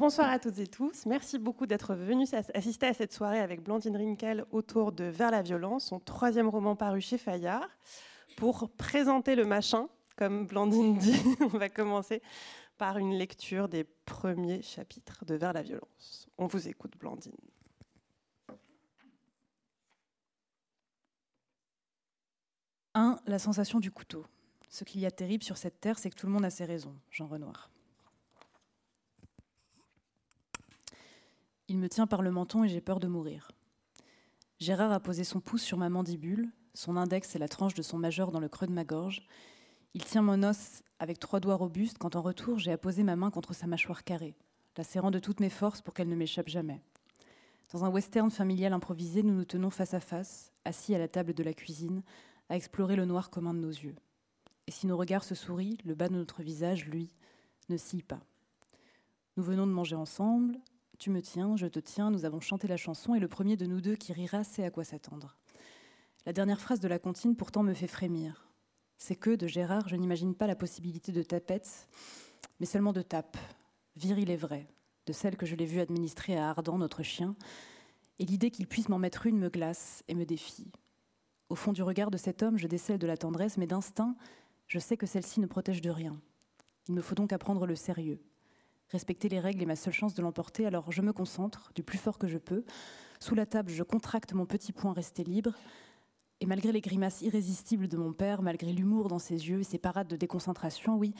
Bonsoir 0.00 0.30
à 0.30 0.38
toutes 0.38 0.56
et 0.56 0.66
tous. 0.66 1.04
Merci 1.04 1.38
beaucoup 1.38 1.66
d'être 1.66 1.94
venus 1.94 2.32
assister 2.32 2.86
à 2.86 2.94
cette 2.94 3.12
soirée 3.12 3.38
avec 3.38 3.62
Blandine 3.62 3.98
Rinkel 3.98 4.46
autour 4.50 4.92
de 4.92 5.04
Vers 5.04 5.30
la 5.30 5.42
violence, 5.42 5.88
son 5.88 6.00
troisième 6.00 6.48
roman 6.48 6.74
paru 6.74 7.02
chez 7.02 7.18
Fayard. 7.18 7.68
Pour 8.38 8.70
présenter 8.70 9.34
le 9.34 9.44
machin, 9.44 9.90
comme 10.16 10.46
Blandine 10.46 10.96
dit, 10.96 11.20
on 11.42 11.48
va 11.48 11.68
commencer 11.68 12.22
par 12.78 12.96
une 12.96 13.12
lecture 13.12 13.68
des 13.68 13.84
premiers 13.84 14.62
chapitres 14.62 15.26
de 15.26 15.34
Vers 15.34 15.52
la 15.52 15.60
violence. 15.60 16.26
On 16.38 16.46
vous 16.46 16.66
écoute, 16.66 16.96
Blandine. 16.98 17.36
Un, 22.94 23.18
la 23.26 23.38
sensation 23.38 23.80
du 23.80 23.90
couteau. 23.90 24.24
Ce 24.70 24.82
qu'il 24.84 25.02
y 25.02 25.04
a 25.04 25.10
de 25.10 25.14
terrible 25.14 25.44
sur 25.44 25.58
cette 25.58 25.78
terre, 25.78 25.98
c'est 25.98 26.08
que 26.08 26.16
tout 26.16 26.26
le 26.26 26.32
monde 26.32 26.46
a 26.46 26.50
ses 26.50 26.64
raisons. 26.64 26.96
Jean 27.10 27.26
Renoir. 27.26 27.68
Il 31.70 31.78
me 31.78 31.88
tient 31.88 32.08
par 32.08 32.22
le 32.22 32.32
menton 32.32 32.64
et 32.64 32.68
j'ai 32.68 32.80
peur 32.80 32.98
de 32.98 33.06
mourir. 33.06 33.52
Gérard 34.58 34.90
a 34.90 34.98
posé 34.98 35.22
son 35.22 35.38
pouce 35.38 35.62
sur 35.62 35.78
ma 35.78 35.88
mandibule, 35.88 36.50
son 36.74 36.96
index 36.96 37.36
et 37.36 37.38
la 37.38 37.46
tranche 37.46 37.74
de 37.74 37.82
son 37.82 37.96
majeur 37.96 38.32
dans 38.32 38.40
le 38.40 38.48
creux 38.48 38.66
de 38.66 38.72
ma 38.72 38.82
gorge. 38.82 39.22
Il 39.94 40.04
tient 40.04 40.20
mon 40.20 40.42
os 40.42 40.82
avec 40.98 41.20
trois 41.20 41.38
doigts 41.38 41.54
robustes 41.54 41.96
quand 41.96 42.16
en 42.16 42.22
retour 42.22 42.58
j'ai 42.58 42.72
apposé 42.72 43.04
ma 43.04 43.14
main 43.14 43.30
contre 43.30 43.54
sa 43.54 43.68
mâchoire 43.68 44.02
carrée, 44.02 44.34
la 44.76 44.82
serrant 44.82 45.12
de 45.12 45.20
toutes 45.20 45.38
mes 45.38 45.48
forces 45.48 45.80
pour 45.80 45.94
qu'elle 45.94 46.08
ne 46.08 46.16
m'échappe 46.16 46.48
jamais. 46.48 46.82
Dans 47.72 47.84
un 47.84 47.88
western 47.88 48.32
familial 48.32 48.72
improvisé, 48.72 49.22
nous 49.22 49.34
nous 49.34 49.44
tenons 49.44 49.70
face 49.70 49.94
à 49.94 50.00
face, 50.00 50.52
assis 50.64 50.96
à 50.96 50.98
la 50.98 51.06
table 51.06 51.34
de 51.34 51.44
la 51.44 51.54
cuisine, 51.54 52.02
à 52.48 52.56
explorer 52.56 52.96
le 52.96 53.04
noir 53.04 53.30
commun 53.30 53.54
de 53.54 53.60
nos 53.60 53.70
yeux. 53.70 53.94
Et 54.66 54.72
si 54.72 54.88
nos 54.88 54.96
regards 54.96 55.22
se 55.22 55.36
sourient, 55.36 55.78
le 55.84 55.94
bas 55.94 56.08
de 56.08 56.16
notre 56.16 56.42
visage, 56.42 56.86
lui, 56.86 57.12
ne 57.68 57.76
scie 57.76 58.02
pas. 58.02 58.24
Nous 59.36 59.44
venons 59.44 59.68
de 59.68 59.72
manger 59.72 59.94
ensemble, 59.94 60.58
tu 61.00 61.08
me 61.08 61.22
tiens, 61.22 61.56
je 61.56 61.66
te 61.66 61.78
tiens, 61.78 62.10
nous 62.10 62.26
avons 62.26 62.40
chanté 62.40 62.68
la 62.68 62.76
chanson, 62.76 63.14
et 63.14 63.20
le 63.20 63.26
premier 63.26 63.56
de 63.56 63.64
nous 63.64 63.80
deux 63.80 63.96
qui 63.96 64.12
rira 64.12 64.44
sait 64.44 64.64
à 64.64 64.70
quoi 64.70 64.84
s'attendre. 64.84 65.38
La 66.26 66.34
dernière 66.34 66.60
phrase 66.60 66.78
de 66.78 66.88
la 66.88 66.98
comptine 66.98 67.36
pourtant 67.36 67.62
me 67.62 67.72
fait 67.72 67.86
frémir. 67.86 68.46
C'est 68.98 69.16
que, 69.16 69.34
de 69.34 69.46
Gérard, 69.46 69.88
je 69.88 69.96
n'imagine 69.96 70.34
pas 70.34 70.46
la 70.46 70.54
possibilité 70.54 71.10
de 71.10 71.22
tapette, 71.22 71.88
mais 72.60 72.66
seulement 72.66 72.92
de 72.92 73.00
tape, 73.00 73.38
virile 73.96 74.30
et 74.30 74.36
vraie, 74.36 74.68
de 75.06 75.14
celle 75.14 75.38
que 75.38 75.46
je 75.46 75.56
l'ai 75.56 75.64
vue 75.64 75.80
administrer 75.80 76.36
à 76.36 76.50
Ardent, 76.50 76.76
notre 76.76 77.02
chien, 77.02 77.34
et 78.18 78.26
l'idée 78.26 78.50
qu'il 78.50 78.66
puisse 78.66 78.90
m'en 78.90 78.98
mettre 78.98 79.24
une 79.24 79.38
me 79.38 79.48
glace 79.48 80.04
et 80.06 80.14
me 80.14 80.26
défie. 80.26 80.70
Au 81.48 81.54
fond 81.54 81.72
du 81.72 81.82
regard 81.82 82.10
de 82.10 82.18
cet 82.18 82.42
homme, 82.42 82.58
je 82.58 82.66
décèle 82.66 82.98
de 82.98 83.06
la 83.06 83.16
tendresse, 83.16 83.56
mais 83.56 83.66
d'instinct, 83.66 84.16
je 84.66 84.78
sais 84.78 84.98
que 84.98 85.06
celle-ci 85.06 85.40
ne 85.40 85.46
protège 85.46 85.80
de 85.80 85.88
rien. 85.90 86.20
Il 86.88 86.94
me 86.94 87.00
faut 87.00 87.14
donc 87.14 87.32
apprendre 87.32 87.66
le 87.66 87.74
sérieux. 87.74 88.20
Respecter 88.90 89.28
les 89.28 89.38
règles 89.38 89.62
est 89.62 89.66
ma 89.66 89.76
seule 89.76 89.92
chance 89.92 90.14
de 90.14 90.22
l'emporter, 90.22 90.66
alors 90.66 90.90
je 90.90 91.00
me 91.00 91.12
concentre 91.12 91.70
du 91.76 91.84
plus 91.84 91.98
fort 91.98 92.18
que 92.18 92.26
je 92.26 92.38
peux. 92.38 92.64
Sous 93.20 93.36
la 93.36 93.46
table, 93.46 93.70
je 93.70 93.84
contracte 93.84 94.32
mon 94.32 94.46
petit 94.46 94.72
poing 94.72 94.92
resté 94.92 95.22
libre. 95.22 95.54
Et 96.40 96.46
malgré 96.46 96.72
les 96.72 96.80
grimaces 96.80 97.22
irrésistibles 97.22 97.86
de 97.86 97.96
mon 97.96 98.12
père, 98.12 98.42
malgré 98.42 98.72
l'humour 98.72 99.08
dans 99.08 99.20
ses 99.20 99.48
yeux 99.48 99.60
et 99.60 99.64
ses 99.64 99.78
parades 99.78 100.08
de 100.08 100.16
déconcentration, 100.16 100.96
oui, 100.96 101.14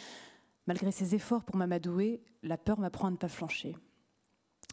malgré 0.66 0.90
ses 0.90 1.14
efforts 1.14 1.44
pour 1.44 1.56
m'amadouer, 1.56 2.22
la 2.42 2.58
peur 2.58 2.80
m'apprend 2.80 3.06
à 3.06 3.10
ne 3.12 3.16
pas 3.16 3.28
flancher. 3.28 3.76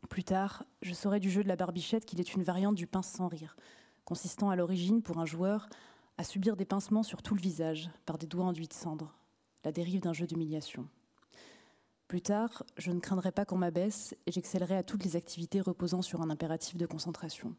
Plus 0.09 0.23
tard, 0.23 0.64
je 0.82 0.94
saurai 0.94 1.20
du 1.20 1.30
jeu 1.30 1.44
de 1.44 1.48
la 1.48 1.56
barbichette 1.56 2.06
qu'il 2.06 2.20
est 2.20 2.34
une 2.34 2.44
variante 2.44 2.76
du 2.76 2.88
pince 2.88 3.09
sans 3.09 3.28
rire, 3.28 3.58
consistant 4.06 4.50
à 4.50 4.56
l'origine, 4.56 5.04
pour 5.04 5.20
un 5.20 5.26
joueur, 5.26 5.70
à 6.17 6.23
subir 6.23 6.56
des 6.56 6.66
pincements 6.66 7.04
sur 7.04 7.22
tout 7.22 7.36
le 7.36 7.42
visage 7.42 7.92
par 8.06 8.17
des 8.17 8.26
doigts 8.28 8.45
enduits 8.45 8.67
de 8.67 8.73
cendre, 8.73 9.14
la 9.64 9.72
dérive 9.72 10.02
d'un 10.02 10.14
jeu 10.14 10.26
d'humiliation. 10.26 10.88
Plus 12.08 12.22
tard, 12.22 12.64
je 12.78 12.92
ne 12.92 13.02
craindrai 13.02 13.34
pas 13.34 13.44
qu'on 13.44 13.58
m'abaisse 13.58 14.16
et 14.26 14.32
j'excellerai 14.32 14.78
à 14.78 14.84
toutes 14.84 15.04
les 15.04 15.18
activités 15.18 15.60
reposant 15.60 16.02
sur 16.02 16.22
un 16.22 16.30
impératif 16.30 16.78
de 16.78 16.86
concentration. 16.86 17.54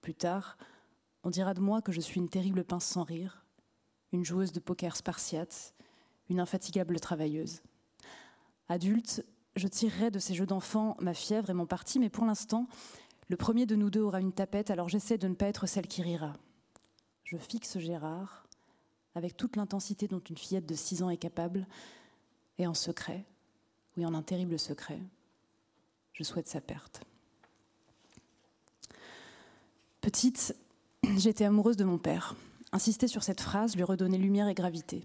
Plus 0.00 0.14
tard, 0.14 0.58
on 1.22 1.30
dira 1.30 1.54
de 1.54 1.60
moi 1.60 1.80
que 1.80 1.92
je 1.92 2.00
suis 2.00 2.20
une 2.20 2.28
terrible 2.28 2.64
pince 2.64 2.84
sans 2.84 3.04
rire, 3.04 3.44
une 4.12 4.24
joueuse 4.24 4.52
de 4.52 4.58
poker 4.58 4.96
spartiate, 4.96 5.74
une 6.28 6.40
infatigable 6.40 6.98
travailleuse. 6.98 7.62
Adulte, 8.68 9.24
je 9.54 9.68
tirerai 9.68 10.10
de 10.10 10.18
ces 10.18 10.34
jeux 10.34 10.46
d'enfants 10.46 10.96
ma 11.00 11.14
fièvre 11.14 11.50
et 11.50 11.54
mon 11.54 11.66
parti, 11.66 12.00
mais 12.00 12.10
pour 12.10 12.24
l'instant, 12.24 12.66
le 13.28 13.36
premier 13.36 13.66
de 13.66 13.76
nous 13.76 13.90
deux 13.90 14.00
aura 14.00 14.20
une 14.20 14.32
tapette, 14.32 14.70
alors 14.70 14.88
j'essaie 14.88 15.18
de 15.18 15.28
ne 15.28 15.34
pas 15.34 15.46
être 15.46 15.66
celle 15.66 15.86
qui 15.86 16.02
rira. 16.02 16.32
Je 17.22 17.36
fixe 17.36 17.78
Gérard, 17.78 18.48
avec 19.14 19.36
toute 19.36 19.56
l'intensité 19.56 20.08
dont 20.08 20.20
une 20.20 20.36
fillette 20.36 20.66
de 20.66 20.74
six 20.74 21.02
ans 21.02 21.10
est 21.10 21.18
capable, 21.18 21.66
et 22.58 22.66
en 22.66 22.74
secret, 22.74 23.24
oui, 23.96 24.04
en 24.04 24.14
un 24.14 24.22
terrible 24.22 24.58
secret, 24.58 25.00
je 26.12 26.24
souhaite 26.24 26.48
sa 26.48 26.60
perte. 26.60 27.02
Petite, 30.00 30.56
j'étais 31.16 31.44
amoureuse 31.44 31.76
de 31.76 31.84
mon 31.84 31.98
père. 31.98 32.34
Insister 32.72 33.08
sur 33.08 33.22
cette 33.22 33.40
phrase 33.40 33.76
lui 33.76 33.84
redonnait 33.84 34.18
lumière 34.18 34.48
et 34.48 34.54
gravité. 34.54 35.04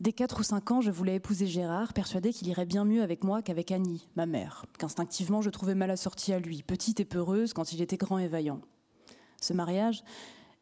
Dès 0.00 0.12
quatre 0.12 0.40
ou 0.40 0.42
cinq 0.42 0.70
ans, 0.70 0.80
je 0.80 0.90
voulais 0.90 1.16
épouser 1.16 1.46
Gérard, 1.46 1.92
persuadée 1.92 2.32
qu'il 2.32 2.48
irait 2.48 2.64
bien 2.64 2.86
mieux 2.86 3.02
avec 3.02 3.22
moi 3.22 3.42
qu'avec 3.42 3.70
Annie, 3.70 4.08
ma 4.16 4.24
mère, 4.24 4.64
qu'instinctivement 4.78 5.42
je 5.42 5.50
trouvais 5.50 5.74
mal 5.74 5.90
assortie 5.90 6.32
à 6.32 6.38
lui, 6.38 6.62
petite 6.62 7.00
et 7.00 7.04
peureuse 7.04 7.52
quand 7.52 7.74
il 7.74 7.82
était 7.82 7.98
grand 7.98 8.18
et 8.18 8.28
vaillant. 8.28 8.60
Ce 9.42 9.52
mariage, 9.52 10.02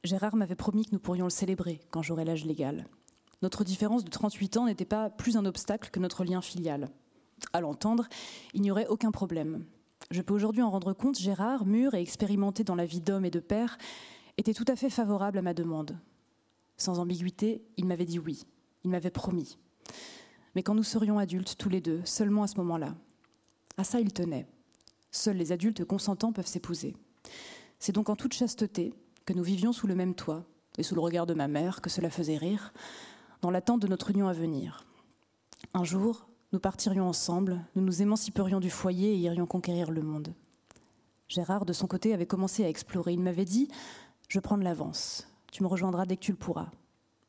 Gérard 0.03 0.35
m'avait 0.35 0.57
promis 0.57 0.87
que 0.87 0.93
nous 0.93 0.99
pourrions 0.99 1.27
le 1.27 1.31
célébrer 1.31 1.81
quand 1.91 2.03
j'aurais 2.03 2.25
l'âge 2.25 2.45
légal. 2.45 2.87
Notre 3.43 3.65
différence 3.65 4.05
de 4.05 4.11
38 4.11 4.57
ans 4.57 4.67
n'était 4.67 4.85
pas 4.85 5.11
plus 5.11 5.37
un 5.37 5.45
obstacle 5.45 5.91
que 5.91 6.01
notre 6.01 6.25
lien 6.25 6.41
filial. 6.41 6.91
À 7.53 7.61
l'entendre, 7.61 8.09
il 8.53 8.63
n'y 8.63 8.71
aurait 8.71 8.89
aucun 8.89 9.13
problème. 9.13 9.65
Je 10.11 10.23
peux 10.23 10.35
aujourd'hui 10.35 10.63
en 10.63 10.71
rendre 10.71 10.93
compte, 10.93 11.19
Gérard, 11.19 11.67
mûr 11.67 11.95
et 11.95 12.01
expérimenté 12.01 12.65
dans 12.65 12.75
la 12.75 12.85
vie 12.85 13.01
d'homme 13.01 13.25
et 13.25 13.31
de 13.31 13.41
père, 13.41 13.79
était 14.39 14.55
tout 14.55 14.65
à 14.69 14.77
fait 14.77 14.91
favorable 14.91 15.39
à 15.39 15.43
ma 15.43 15.55
demande. 15.55 15.99
Sans 16.77 16.99
ambiguïté, 16.99 17.63
il 17.77 17.87
m'avait 17.87 18.05
dit 18.05 18.19
oui. 18.19 18.45
Il 18.85 18.91
m'avait 18.91 19.11
promis. 19.11 19.59
Mais 20.55 20.63
quand 20.63 20.75
nous 20.75 20.85
serions 20.85 21.19
adultes, 21.19 21.57
tous 21.59 21.69
les 21.69 21.81
deux, 21.81 22.01
seulement 22.05 22.45
à 22.45 22.47
ce 22.47 22.57
moment-là. 22.57 22.95
À 23.77 23.85
ça, 23.85 24.01
il 24.01 24.13
tenait. 24.13 24.47
Seuls 25.11 25.37
les 25.37 25.53
adultes 25.53 25.85
consentants 25.85 26.33
peuvent 26.33 26.47
s'épouser. 26.47 26.97
C'est 27.79 27.93
donc 27.93 28.09
en 28.09 28.17
toute 28.17 28.35
chasteté 28.35 28.95
que 29.25 29.33
nous 29.33 29.43
vivions 29.43 29.73
sous 29.73 29.87
le 29.87 29.95
même 29.95 30.15
toit, 30.15 30.45
et 30.79 30.83
sous 30.83 30.95
le 30.95 31.01
regard 31.01 31.27
de 31.27 31.35
ma 31.35 31.49
mère, 31.49 31.81
que 31.81 31.91
cela 31.91 32.11
faisait 32.11 32.37
rire, 32.37 32.73
dans 33.43 33.51
l'attente 33.51 33.81
de 33.81 33.89
notre 33.89 34.11
union 34.11 34.29
à 34.29 34.33
venir. 34.33 34.87
Un 35.75 35.85
jour, 35.85 36.29
nous 36.53 36.59
partirions 36.59 37.09
ensemble, 37.09 37.61
nous 37.77 37.83
nous 37.83 38.03
émanciperions 38.03 38.61
du 38.61 38.71
foyer 38.71 39.13
et 39.13 39.19
irions 39.19 39.47
conquérir 39.47 39.91
le 39.91 40.03
monde. 40.03 40.35
Gérard, 41.29 41.67
de 41.67 41.73
son 41.73 41.87
côté, 41.87 42.15
avait 42.15 42.27
commencé 42.27 42.65
à 42.65 42.69
explorer. 42.69 43.13
Il 43.13 43.21
m'avait 43.21 43.45
dit 43.45 43.69
Je 44.29 44.41
prends 44.41 44.57
de 44.57 44.65
l'avance. 44.65 45.29
Tu 45.53 45.63
me 45.63 45.69
rejoindras 45.69 46.07
dès 46.07 46.17
que 46.17 46.23
tu 46.23 46.33
le 46.33 46.39
pourras. 46.39 46.71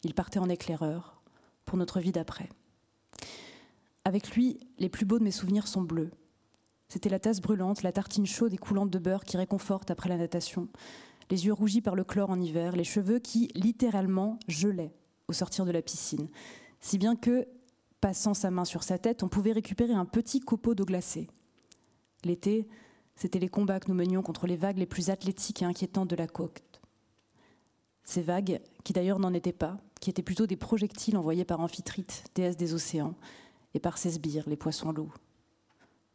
Il 0.04 0.14
partait 0.14 0.40
en 0.40 0.50
éclaireur 0.50 1.22
pour 1.66 1.78
notre 1.78 2.00
vie 2.00 2.14
d'après. 2.14 2.50
Avec 4.06 4.32
lui, 4.32 4.60
les 4.78 4.90
plus 4.90 5.06
beaux 5.06 5.20
de 5.20 5.24
mes 5.24 5.32
souvenirs 5.32 5.68
sont 5.68 5.82
bleus. 5.82 6.12
C'était 6.88 7.10
la 7.10 7.20
tasse 7.20 7.42
brûlante, 7.42 7.84
la 7.84 7.92
tartine 7.92 8.26
chaude 8.26 8.54
et 8.54 8.58
coulante 8.58 8.90
de 8.90 8.98
beurre 8.98 9.26
qui 9.26 9.38
réconforte 9.38 9.92
après 9.92 10.10
la 10.10 10.18
natation, 10.18 10.70
les 11.30 11.46
yeux 11.46 11.54
rougis 11.54 11.82
par 11.82 11.96
le 11.96 12.04
chlore 12.04 12.32
en 12.32 12.40
hiver, 12.40 12.76
les 12.76 12.84
cheveux 12.84 13.20
qui, 13.20 13.50
littéralement, 13.54 14.40
gelaient 14.48 14.96
au 15.30 15.34
sortir 15.34 15.66
de 15.66 15.72
la 15.72 15.82
piscine, 15.82 16.28
si 16.82 16.98
bien 16.98 17.16
que, 17.16 17.48
passant 18.02 18.34
sa 18.34 18.52
main 18.52 18.66
sur 18.66 18.84
sa 18.84 18.98
tête, 18.98 19.24
on 19.24 19.30
pouvait 19.30 19.52
récupérer 19.52 19.94
un 19.94 20.06
petit 20.06 20.40
copeau 20.40 20.76
d'eau 20.76 20.86
glacée. 20.86 21.28
L'été, 22.24 22.68
c'était 23.16 23.40
les 23.40 23.50
combats 23.50 23.80
que 23.80 23.90
nous 23.90 23.96
menions 23.96 24.22
contre 24.22 24.48
les 24.48 24.58
vagues 24.58 24.78
les 24.78 24.86
plus 24.86 25.10
athlétiques 25.10 25.62
et 25.62 25.66
inquiétantes 25.66 26.10
de 26.10 26.16
la 26.16 26.28
côte. 26.28 26.82
Ces 28.04 28.22
vagues, 28.22 28.60
qui 28.84 28.94
d'ailleurs 28.94 29.20
n'en 29.20 29.34
étaient 29.34 29.54
pas, 29.54 29.78
qui 30.02 30.10
étaient 30.10 30.24
plutôt 30.24 30.48
des 30.48 30.56
projectiles 30.56 31.18
envoyés 31.18 31.46
par 31.46 31.60
Amphitrite, 31.60 32.24
déesse 32.34 32.58
des 32.58 32.74
océans, 32.74 33.16
et 33.74 33.80
par 33.80 33.98
ses 33.98 34.12
sbires, 34.12 34.50
les 34.50 34.58
poissons 34.58 34.92
loups. 34.92 35.14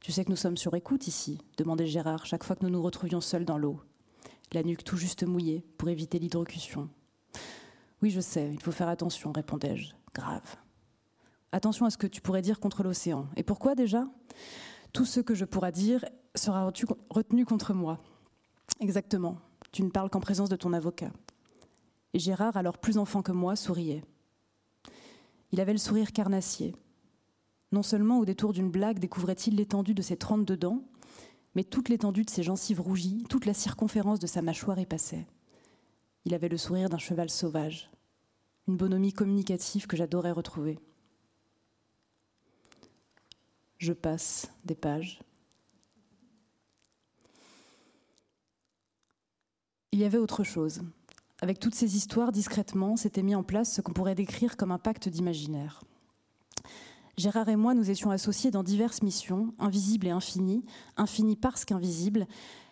Tu 0.00 0.10
sais 0.10 0.24
que 0.24 0.30
nous 0.30 0.36
sommes 0.36 0.56
sur 0.56 0.74
écoute 0.74 1.06
ici, 1.06 1.38
demandait 1.56 1.86
Gérard 1.86 2.26
chaque 2.26 2.42
fois 2.42 2.56
que 2.56 2.64
nous 2.64 2.70
nous 2.70 2.82
retrouvions 2.82 3.20
seuls 3.20 3.44
dans 3.44 3.58
l'eau, 3.58 3.80
la 4.52 4.62
nuque 4.62 4.84
tout 4.84 4.96
juste 4.96 5.24
mouillée 5.24 5.64
pour 5.78 5.88
éviter 5.88 6.18
l'hydrocution. 6.18 6.88
Oui, 8.04 8.10
je 8.10 8.20
sais, 8.20 8.50
il 8.52 8.60
faut 8.60 8.70
faire 8.70 8.90
attention, 8.90 9.32
répondais-je. 9.32 9.94
Grave. 10.14 10.56
Attention 11.52 11.86
à 11.86 11.90
ce 11.90 11.96
que 11.96 12.06
tu 12.06 12.20
pourrais 12.20 12.42
dire 12.42 12.60
contre 12.60 12.82
l'océan. 12.82 13.28
Et 13.34 13.42
pourquoi 13.42 13.74
déjà? 13.74 14.06
Tout 14.92 15.06
ce 15.06 15.20
que 15.20 15.34
je 15.34 15.46
pourrais 15.46 15.72
dire 15.72 16.04
sera 16.34 16.70
retenu 17.08 17.46
contre 17.46 17.72
moi. 17.72 17.98
Exactement. 18.78 19.38
Tu 19.72 19.82
ne 19.82 19.88
parles 19.88 20.10
qu'en 20.10 20.20
présence 20.20 20.50
de 20.50 20.56
ton 20.56 20.74
avocat. 20.74 21.12
Et 22.12 22.18
Gérard, 22.18 22.58
alors 22.58 22.76
plus 22.76 22.98
enfant 22.98 23.22
que 23.22 23.32
moi, 23.32 23.56
souriait. 23.56 24.04
Il 25.50 25.58
avait 25.58 25.72
le 25.72 25.78
sourire 25.78 26.12
carnassier. 26.12 26.76
Non 27.72 27.82
seulement 27.82 28.18
au 28.18 28.26
détour 28.26 28.52
d'une 28.52 28.70
blague 28.70 28.98
découvrait-il 28.98 29.56
l'étendue 29.56 29.94
de 29.94 30.02
ses 30.02 30.18
trente-deux 30.18 30.58
dents, 30.58 30.82
mais 31.54 31.64
toute 31.64 31.88
l'étendue 31.88 32.24
de 32.24 32.30
ses 32.30 32.42
gencives 32.42 32.82
rougies, 32.82 33.24
toute 33.30 33.46
la 33.46 33.54
circonférence 33.54 34.18
de 34.18 34.26
sa 34.26 34.42
mâchoire 34.42 34.78
y 34.78 34.84
passait. 34.84 35.26
Il 36.26 36.34
avait 36.34 36.50
le 36.50 36.58
sourire 36.58 36.90
d'un 36.90 36.98
cheval 36.98 37.30
sauvage, 37.30 37.90
une 38.68 38.76
bonhomie 38.76 39.12
communicative 39.12 39.86
que 39.86 39.96
j'adorais 39.96 40.32
retrouver. 40.32 40.78
je 43.84 43.92
passe 43.92 44.50
des 44.64 44.74
pages. 44.74 45.20
Il 49.92 49.98
y 50.00 50.04
avait 50.04 50.18
autre 50.18 50.42
chose. 50.42 50.80
Avec 51.40 51.60
toutes 51.60 51.74
ces 51.74 51.96
histoires, 51.96 52.32
discrètement, 52.32 52.96
s'était 52.96 53.22
mis 53.22 53.34
en 53.34 53.42
place 53.42 53.72
ce 53.72 53.80
qu'on 53.82 53.92
pourrait 53.92 54.14
décrire 54.14 54.56
comme 54.56 54.72
un 54.72 54.78
pacte 54.78 55.08
d'imaginaire. 55.08 55.82
Gérard 57.18 57.48
et 57.48 57.56
moi, 57.56 57.74
nous 57.74 57.90
étions 57.90 58.10
associés 58.10 58.50
dans 58.50 58.62
diverses 58.62 59.02
missions, 59.02 59.54
invisibles 59.58 60.06
et 60.06 60.10
infinies, 60.10 60.64
infinies 60.96 61.36
parce 61.36 61.64
qu'invisibles, 61.64 62.26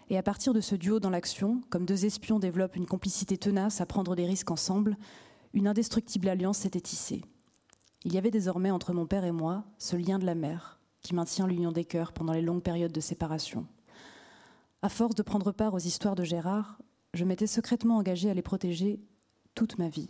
et 0.08 0.18
à 0.18 0.22
partir 0.22 0.52
de 0.52 0.60
ce 0.60 0.74
duo 0.74 0.98
dans 0.98 1.10
l'action, 1.10 1.60
comme 1.70 1.84
deux 1.84 2.06
espions 2.06 2.38
développent 2.38 2.76
une 2.76 2.86
complicité 2.86 3.36
tenace 3.36 3.80
à 3.80 3.86
prendre 3.86 4.16
des 4.16 4.26
risques 4.26 4.50
ensemble, 4.50 4.96
une 5.54 5.66
indestructible 5.66 6.28
alliance 6.28 6.58
s'était 6.58 6.80
tissée. 6.80 7.22
Il 8.04 8.12
y 8.12 8.18
avait 8.18 8.30
désormais 8.30 8.70
entre 8.70 8.92
mon 8.92 9.06
père 9.06 9.24
et 9.24 9.32
moi 9.32 9.64
ce 9.78 9.96
lien 9.96 10.18
de 10.18 10.26
la 10.26 10.34
mère 10.34 10.80
qui 11.02 11.14
maintient 11.14 11.46
l'union 11.46 11.72
des 11.72 11.84
cœurs 11.84 12.12
pendant 12.12 12.32
les 12.32 12.42
longues 12.42 12.62
périodes 12.62 12.92
de 12.92 13.00
séparation. 13.00 13.66
À 14.82 14.88
force 14.88 15.14
de 15.14 15.22
prendre 15.22 15.52
part 15.52 15.74
aux 15.74 15.78
histoires 15.78 16.14
de 16.14 16.24
Gérard, 16.24 16.78
je 17.14 17.24
m'étais 17.24 17.46
secrètement 17.46 17.98
engagée 17.98 18.30
à 18.30 18.34
les 18.34 18.42
protéger 18.42 19.00
toute 19.54 19.78
ma 19.78 19.88
vie. 19.88 20.08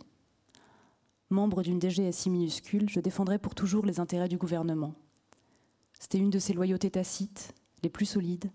Membre 1.29 1.63
d'une 1.63 1.81
DGSI 1.81 2.29
minuscule, 2.29 2.89
je 2.89 2.99
défendrais 2.99 3.39
pour 3.39 3.55
toujours 3.55 3.85
les 3.85 3.99
intérêts 3.99 4.29
du 4.29 4.37
gouvernement. 4.37 4.93
C'était 5.99 6.19
une 6.19 6.29
de 6.29 6.39
ces 6.39 6.53
loyautés 6.53 6.91
tacites, 6.91 7.53
les 7.81 7.89
plus 7.89 8.05
solides, 8.05 8.51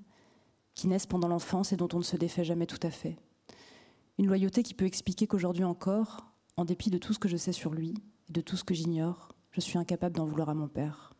qui 0.74 0.86
naissent 0.86 1.06
pendant 1.06 1.28
l'enfance 1.28 1.72
et 1.72 1.76
dont 1.76 1.88
on 1.92 1.98
ne 1.98 2.04
se 2.04 2.16
défait 2.16 2.44
jamais 2.44 2.66
tout 2.66 2.78
à 2.82 2.90
fait. 2.90 3.16
Une 4.18 4.26
loyauté 4.26 4.62
qui 4.62 4.74
peut 4.74 4.86
expliquer 4.86 5.26
qu'aujourd'hui 5.26 5.64
encore, 5.64 6.27
en 6.58 6.64
dépit 6.64 6.90
de 6.90 6.98
tout 6.98 7.12
ce 7.12 7.20
que 7.20 7.28
je 7.28 7.36
sais 7.36 7.52
sur 7.52 7.72
lui 7.72 7.94
et 8.28 8.32
de 8.32 8.40
tout 8.40 8.56
ce 8.56 8.64
que 8.64 8.74
j'ignore, 8.74 9.28
je 9.52 9.60
suis 9.60 9.78
incapable 9.78 10.16
d'en 10.16 10.26
vouloir 10.26 10.48
à 10.48 10.54
mon 10.54 10.66
père. 10.66 11.14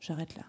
J'arrête 0.00 0.34
là. 0.34 0.44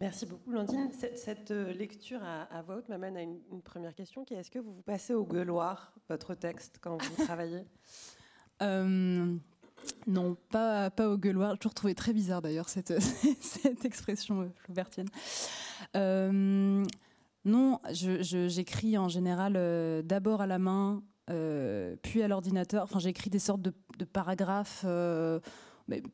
Merci 0.00 0.24
beaucoup, 0.24 0.52
Landine. 0.52 0.90
Cette, 0.92 1.50
euh, 1.50 1.74
lecture 1.74 2.20
à, 2.22 2.62
voix 2.62 2.76
haute 2.76 2.88
m'amène 2.88 3.16
à 3.18 3.22
une, 3.22 3.40
première 3.62 3.94
question 3.94 4.24
qui 4.24 4.32
est 4.32 4.38
est-ce 4.38 4.50
que 4.50 4.58
vous 4.58 4.72
vous 4.72 4.82
passez 4.82 5.12
au 5.12 5.24
gueuloir, 5.24 5.92
votre 6.08 6.34
texte, 6.34 6.78
quand 6.80 6.96
vous 6.96 7.24
travaillez? 7.24 7.66
Euh, 8.62 9.36
Non, 10.06 10.36
pas, 10.50 10.88
pas 10.88 11.10
au 11.10 11.18
gueuloir. 11.18 11.52
J'ai 11.52 11.58
toujours 11.58 11.74
trouvé 11.74 11.94
très 11.94 12.14
bizarre 12.14 12.40
d'ailleurs 12.40 12.70
cette, 12.70 12.98
cette 13.40 13.84
expression 13.84 14.42
euh, 14.42 14.48
flaubertienne. 14.64 15.08
Non, 17.44 17.80
j'écris 17.90 18.98
en 18.98 19.08
général 19.08 19.54
d'abord 20.04 20.40
à 20.40 20.46
la 20.46 20.58
main, 20.58 21.02
puis 22.02 22.22
à 22.22 22.28
l'ordinateur. 22.28 22.82
Enfin, 22.84 22.98
j'écris 22.98 23.30
des 23.30 23.38
sortes 23.38 23.62
de, 23.62 23.72
paragraphes 24.04 24.84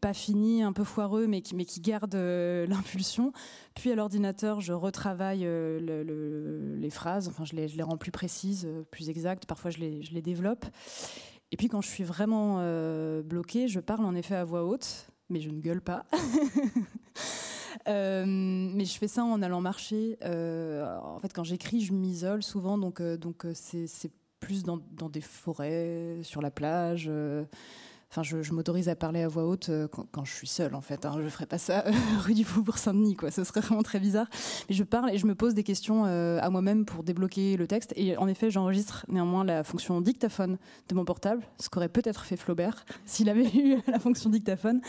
pas 0.00 0.14
fini, 0.14 0.62
un 0.62 0.72
peu 0.72 0.84
foireux, 0.84 1.26
mais 1.26 1.40
qui, 1.40 1.54
mais 1.54 1.64
qui 1.64 1.80
garde 1.80 2.14
euh, 2.14 2.66
l'impulsion. 2.66 3.32
Puis 3.74 3.90
à 3.90 3.94
l'ordinateur, 3.94 4.60
je 4.60 4.72
retravaille 4.72 5.44
euh, 5.44 6.76
les 6.78 6.90
phrases, 6.90 7.28
enfin 7.28 7.44
je 7.44 7.54
les, 7.54 7.82
rends 7.82 7.96
plus 7.96 8.12
précises, 8.12 8.66
euh, 8.66 8.84
plus 8.90 9.08
exactes, 9.10 9.46
parfois 9.46 9.70
je 9.70 9.78
les, 9.78 10.00
les 10.12 10.22
développe. 10.22 10.64
Et 11.50 11.56
puis 11.56 11.68
quand 11.68 11.80
je 11.80 11.88
suis 11.88 12.04
vraiment 12.04 12.56
bloquée, 13.22 13.68
je 13.68 13.78
parle 13.78 14.04
en 14.04 14.14
effet 14.16 14.34
à 14.34 14.44
voix 14.44 14.64
haute, 14.64 15.06
mais 15.28 15.40
je 15.40 15.50
ne 15.50 15.60
gueule 15.60 15.82
pas. 15.82 16.04
mais 17.86 18.84
je 18.84 18.98
fais 18.98 19.08
ça 19.08 19.24
en 19.24 19.42
allant 19.42 19.60
marcher. 19.60 20.16
en 20.22 21.18
fait, 21.20 21.32
quand 21.32 21.44
j'écris, 21.44 21.80
je 21.80 21.92
m'isole 21.92 22.42
souvent, 22.42 22.78
donc 22.78 23.02
donc 23.02 23.46
c'est 23.54 24.10
plus 24.40 24.62
dans, 24.62 24.78
des 25.08 25.22
forêts, 25.22 26.18
sur 26.22 26.42
la 26.42 26.50
plage. 26.50 27.10
Enfin, 28.16 28.22
je, 28.22 28.52
m'autorise 28.52 28.88
à 28.88 28.94
parler 28.94 29.22
à 29.22 29.28
voix 29.28 29.44
haute 29.44 29.70
euh, 29.70 29.88
quand, 29.88 30.24
je 30.24 30.32
suis 30.32 30.46
seule, 30.46 30.76
en 30.76 30.80
fait. 30.80 31.04
Hein. 31.04 31.14
Je 31.16 31.22
ne 31.22 31.28
ferais 31.28 31.46
pas 31.46 31.58
ça 31.58 31.84
rue 32.20 32.34
du 32.34 32.44
Faubourg 32.44 32.78
Saint-Denis, 32.78 33.16
quoi. 33.16 33.32
Ce 33.32 33.42
serait 33.42 33.58
vraiment 33.58 33.82
très 33.82 33.98
bizarre. 33.98 34.28
Mais 34.68 34.74
je 34.76 34.84
parle 34.84 35.10
et 35.10 35.18
je 35.18 35.26
me 35.26 35.34
pose 35.34 35.52
des 35.52 35.64
questions 35.64 36.04
euh, 36.06 36.38
à 36.40 36.48
moi-même 36.48 36.84
pour 36.84 37.02
débloquer 37.02 37.56
le 37.56 37.66
texte. 37.66 37.92
Et 37.96 38.16
en 38.16 38.28
effet, 38.28 38.52
j'enregistre 38.52 39.04
néanmoins 39.08 39.42
la 39.42 39.64
fonction 39.64 40.00
dictaphone 40.00 40.58
de 40.88 40.94
mon 40.94 41.04
portable, 41.04 41.42
ce 41.58 41.68
qu'aurait 41.68 41.88
peut-être 41.88 42.24
fait 42.24 42.36
Flaubert 42.36 42.84
s'il 43.04 43.28
avait 43.28 43.48
eu 43.52 43.78
la 43.88 43.98
fonction 43.98 44.30
dictaphone. 44.30 44.80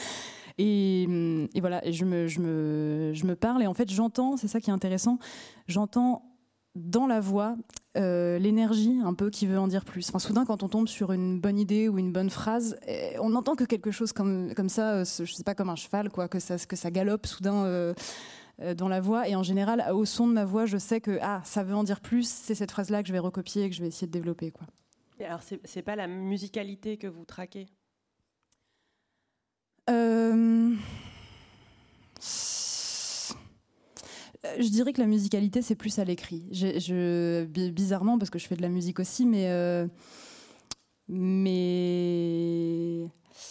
Et, 0.57 1.07
voilà, 1.59 1.85
et 1.85 1.91
je 1.91 2.05
me, 2.05 3.33
parle 3.33 3.63
et 3.63 3.67
en 3.67 3.73
fait 3.73 3.91
j'entends, 3.91 4.37
c'est 4.37 4.47
ça 4.47 4.61
qui 4.61 4.69
est 4.69 4.73
intéressant, 4.73 5.19
j'entends 5.67 6.31
dans 6.75 7.07
la 7.07 7.19
voix 7.19 7.55
euh, 7.97 8.37
l'énergie 8.37 8.99
un 9.03 9.13
peu 9.13 9.29
qui 9.29 9.47
veut 9.47 9.57
en 9.57 9.67
dire 9.67 9.85
plus. 9.85 10.09
Enfin, 10.09 10.19
soudain, 10.19 10.45
quand 10.45 10.61
on 10.61 10.67
tombe 10.67 10.87
sur 10.87 11.13
une 11.13 11.39
bonne 11.39 11.57
idée 11.57 11.87
ou 11.87 11.97
une 11.97 12.11
bonne 12.11 12.29
phrase, 12.29 12.77
eh, 12.85 13.17
on 13.19 13.29
n'entend 13.29 13.55
que 13.55 13.63
quelque 13.63 13.91
chose 13.91 14.11
comme, 14.11 14.53
ça, 14.67 14.95
euh, 14.95 15.05
je 15.05 15.31
sais 15.31 15.43
pas, 15.43 15.55
comme 15.55 15.69
un 15.69 15.77
cheval, 15.77 16.09
quoi, 16.09 16.27
que 16.27 16.39
ça, 16.39 16.57
galope 16.91 17.25
soudain 17.25 17.63
euh, 17.63 17.93
dans 18.75 18.89
la 18.89 18.99
voix. 18.99 19.29
Et 19.29 19.37
en 19.37 19.43
général, 19.43 19.85
au 19.93 20.03
son 20.03 20.27
de 20.27 20.33
ma 20.33 20.43
voix, 20.43 20.65
je 20.65 20.77
sais 20.77 20.99
que 20.99 21.17
ah, 21.21 21.41
ça 21.45 21.63
veut 21.63 21.75
en 21.75 21.85
dire 21.85 22.01
plus, 22.01 22.27
c'est 22.27 22.55
cette 22.55 22.71
phrase-là 22.71 23.03
que 23.03 23.07
je 23.07 23.13
vais 23.13 23.19
recopier 23.19 23.63
et 23.63 23.69
que 23.69 23.75
je 23.75 23.81
vais 23.81 23.87
essayer 23.87 24.07
de 24.07 24.11
développer. 24.11 24.51
Quoi. 24.51 24.67
Et 25.19 25.25
alors, 25.25 25.41
c'est 25.63 25.81
pas 25.81 25.95
la 25.95 26.07
musicalité 26.07 26.97
que 26.97 27.07
vous 27.07 27.23
traquez? 27.23 27.61
Euh, 27.61 27.84
je 34.59 34.69
dirais 34.69 34.93
que 34.93 35.01
la 35.01 35.07
musicalité, 35.07 35.61
c'est 35.61 35.75
plus 35.75 35.99
à 35.99 36.05
l'écrit. 36.05 36.43
Bizarrement, 37.73 38.17
parce 38.17 38.29
que 38.29 38.39
je 38.39 38.47
fais 38.47 38.55
de 38.55 38.61
la 38.61 38.69
musique 38.69 38.99
aussi, 38.99 39.25
mais, 39.25 39.47
euh, 39.49 39.87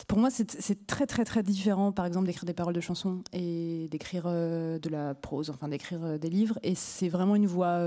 pour 0.08 0.18
moi, 0.18 0.30
c'est 0.30 0.86
très, 0.86 1.06
très, 1.06 1.24
très 1.24 1.42
différent, 1.42 1.92
par 1.92 2.06
exemple, 2.06 2.26
d'écrire 2.26 2.44
des 2.44 2.54
paroles 2.54 2.74
de 2.74 2.80
chansons 2.80 3.22
et 3.32 3.88
d'écrire 3.90 4.24
euh, 4.26 4.78
de 4.78 4.88
la 4.88 5.14
prose, 5.14 5.50
enfin, 5.50 5.68
d'écrire 5.68 6.18
des 6.18 6.30
livres. 6.30 6.58
Et 6.62 6.74
c'est 6.74 7.08
vraiment 7.08 7.36
une 7.36 7.46
voix 7.46 7.80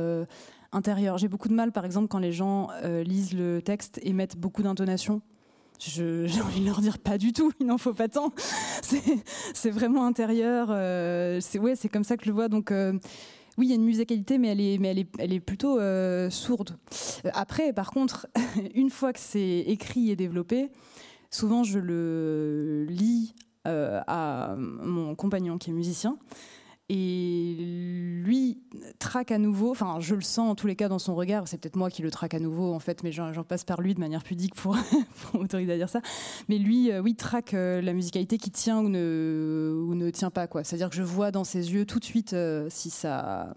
intérieure. 0.71 1.17
J'ai 1.17 1.27
beaucoup 1.27 1.50
de 1.50 1.53
mal, 1.53 1.71
par 1.71 1.85
exemple, 1.85 2.07
quand 2.07 2.19
les 2.19 2.31
gens 2.31 2.69
lisent 2.83 3.33
le 3.33 3.61
texte 3.61 4.00
et 4.03 4.13
mettent 4.13 4.38
beaucoup 4.38 4.63
d'intonation 4.63 5.21
j'ai 5.79 6.41
envie 6.41 6.62
de 6.62 6.65
leur 6.65 6.81
dire 6.81 6.97
pas 6.97 7.18
du 7.18 7.33
tout, 7.33 7.51
il 7.59 7.68
n'en 7.68 7.77
faut 7.77 7.94
pas 7.94 8.07
tant. 8.07 8.33
C'est 9.53 9.69
vraiment 9.69 10.06
intérieur. 10.06 10.69
Euh, 10.71 11.39
c'est 11.41 11.59
ouais, 11.59 11.75
c'est 11.75 11.89
comme 11.89 12.03
ça 12.03 12.18
que 12.18 12.24
je 12.24 12.29
le 12.29 12.35
vois. 12.35 12.47
Donc 12.47 12.71
euh, 12.71 12.94
oui, 13.57 13.68
il 13.68 13.69
y 13.69 13.71
a 13.74 13.75
une 13.75 13.85
musicalité, 13.85 14.38
mais 14.38 14.50
elle 14.50 14.62
est, 14.62 14.77
mais 14.77 14.89
elle 14.89 15.00
est, 15.00 15.09
elle 15.19 15.33
est 15.33 15.39
plutôt 15.39 15.79
euh, 15.79 16.29
sourde. 16.29 16.77
Après, 17.33 17.74
par 17.74 17.91
contre, 17.91 18.27
une 18.75 18.89
fois 18.89 19.13
que 19.13 19.19
c'est 19.19 19.59
écrit 19.68 20.09
et 20.09 20.15
développé, 20.15 20.71
souvent 21.29 21.63
je 21.63 21.79
le 21.79 22.85
lis 22.89 23.35
à 23.65 24.56
mon 24.57 25.13
compagnon 25.13 25.57
qui 25.57 25.71
est 25.71 25.74
musicien. 25.74 26.18
Et 26.89 27.56
lui 28.24 28.62
traque 28.98 29.32
à 29.32 29.38
nouveau, 29.38 29.72
enfin 29.72 30.00
je 30.00 30.15
le 30.15 30.22
sens 30.22 30.50
en 30.50 30.56
tous 30.56 30.67
les 30.67 30.77
cas 30.77 30.88
dans 30.88 31.00
son 31.00 31.15
regard, 31.15 31.46
c'est 31.46 31.58
peut-être 31.58 31.75
moi 31.75 31.89
qui 31.89 32.01
le 32.01 32.12
traque 32.12 32.34
à 32.34 32.39
nouveau 32.39 32.74
en 32.74 32.79
fait, 32.79 33.03
mais 33.03 33.12
j'en 33.12 33.44
passe 33.44 33.65
par 33.65 33.82
lui 33.82 33.94
de 33.94 34.00
manière 34.00 34.24
pudique 34.24 34.56
pour, 34.56 34.77
pour 35.22 35.41
m'autoriser 35.41 35.74
à 35.74 35.75
dire 35.75 35.89
ça. 35.89 36.00
Mais 36.48 36.58
lui, 36.58 36.89
euh, 36.91 37.01
oui, 37.01 37.15
traque 37.15 37.53
euh, 37.53 37.82
la 37.82 37.91
musicalité 37.91 38.38
qui 38.38 38.51
tient 38.51 38.79
ou 38.79 38.88
ne, 38.88 39.84
ou 39.86 39.96
ne 39.96 40.10
tient 40.12 40.29
pas. 40.29 40.48
quoi. 40.48 40.63
C'est-à-dire 40.63 40.89
que 40.89 40.96
je 40.96 41.03
vois 41.03 41.32
dans 41.32 41.44
ses 41.44 41.74
yeux 41.74 41.86
tout 41.86 42.00
de 42.00 42.06
suite 42.06 42.32
euh, 42.32 42.67
si 42.70 42.89
ça 42.89 43.53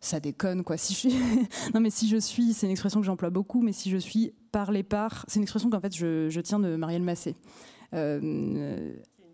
ça 0.00 0.18
déconne 0.18 0.64
quoi. 0.64 0.78
Si 0.78 0.94
je 0.94 0.98
suis 0.98 1.14
non 1.74 1.80
mais 1.80 1.90
si 1.90 2.08
je 2.08 2.16
suis, 2.16 2.54
c'est 2.54 2.66
une 2.66 2.72
expression 2.72 3.00
que 3.00 3.06
j'emploie 3.06 3.30
beaucoup, 3.30 3.60
mais 3.60 3.72
si 3.72 3.90
je 3.90 3.98
suis 3.98 4.32
par 4.52 4.72
les 4.72 4.82
parts, 4.82 5.26
c'est 5.28 5.36
une 5.36 5.42
expression 5.42 5.68
qu'en 5.68 5.80
fait 5.80 5.94
je, 5.94 6.30
je, 6.30 6.40
tiens 6.40 6.60
de 6.60 6.76
Marielle 6.76 7.02
Massé. 7.02 7.36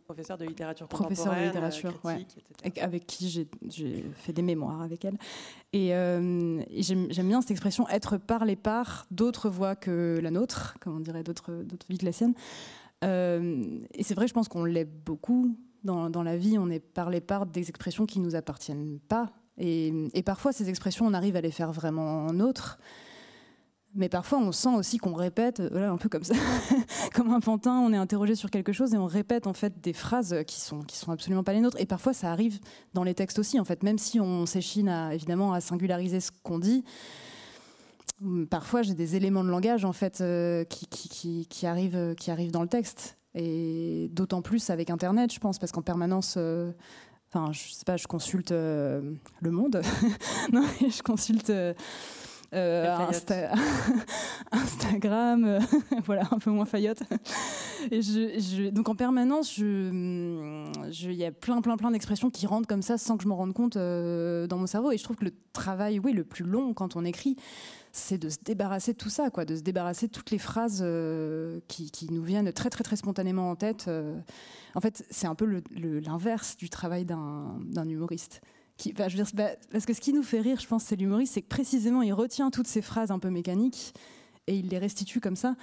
Professeur 0.09 0.39
de 0.39 0.47
littérature 0.47 0.89
professeur 0.89 1.35
de 1.35 1.41
littérature, 1.41 1.93
ouais, 2.03 2.25
avec 2.81 3.07
qui 3.07 3.29
j'ai 3.29 4.05
fait 4.15 4.33
des 4.33 4.41
mémoires 4.41 4.81
avec 4.81 5.05
elle. 5.05 5.19
Et, 5.75 5.95
euh, 5.95 6.63
j'aime 6.79 7.29
bien 7.29 7.43
cette 7.43 7.51
expression 7.51 7.87
être 7.91 8.17
par 8.17 8.47
les 8.47 8.57
parts 8.57 9.07
d'autres 9.11 9.51
voix 9.51 9.77
que 9.77 10.19
la 10.23 10.31
nôtre, 10.31 10.79
comme 10.81 10.97
on 10.97 11.01
dirait 11.01 11.23
d'autres 11.23 11.53
vies 11.91 11.99
que 11.99 12.07
la 12.07 12.13
sienne. 12.13 12.33
Euh, 13.05 13.81
et 13.93 14.03
c'est 14.03 14.15
vrai, 14.15 14.27
je 14.27 14.33
pense 14.33 14.49
qu'on 14.49 14.65
l'est 14.65 14.87
beaucoup 14.87 15.55
dans, 15.85 16.09
dans, 16.09 16.23
la 16.23 16.39
vie. 16.39 16.57
On 16.57 16.71
est 16.71 16.81
par 16.81 17.11
les 17.11 17.21
parts 17.21 17.45
des 17.45 17.69
expressions 17.69 18.07
qui 18.07 18.19
nous 18.19 18.35
appartiennent 18.35 19.01
pas. 19.09 19.31
Et, 19.59 19.93
et 20.15 20.23
parfois, 20.23 20.53
ces 20.53 20.71
expressions, 20.71 21.05
on 21.07 21.13
arrive 21.13 21.37
à 21.37 21.43
les 21.43 21.51
faire 21.51 21.71
vraiment 21.71 22.33
nôtres. 22.33 22.79
Mais 23.99 24.09
parfois, 24.09 24.39
on 24.39 24.53
sent 24.53 24.77
aussi 24.77 24.99
qu'on 24.99 25.13
répète, 25.13 25.59
euh, 25.59 25.69
voilà, 25.73 25.91
un 25.91 25.97
peu 25.97 26.09
comme 26.09 26.23
ça, 26.23 26.35
comme 27.15 27.33
un 27.33 27.41
pantin, 27.41 27.81
on 27.81 27.93
est 27.93 27.97
interrogé 27.97 28.37
sur 28.37 28.49
quelque 28.49 28.73
chose 28.73 28.95
et 28.95 28.97
on 28.97 29.07
répète 29.07 29.49
en 29.49 29.53
fait 29.53 29.81
des 29.81 29.93
phrases 29.93 30.37
qui 30.47 30.61
sont 30.61 30.83
qui 30.83 30.97
sont 30.97 31.11
absolument 31.11 31.43
pas 31.43 31.53
les 31.53 31.61
nôtres. 31.61 31.81
Et 31.81 31.85
parfois, 31.85 32.13
ça 32.13 32.31
arrive 32.31 32.61
dans 32.95 33.03
les 33.03 33.15
textes 33.15 33.41
aussi, 33.41 33.59
en 33.59 33.65
fait, 33.65 33.83
même 33.83 33.99
si 33.99 34.21
on 34.21 34.47
s'échine 34.47 34.89
à, 34.89 35.15
évidemment 35.15 35.53
à 35.53 35.61
singulariser 35.61 36.21
ce 36.21 36.31
qu'on 36.45 36.61
dit. 36.61 36.85
Hum, 38.23 38.47
parfois, 38.47 38.83
j'ai 38.83 38.95
des 38.95 39.17
éléments 39.17 39.43
de 39.43 39.51
langage 39.51 39.85
en 39.85 39.93
fait 39.93 40.21
euh, 40.21 40.63
qui, 40.65 40.87
qui, 40.87 41.47
qui, 41.49 41.67
arrivent 41.67 41.97
euh, 41.97 42.15
qui 42.15 42.31
arrivent 42.31 42.53
dans 42.53 42.63
le 42.63 42.69
texte. 42.69 43.19
Et 43.35 44.11
d'autant 44.13 44.43
plus 44.43 44.71
avec 44.71 44.91
Internet, 44.91 45.33
je 45.33 45.41
pense, 45.41 45.59
parce 45.59 45.73
qu'en 45.73 45.83
permanence. 45.83 46.39
Enfin, 47.31 47.53
je 47.53 47.73
sais 47.73 47.85
pas, 47.85 47.97
je 47.97 48.07
consulte 48.07 48.53
Le 48.53 49.51
Monde, 49.51 49.83
non, 50.53 50.65
je 50.81 51.03
consulte 51.03 51.53
Instagram, 54.53 55.59
voilà, 56.07 56.23
un 56.31 56.39
peu 56.39 56.51
moins 56.51 56.65
faillotte. 56.65 57.03
Et 57.91 58.03
je, 58.03 58.71
donc 58.71 58.89
en 58.89 58.95
permanence, 58.95 59.59
il 59.59 61.13
y 61.13 61.25
a 61.25 61.33
plein, 61.33 61.61
plein, 61.61 61.77
plein 61.77 61.91
d'expressions 61.91 62.31
qui 62.31 62.47
rentrent 62.47 62.69
comme 62.69 62.83
ça 62.83 62.99
sans 62.99 63.17
que 63.17 63.25
je 63.25 63.29
m'en 63.29 63.37
rende 63.37 63.53
compte 63.53 63.77
dans 63.77 64.59
mon 64.59 64.67
cerveau. 64.67 64.93
Et 64.93 64.99
je 64.99 65.05
trouve 65.05 65.17
que 65.17 65.25
le 65.25 65.33
travail, 65.53 65.99
oui, 65.99 66.13
le 66.13 66.25
plus 66.25 66.45
long 66.45 66.75
quand 66.75 66.97
on 66.97 67.05
écrit, 67.05 67.37
c'est 67.93 68.19
de 68.19 68.29
se 68.29 68.39
débarrasser 68.43 68.93
de 68.93 68.99
tout 68.99 69.11
ça, 69.11 69.31
quoi, 69.31 69.45
de 69.45 69.57
se 69.57 69.63
débarrasser 69.63 70.07
de 70.07 70.13
toutes 70.13 70.31
les 70.31 70.39
phrases 70.39 70.81
euh, 70.83 71.61
qui, 71.69 71.91
nous 72.11 72.23
viennent 72.23 72.53
très 72.53 72.71
très 72.71 72.85
très 72.85 72.97
spontanément 72.97 73.51
en 73.51 73.57
tête. 73.57 73.87
Euh. 73.89 74.19
En 74.75 74.81
fait, 74.81 75.05
c'est 75.11 75.27
un 75.27 75.35
peu 75.35 75.63
l'inverse 75.71 76.57
du 76.57 76.71
travail 76.71 77.05
d'un 77.05 77.89
humoriste. 77.89 78.41
Parce 79.73 79.87
que 79.87 79.93
ce 79.93 80.01
qui 80.01 80.13
nous 80.13 80.23
fait 80.23 80.41
rire, 80.41 80.61
je 80.61 80.67
pense, 80.67 80.85
c'est 80.85 80.97
l'humoriste, 80.97 81.35
c'est 81.35 81.43
que 81.43 81.49
précisément 81.49 82.03
il 82.03 82.13
retient 82.13 82.51
toutes 82.51 82.69
ces 82.69 82.83
phrases 82.83 83.11
un 83.11 83.19
peu 83.19 83.31
mécaniques 83.31 83.95
et 84.47 84.57
il 84.57 84.69
les 84.69 84.79
restitue 84.79 85.21
comme 85.21 85.37
ça. 85.37 85.57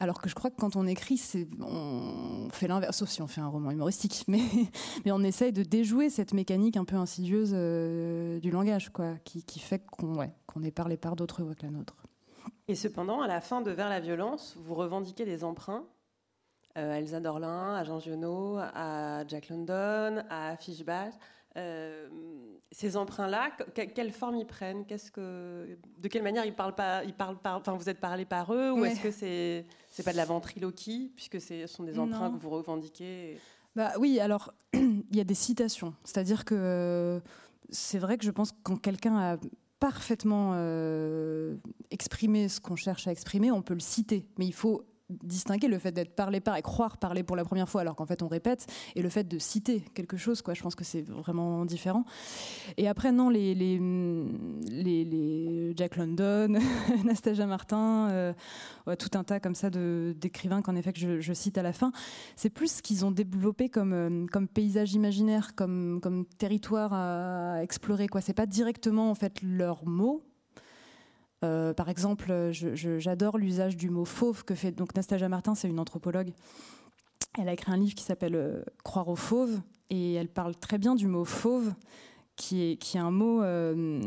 Alors 0.00 0.20
que 0.20 0.28
je 0.28 0.34
crois 0.34 0.50
que 0.50 0.56
quand 0.56 0.76
on 0.76 0.86
écrit, 0.86 1.20
on 1.60 2.48
fait 2.52 2.68
l'inverse, 2.68 2.98
sauf 2.98 3.08
si 3.08 3.20
on 3.20 3.26
fait 3.26 3.40
un 3.40 3.48
roman 3.48 3.72
humoristique, 3.72 4.24
mais, 4.28 4.40
on 5.10 5.24
essaye 5.24 5.52
de 5.52 5.64
déjouer 5.64 6.08
cette 6.08 6.34
mécanique 6.34 6.76
un 6.76 6.84
peu 6.84 6.94
insidieuse 6.94 7.50
euh, 7.52 8.38
du 8.38 8.52
langage, 8.52 8.90
quoi, 8.90 9.14
qui, 9.24 9.58
fait 9.58 9.84
qu'on 9.90 10.14
ouais, 10.16 10.32
est 10.62 10.70
parlé 10.70 10.96
par 10.96 11.16
d'autres 11.16 11.42
voix 11.42 11.56
que 11.56 11.66
la 11.66 11.72
nôtre. 11.72 11.96
Et 12.68 12.76
cependant, 12.76 13.22
à 13.22 13.26
la 13.26 13.40
fin 13.40 13.60
de 13.60 13.72
Vers 13.72 13.88
la 13.88 13.98
violence, 13.98 14.56
vous 14.60 14.74
revendiquez 14.74 15.24
des 15.24 15.42
emprunts 15.42 15.84
euh, 16.76 16.92
à 16.92 16.98
Elsa 16.98 17.18
Dorlin, 17.18 17.74
à 17.74 17.82
Jean 17.82 17.98
Giono, 17.98 18.58
à 18.58 19.26
Jack 19.26 19.48
London, 19.48 20.22
à 20.30 20.56
Fishback. 20.56 21.14
Euh, 21.58 22.08
ces 22.70 22.96
emprunts-là, 22.96 23.50
quelle 23.74 24.12
forme 24.12 24.36
ils 24.36 24.46
prennent? 24.46 24.84
Qu'est-ce 24.84 25.10
que, 25.10 25.78
de 25.98 26.08
quelle 26.08 26.22
manière 26.22 26.44
ils 26.44 26.54
parlent 26.54 26.74
pas 26.74 27.02
Ils 27.02 27.14
parlent 27.14 27.38
par, 27.38 27.56
enfin, 27.56 27.72
vous 27.72 27.88
êtes 27.88 27.98
parlé 27.98 28.26
par 28.26 28.52
eux 28.52 28.72
ou 28.72 28.84
est-ce 28.84 29.00
que 29.00 29.10
c'est 29.10 29.64
c'est 29.90 30.02
pas 30.02 30.12
de 30.12 30.18
la 30.18 30.26
ventriloquie 30.26 31.10
puisque 31.16 31.40
ce 31.40 31.66
sont 31.66 31.82
des 31.82 31.98
emprunts 31.98 32.30
que 32.30 32.36
vous 32.36 32.50
revendiquez 32.50 33.38
Bah 33.74 33.92
oui, 33.98 34.20
alors 34.20 34.52
il 34.74 35.16
y 35.16 35.20
a 35.20 35.24
des 35.24 35.34
citations, 35.34 35.94
c'est-à-dire 36.04 36.44
que 36.44 37.22
c'est 37.70 37.98
vrai 37.98 38.18
que 38.18 38.24
je 38.24 38.30
pense 38.30 38.52
que 38.52 38.58
quand 38.62 38.76
quelqu'un 38.76 39.16
a 39.16 39.36
parfaitement 39.80 40.52
euh, 40.54 41.56
exprimé 41.90 42.48
ce 42.48 42.60
qu'on 42.60 42.76
cherche 42.76 43.06
à 43.06 43.12
exprimer, 43.12 43.50
on 43.50 43.62
peut 43.62 43.74
le 43.74 43.80
citer, 43.80 44.26
mais 44.36 44.46
il 44.46 44.54
faut 44.54 44.84
distinguer 45.10 45.68
le 45.68 45.78
fait 45.78 45.92
d'être 45.92 46.14
parlé 46.14 46.40
par 46.40 46.56
et 46.56 46.62
croire 46.62 46.98
parler 46.98 47.22
pour 47.22 47.36
la 47.36 47.44
première 47.44 47.68
fois 47.68 47.80
alors 47.80 47.96
qu'en 47.96 48.06
fait 48.06 48.22
on 48.22 48.28
répète 48.28 48.66
et 48.94 49.02
le 49.02 49.08
fait 49.08 49.24
de 49.26 49.38
citer 49.38 49.80
quelque 49.94 50.16
chose 50.16 50.42
quoi. 50.42 50.54
Je 50.54 50.62
pense 50.62 50.74
que 50.74 50.84
c'est 50.84 51.02
vraiment 51.02 51.64
différent. 51.64 52.04
Et 52.76 52.88
après 52.88 53.12
non 53.12 53.30
les 53.30 53.54
les, 53.54 53.78
les, 55.04 55.72
Jack 55.76 55.96
London 55.96 56.58
Anastasia 57.00 57.46
Martin 57.46 58.10
euh, 58.10 58.32
tout 58.98 59.10
un 59.14 59.24
tas 59.24 59.40
comme 59.40 59.54
ça 59.54 59.70
de 59.70 60.14
d'écrivains 60.18 60.62
qu'en 60.62 60.74
effet 60.76 60.92
que 60.92 61.20
je, 61.20 61.32
cite 61.32 61.58
à 61.58 61.62
la 61.62 61.72
fin. 61.72 61.92
C'est 62.36 62.50
plus 62.50 62.76
ce 62.76 62.82
qu'ils 62.82 63.04
ont 63.04 63.10
développé 63.10 63.68
comme 63.68 63.92
euh, 63.92 64.26
comme 64.30 64.48
paysage 64.48 64.94
imaginaire 64.94 65.54
comme 65.54 66.00
comme 66.02 66.26
territoire 66.26 66.92
à 66.92 67.62
explorer 67.62 68.08
quoi. 68.08 68.20
C'est 68.20 68.34
pas 68.34 68.46
directement 68.46 69.10
en 69.10 69.14
fait 69.14 69.40
leurs 69.42 69.86
mots 69.86 70.22
euh, 71.44 71.72
par 71.72 71.88
exemple, 71.88 72.50
j'adore 72.52 73.38
l'usage 73.38 73.76
du 73.76 73.90
mot 73.90 74.04
fauve 74.04 74.44
que 74.44 74.54
fait 74.54 74.72
donc 74.72 74.94
Nastasia 74.94 75.28
Martin, 75.28 75.54
c'est 75.54 75.68
une 75.68 75.78
anthropologue. 75.78 76.32
Elle 77.38 77.48
a 77.48 77.52
écrit 77.52 77.70
un 77.70 77.76
livre 77.76 77.94
qui 77.94 78.02
s'appelle 78.02 78.34
euh, 78.34 78.62
Croire 78.82 79.08
aux 79.08 79.16
fauves 79.16 79.60
et 79.90 80.14
elle 80.14 80.28
parle 80.28 80.56
très 80.56 80.78
bien 80.78 80.96
du 80.96 81.06
mot 81.06 81.24
fauve, 81.24 81.72
qui 82.34 82.62
est, 82.62 82.76
qui 82.76 82.96
est 82.96 83.00
un 83.00 83.12
mot 83.12 83.42
euh, 83.42 84.00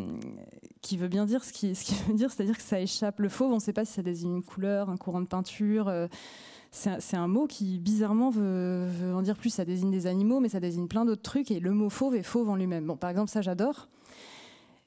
qui 0.81 0.97
veut 0.97 1.07
bien 1.07 1.25
dire 1.25 1.43
ce 1.43 1.53
qui, 1.53 1.73
ce 1.73 1.85
qui 1.85 1.95
veut 2.07 2.13
dire, 2.13 2.31
c'est-à-dire 2.31 2.57
que 2.57 2.63
ça 2.63 2.81
échappe. 2.81 3.19
Le 3.19 3.29
fauve, 3.29 3.51
on 3.51 3.55
ne 3.55 3.61
sait 3.61 3.73
pas 3.73 3.85
si 3.85 3.93
ça 3.93 4.01
désigne 4.01 4.35
une 4.35 4.43
couleur, 4.43 4.89
un 4.89 4.97
courant 4.97 5.21
de 5.21 5.27
peinture. 5.27 5.91
c'est 6.71 7.15
un, 7.15 7.27
mot 7.27 7.47
qui 7.47 7.79
bizarrement 7.79 8.29
veut, 8.29 8.87
veut, 8.87 9.15
en 9.15 9.21
dire 9.21 9.37
plus. 9.37 9.51
Ça 9.51 9.63
désigne 9.63 9.91
des 9.91 10.05
animaux, 10.07 10.41
mais 10.41 10.49
ça 10.49 10.59
désigne 10.59 10.87
plein 10.87 11.05
d'autres 11.05 11.21
trucs. 11.21 11.49
Et 11.51 11.61
le 11.61 11.71
mot 11.71 11.89
fauve 11.89 12.15
est 12.15 12.23
fauve 12.23 12.49
en 12.49 12.55
lui-même. 12.55 12.85
Bon, 12.85 12.97
par 12.97 13.09
exemple, 13.09 13.29
ça 13.29 13.41
j'adore 13.41 13.87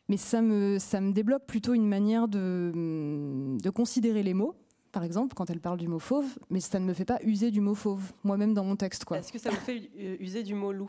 mais 0.09 0.17
ça 0.17 0.43
me, 0.43 0.79
ça 0.79 1.01
me 1.01 1.13
débloque 1.13 1.47
plutôt 1.47 1.75
une 1.75 1.87
manière 1.89 2.29
de, 2.29 3.57
de 3.63 3.71
considérer 3.71 4.23
les 4.23 4.35
mots 4.35 4.55
par 4.95 5.03
exemple, 5.03 5.35
quand 5.35 5.51
elle 5.51 5.61
parle 5.61 5.79
du 5.79 5.89
mot 5.89 5.99
fauve, 5.99 6.39
mais 6.51 6.61
ça 6.61 6.79
ne 6.79 6.85
me 6.85 6.95
fait 6.95 7.05
pas 7.05 7.19
user 7.25 7.51
du 7.51 7.61
mot 7.61 7.75
fauve, 7.75 8.13
moi-même 8.23 8.55
dans 8.55 8.63
mon 8.63 8.77
texte. 8.77 9.05
Est-ce 9.11 9.33
que 9.33 9.41
ça 9.41 9.51
vous 9.51 9.57
fait 9.57 9.91
user 10.21 10.45
du 10.45 10.55
mot 10.55 10.73
loup? 10.73 10.89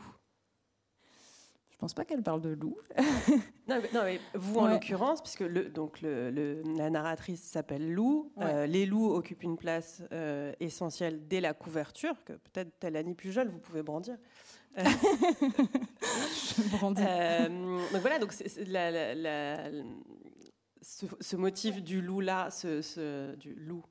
Je 1.76 1.80
pense 1.80 1.92
pas 1.92 2.06
qu'elle 2.06 2.22
parle 2.22 2.40
de 2.40 2.48
loup. 2.48 2.78
non, 3.68 3.82
mais, 3.92 4.18
vous, 4.32 4.60
en 4.60 4.66
l'occurrence, 4.66 5.20
puisque 5.20 5.40
le, 5.40 5.68
donc 5.68 6.00
le, 6.00 6.62
la 6.74 6.88
narratrice 6.88 7.42
s'appelle 7.42 7.92
Lou, 7.92 8.32
euh, 8.40 8.64
les 8.64 8.86
loups 8.86 9.10
occupent 9.10 9.42
une 9.42 9.58
place 9.58 10.02
euh, 10.10 10.54
essentielle 10.58 11.28
dès 11.28 11.42
la 11.42 11.52
couverture, 11.52 12.14
que 12.24 12.32
peut-être 12.32 12.78
telle 12.78 12.96
Annie 12.96 13.14
Pujol, 13.14 13.48
vous 13.48 13.58
pouvez 13.58 13.82
brandir. 13.82 14.16
Euh, 16.98 17.48
donc 17.92 18.00
voilà, 18.00 18.18
donc 18.18 18.32
ce, 20.82 21.36
motif 21.36 21.82
du 21.82 22.00
loup 22.00 22.20
là, 22.20 22.48
ce, 22.50 23.34
du 23.36 23.54
loup. 23.54 23.84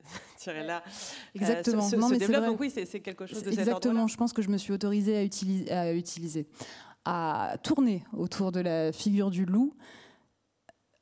là, 0.46 0.82
exactement. 1.34 1.88
Euh, 1.92 1.96
non, 1.96 2.08
mais 2.08 2.18
développe. 2.18 2.46
Donc 2.46 2.60
oui, 2.60 2.70
c'est 2.70 3.00
quelque 3.00 3.26
chose 3.26 3.42
de 3.42 3.50
Exactement. 3.50 4.06
Je 4.06 4.16
pense 4.16 4.32
que 4.32 4.42
je 4.42 4.48
me 4.48 4.58
suis 4.58 4.72
autorisée 4.72 5.16
à 5.16 5.22
utiliser, 5.22 5.70
à 5.70 5.92
utiliser, 5.92 6.46
à 7.04 7.56
tourner 7.62 8.04
autour 8.16 8.52
de 8.52 8.60
la 8.60 8.92
figure 8.92 9.30
du 9.30 9.44
loup. 9.44 9.74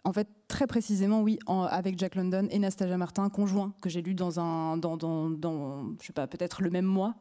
En 0.05 0.13
fait, 0.13 0.29
très 0.49 0.67
précisément, 0.67 1.23
oui, 1.23 1.39
avec 1.47 1.99
Jack 1.99 2.15
London 2.15 2.49
et 2.51 2.59
Nastasia 2.59 2.97
Martin, 2.97 3.29
conjoint, 3.29 3.75
que 3.83 3.91
j'ai 3.91 4.01
lu 4.01 4.15
dans 4.15 4.41
un, 4.41 4.77
dans, 4.77 4.97
dans, 4.97 5.85
je 6.01 6.07
sais 6.07 6.13
pas, 6.13 6.27
peut-être 6.27 6.63
le 6.63 6.71
même 6.71 6.87
mois. 6.87 7.15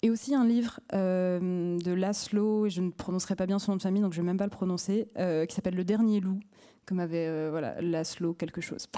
Et 0.00 0.10
aussi 0.10 0.34
un 0.34 0.44
livre 0.44 0.80
euh, 0.94 1.78
de 1.78 1.92
Laszlo, 1.92 2.66
et 2.66 2.70
je 2.70 2.80
ne 2.80 2.90
prononcerai 2.90 3.36
pas 3.36 3.46
bien 3.46 3.58
son 3.60 3.72
nom 3.72 3.76
de 3.76 3.82
famille, 3.82 4.02
donc 4.02 4.12
je 4.12 4.20
ne 4.20 4.24
vais 4.24 4.30
même 4.30 4.38
pas 4.38 4.46
le 4.46 4.50
prononcer, 4.50 5.08
euh, 5.18 5.46
qui 5.46 5.54
s'appelle 5.54 5.76
Le 5.76 5.84
Dernier 5.84 6.20
Loup, 6.20 6.40
comme 6.86 6.98
avait 6.98 7.26
euh, 7.28 7.50
voilà, 7.50 7.80
Laszlo 7.80 8.34
quelque 8.34 8.60
chose. 8.60 8.88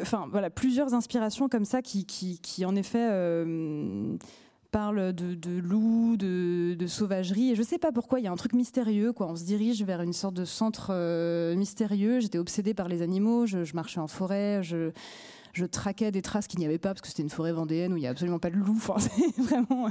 enfin 0.00 0.28
voilà, 0.30 0.48
plusieurs 0.48 0.94
inspirations 0.94 1.48
comme 1.48 1.66
ça 1.66 1.82
qui, 1.82 2.06
qui, 2.06 2.38
qui 2.38 2.64
en 2.64 2.76
effet 2.76 3.10
parlent 4.74 5.12
de, 5.12 5.36
de 5.36 5.60
loup, 5.60 6.16
de, 6.16 6.86
sauvagerie. 6.88 7.52
Et 7.52 7.54
je 7.54 7.60
ne 7.60 7.66
sais 7.66 7.78
pas 7.78 7.92
pourquoi, 7.92 8.18
il 8.18 8.24
y 8.24 8.26
a 8.26 8.32
un 8.32 8.36
truc 8.36 8.54
mystérieux. 8.54 9.12
Quoi. 9.12 9.28
On 9.28 9.36
se 9.36 9.44
dirige 9.44 9.84
vers 9.84 10.02
une 10.02 10.12
sorte 10.12 10.34
de 10.34 10.44
centre 10.44 10.90
mystérieux. 11.54 12.18
J'étais 12.18 12.38
obsédée 12.38 12.74
par 12.74 12.88
les 12.88 13.00
animaux, 13.00 13.46
je, 13.46 13.62
je 13.62 13.74
marchais 13.74 14.00
en 14.00 14.08
forêt, 14.08 14.64
je 14.64 14.90
je 15.54 15.64
traquais 15.64 16.10
des 16.10 16.22
traces 16.22 16.46
qu'il 16.46 16.58
n'y 16.58 16.66
avait 16.66 16.78
pas 16.78 16.90
parce 16.90 17.00
que 17.00 17.08
c'était 17.08 17.22
une 17.22 17.30
forêt 17.30 17.52
vendéenne 17.52 17.92
où 17.92 17.96
il 17.96 18.00
n'y 18.00 18.06
a 18.06 18.10
absolument 18.10 18.38
pas 18.38 18.50
de 18.50 18.56
loup. 18.56 18.74
Enfin, 18.76 18.96
vraiment. 19.38 19.88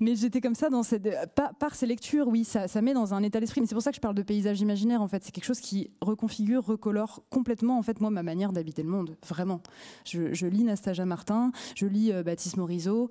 Mais, 0.00 0.14
j'étais 0.16 0.40
comme 0.40 0.54
ça 0.54 0.70
dans 0.70 0.82
cette, 0.82 1.08
par, 1.34 1.74
ces 1.74 1.86
lectures, 1.86 2.28
oui, 2.28 2.44
ça, 2.44 2.68
ça 2.68 2.80
met 2.80 2.94
dans 2.94 3.12
un 3.12 3.22
état 3.22 3.40
d'esprit. 3.40 3.60
Mais 3.60 3.66
c'est 3.66 3.74
pour 3.74 3.82
ça 3.82 3.90
que 3.90 3.96
je 3.96 4.00
parle 4.00 4.14
de 4.14 4.22
paysage 4.22 4.60
imaginaire. 4.60 5.02
En 5.02 5.08
fait, 5.08 5.24
c'est 5.24 5.32
quelque 5.32 5.44
chose 5.44 5.60
qui 5.60 5.90
reconfigure, 6.00 6.64
recolore 6.64 7.22
complètement 7.28 7.78
en 7.78 7.82
fait 7.82 8.00
moi 8.00 8.10
ma 8.10 8.22
manière 8.22 8.52
d'habiter 8.52 8.82
le 8.82 8.88
monde. 8.88 9.16
Vraiment. 9.26 9.60
Je, 10.04 10.46
lis 10.46 10.64
Nastasia 10.64 11.04
Martin, 11.04 11.50
je 11.74 11.86
lis 11.86 12.12
euh, 12.12 12.22
Baptiste 12.22 12.56
Morisot. 12.56 13.10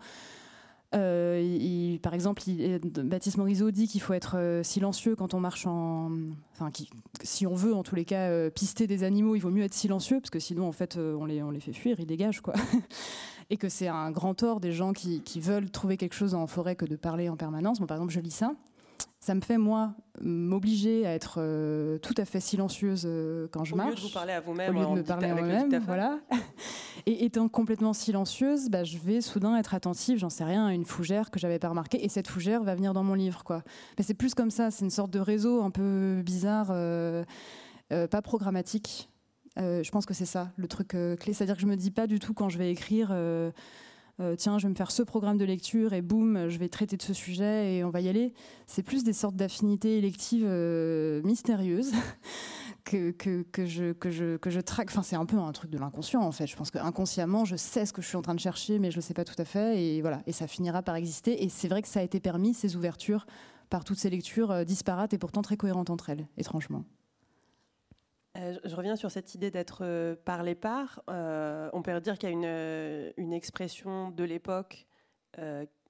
Euh, 0.94 1.98
par 2.00 2.14
exemple, 2.14 2.42
Baptiste 3.04 3.38
Morisot 3.38 3.72
dit 3.72 3.88
qu'il 3.88 4.02
faut 4.02 4.14
être 4.14 4.38
euh, 4.38 4.64
silencieux 4.64 5.16
quand 5.16 5.34
on 5.34 5.40
marche 5.40 5.66
en. 5.66 6.12
Enfin, 6.54 6.70
si 7.24 7.48
on 7.48 7.56
veut, 7.56 7.74
en 7.74 7.84
tous 7.84 7.96
les 7.96 8.06
cas, 8.06 8.30
euh, 8.30 8.50
pister 8.50 8.86
des 8.88 9.04
animaux, 9.04 9.36
il 9.36 9.40
vaut 9.40 9.50
mieux 9.50 9.64
être 9.64 9.74
silencieux, 9.74 10.20
parce 10.20 10.30
que 10.30 10.40
sinon, 10.40 10.68
en 10.68 10.72
fait, 10.72 10.98
on 10.98 11.26
les, 11.26 11.42
on 11.42 11.52
les 11.52 11.60
fait 11.60 11.74
fuir, 11.74 12.00
ils 12.00 12.06
dégagent, 12.06 12.42
quoi. 12.42 12.54
Et 13.50 13.58
que 13.58 13.70
c'est 13.70 13.88
un 13.88 14.10
grand 14.12 14.34
tort 14.34 14.60
des 14.60 14.72
gens 14.72 14.94
qui, 14.94 15.22
qui, 15.22 15.40
veulent 15.40 15.70
trouver 15.70 15.98
quelque 15.98 16.16
chose 16.16 16.34
en 16.34 16.48
forêt 16.48 16.76
que 16.76 16.86
de 16.86 16.96
parler 16.96 17.28
en 17.28 17.36
permanence. 17.36 17.80
Bon, 17.80 17.86
par 17.86 17.98
exemple, 17.98 18.14
je 18.14 18.20
lis 18.20 18.32
ça 18.32 18.54
ça 19.24 19.36
me 19.36 19.42
fait 19.42 19.58
moi 19.58 19.96
m'obliger 20.22 21.06
à 21.08 21.14
être 21.14 21.36
euh, 21.38 21.98
tout 22.00 22.14
à 22.18 22.26
fait 22.26 22.42
silencieuse 22.42 23.04
euh, 23.06 23.48
quand 23.52 23.64
je 23.64 23.74
marche. 23.74 23.88
Au 23.88 23.92
lieu 23.92 23.96
de 23.96 24.02
vous 24.02 24.14
parler 24.14 24.34
à 24.34 24.42
vous-même, 24.42 24.76
au 24.76 24.80
lieu 24.80 24.86
de 24.86 24.92
me 25.00 25.04
parler 25.04 25.30
à 25.30 25.36
moi-même, 25.36 25.82
voilà. 25.86 26.20
Et 27.06 27.24
étant 27.24 27.48
complètement 27.48 27.94
silencieuse, 27.94 28.70
bah, 28.70 28.84
je 28.84 28.98
vais 28.98 29.22
soudain 29.22 29.56
être 29.56 29.74
attentive, 29.74 30.18
j'en 30.18 30.30
sais 30.30 30.44
rien, 30.44 30.68
à 30.68 30.74
une 30.74 30.84
fougère 30.84 31.32
que 31.32 31.40
j'avais 31.40 31.58
pas 31.58 31.70
remarquée, 31.70 32.04
et 32.04 32.10
cette 32.10 32.28
fougère 32.28 32.64
va 32.64 32.76
venir 32.76 32.94
dans 32.94 33.04
mon 33.04 33.14
livre, 33.14 33.46
quoi. 33.46 33.64
Mais 33.98 34.04
c'est 34.04 34.14
plus 34.14 34.34
comme 34.34 34.52
ça, 34.52 34.72
c'est 34.72 34.84
une 34.84 34.92
sorte 34.92 35.12
de 35.12 35.20
réseau 35.20 35.64
un 35.64 35.72
peu 35.72 36.22
bizarre, 36.22 36.68
euh, 36.72 37.24
pas 37.90 38.22
programmatique. 38.22 39.10
je 39.56 39.90
pense 39.90 40.06
que 40.06 40.14
c'est 40.14 40.26
ça 40.26 40.52
le 40.58 40.68
truc 40.68 40.90
clé, 40.90 41.32
c'est-à-dire 41.32 41.56
que 41.56 41.62
je 41.62 41.68
me 41.68 41.78
dis 41.78 41.92
pas 41.92 42.08
du 42.08 42.20
tout 42.20 42.34
quand 42.34 42.50
je 42.50 42.58
vais 42.58 42.70
écrire 42.72 43.16
euh, 44.20 44.36
tiens, 44.36 44.60
je 44.60 44.68
vais 44.68 44.70
me 44.70 44.76
faire 44.76 44.92
ce 44.92 45.02
programme 45.02 45.38
de 45.38 45.46
lecture 45.46 45.94
et 45.94 46.02
boum, 46.02 46.48
je 46.48 46.58
vais 46.60 46.70
traiter 46.70 46.98
de 46.98 47.02
ce 47.02 47.14
sujet 47.14 47.76
et 47.76 47.84
on 47.84 47.90
va 47.90 48.00
y 48.02 48.08
aller. 48.08 48.34
C'est 48.68 48.84
plus 48.84 49.04
des 49.04 49.14
sortes 49.14 49.36
d'affinités 49.36 49.98
électives 49.98 50.46
euh, 50.48 51.22
mystérieuses 51.24 51.92
que, 52.86 53.12
que, 53.12 53.66
je, 53.66 53.92
que, 53.94 54.12
je, 54.12 54.38
que 54.38 54.52
je 54.52 54.60
traque. 54.60 54.90
Enfin, 54.92 55.02
c'est 55.02 55.16
un 55.16 55.26
peu 55.26 55.38
un 55.38 55.52
truc 55.52 55.72
de 55.72 55.80
l'inconscient 55.80 56.22
en 56.22 56.32
fait. 56.32 56.46
Je 56.46 56.56
pense 56.56 56.70
qu'inconsciemment, 56.70 57.44
je 57.44 57.56
sais 57.56 57.88
ce 57.88 57.94
que 57.94 58.04
je 58.04 58.08
suis 58.08 58.18
en 58.18 58.22
train 58.22 58.36
de 58.36 58.40
chercher, 58.40 58.78
mais 58.78 58.92
je 58.92 58.98
ne 58.98 59.02
le 59.02 59.06
sais 59.08 59.16
pas 59.16 59.26
tout 59.26 59.40
à 59.42 59.46
fait. 59.46 59.82
Et 59.82 60.02
voilà, 60.02 60.22
et 60.28 60.32
ça 60.32 60.46
finira 60.46 60.84
par 60.84 60.96
exister. 60.96 61.44
Et 61.44 61.50
c'est 61.50 61.68
vrai 61.68 61.82
que 61.82 61.88
ça 61.88 62.00
a 62.00 62.04
été 62.04 62.20
permis, 62.20 62.54
ces 62.54 62.76
ouvertures, 62.76 63.26
par 63.72 63.84
toutes 63.84 63.98
ces 63.98 64.12
lectures 64.12 64.64
disparates 64.64 65.14
et 65.14 65.18
pourtant 65.18 65.42
très 65.42 65.58
cohérentes 65.58 65.90
entre 65.90 66.12
elles, 66.12 66.28
étrangement. 66.38 66.86
Je 68.36 68.76
reviens 68.76 68.96
sur 68.96 69.12
cette 69.12 69.36
idée 69.36 69.52
d'être 69.52 70.16
par 70.26 70.44
les 70.44 70.56
parts. 70.56 71.04
on 71.08 71.82
peut 71.84 72.00
dire 72.02 72.18
qu'il 72.18 72.30
y 72.30 72.32
a 72.32 72.36
une, 72.36 73.14
une 73.18 73.34
expression 73.34 74.12
de 74.12 74.24
l'époque 74.24 74.88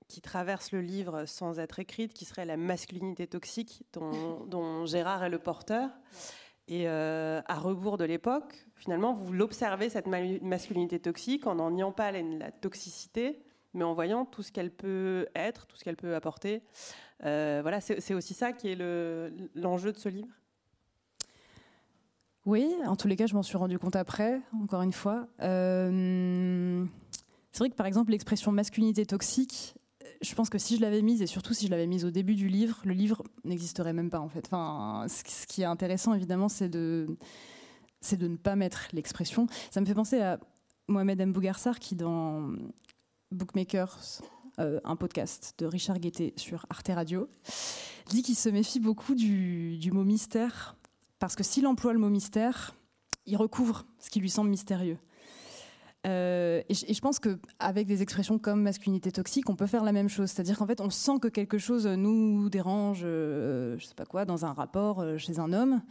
qui 0.07 0.21
traverse 0.21 0.71
le 0.71 0.81
livre 0.81 1.25
sans 1.25 1.59
être 1.59 1.79
écrite, 1.79 2.13
qui 2.13 2.25
serait 2.25 2.45
la 2.45 2.57
masculinité 2.57 3.27
toxique 3.27 3.83
dont, 3.93 4.85
Gérard 4.85 5.23
est 5.23 5.29
le 5.29 5.39
porteur. 5.39 5.89
Et 6.67 6.87
euh, 6.87 7.41
à 7.47 7.55
rebours 7.55 7.97
de 7.97 8.05
l'époque, 8.05 8.67
finalement, 8.75 9.11
vous 9.11 9.33
l'observez, 9.33 9.89
cette 9.89 10.07
masculinité 10.07 10.99
toxique, 10.99 11.45
en 11.45 11.55
n'en 11.55 11.71
niant 11.71 11.91
pas 11.91 12.11
la, 12.11 12.51
toxicité, 12.51 13.43
mais 13.73 13.83
en 13.83 13.93
voyant 13.93 14.23
tout 14.23 14.43
ce 14.43 14.51
qu'elle 14.51 14.71
peut 14.71 15.27
être, 15.35 15.65
tout 15.65 15.75
ce 15.75 15.83
qu'elle 15.83 15.97
peut 15.97 16.15
apporter. 16.15 16.63
Euh, 17.25 17.59
voilà, 17.63 17.81
c'est 17.81 18.13
aussi 18.13 18.33
ça 18.33 18.53
qui 18.53 18.69
est 18.69 18.75
l'enjeu 19.55 19.91
de 19.91 19.97
ce 19.97 20.09
livre. 20.09 20.33
Oui, 22.45 22.67
en 22.85 22.95
tous 22.95 23.07
les 23.07 23.15
cas, 23.15 23.25
je 23.25 23.35
m'en 23.35 23.43
suis 23.43 23.57
rendu 23.57 23.79
compte 23.79 23.95
après, 23.95 24.41
encore 24.61 24.81
une 24.81 24.91
fois. 24.91 25.27
Euh, 25.41 26.85
c'est 27.51 27.59
vrai 27.59 27.69
que 27.69 27.75
par 27.75 27.85
exemple, 27.85 28.11
l'expression 28.11 28.51
masculinité 28.51 29.05
toxique, 29.05 29.75
je 30.21 30.35
pense 30.35 30.49
que 30.49 30.57
si 30.57 30.75
je 30.75 30.81
l'avais 30.81 31.01
mise, 31.01 31.21
et 31.21 31.27
surtout 31.27 31.53
si 31.53 31.67
je 31.67 31.71
l'avais 31.71 31.87
mise 31.87 32.03
au 32.03 32.11
début 32.11 32.35
du 32.35 32.49
livre, 32.49 32.81
le 32.83 32.93
livre 32.93 33.23
n'existerait 33.45 33.93
même 33.93 34.09
pas 34.09 34.19
en 34.19 34.27
fait. 34.27 34.45
Enfin, 34.47 35.05
ce 35.07 35.45
qui 35.45 35.61
est 35.61 35.65
intéressant 35.65 36.13
évidemment, 36.13 36.49
c'est 36.49 36.69
de, 36.69 37.07
c'est 38.01 38.17
de 38.17 38.27
ne 38.27 38.35
pas 38.35 38.55
mettre 38.55 38.87
l'expression. 38.91 39.47
Ça 39.71 39.79
me 39.79 39.85
fait 39.85 39.95
penser 39.95 40.19
à 40.19 40.39
Mohamed 40.89 41.21
M. 41.21 41.31
Bougarsar 41.31 41.79
qui 41.79 41.95
dans 41.95 42.51
Bookmakers, 43.31 44.21
euh, 44.59 44.81
un 44.83 44.97
podcast 44.97 45.53
de 45.59 45.65
Richard 45.65 45.99
Guettet 45.99 46.33
sur 46.35 46.65
Arte 46.69 46.89
Radio, 46.89 47.29
dit 48.09 48.21
qu'il 48.21 48.35
se 48.35 48.49
méfie 48.49 48.81
beaucoup 48.81 49.15
du 49.15 49.91
mot 49.93 50.03
mystère, 50.03 50.75
parce 51.23 51.37
que 51.37 51.43
s'il 51.43 51.65
emploie 51.67 51.93
le 51.93 51.99
mot 51.99 52.09
mystère, 52.09 52.75
il 53.25 53.37
recouvre 53.37 53.85
ce 53.97 54.09
qui 54.09 54.19
lui 54.19 54.29
semble 54.29 54.49
mystérieux. 54.49 54.97
Euh, 56.05 56.61
et, 56.67 56.73
je, 56.73 56.99
pense 56.99 57.17
qu'avec 57.19 57.87
des 57.87 58.01
expressions 58.01 58.37
comme 58.37 58.61
masculinité 58.61 59.09
toxique, 59.09 59.49
on 59.49 59.55
peut 59.55 59.65
faire 59.65 59.85
la 59.85 59.93
même 59.93 60.09
chose. 60.09 60.31
C'est-à-dire 60.31 60.57
qu'en 60.57 60.67
fait, 60.67 60.81
on 60.81 60.89
sent 60.89 61.19
que 61.21 61.29
quelque 61.29 61.57
chose 61.57 61.87
nous 61.87 62.49
dérange, 62.49 63.03
euh, 63.05 63.77
je 63.79 63.85
sais 63.85 63.95
pas 63.95 64.03
quoi, 64.03 64.25
dans 64.25 64.45
un 64.45 64.51
rapport 64.51 64.99
euh, 64.99 65.17
chez 65.17 65.39
un 65.39 65.53
homme. 65.53 65.81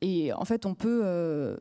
Et 0.00 0.32
en 0.32 0.44
fait, 0.44 0.64
on 0.64 0.76
peut 0.76 1.58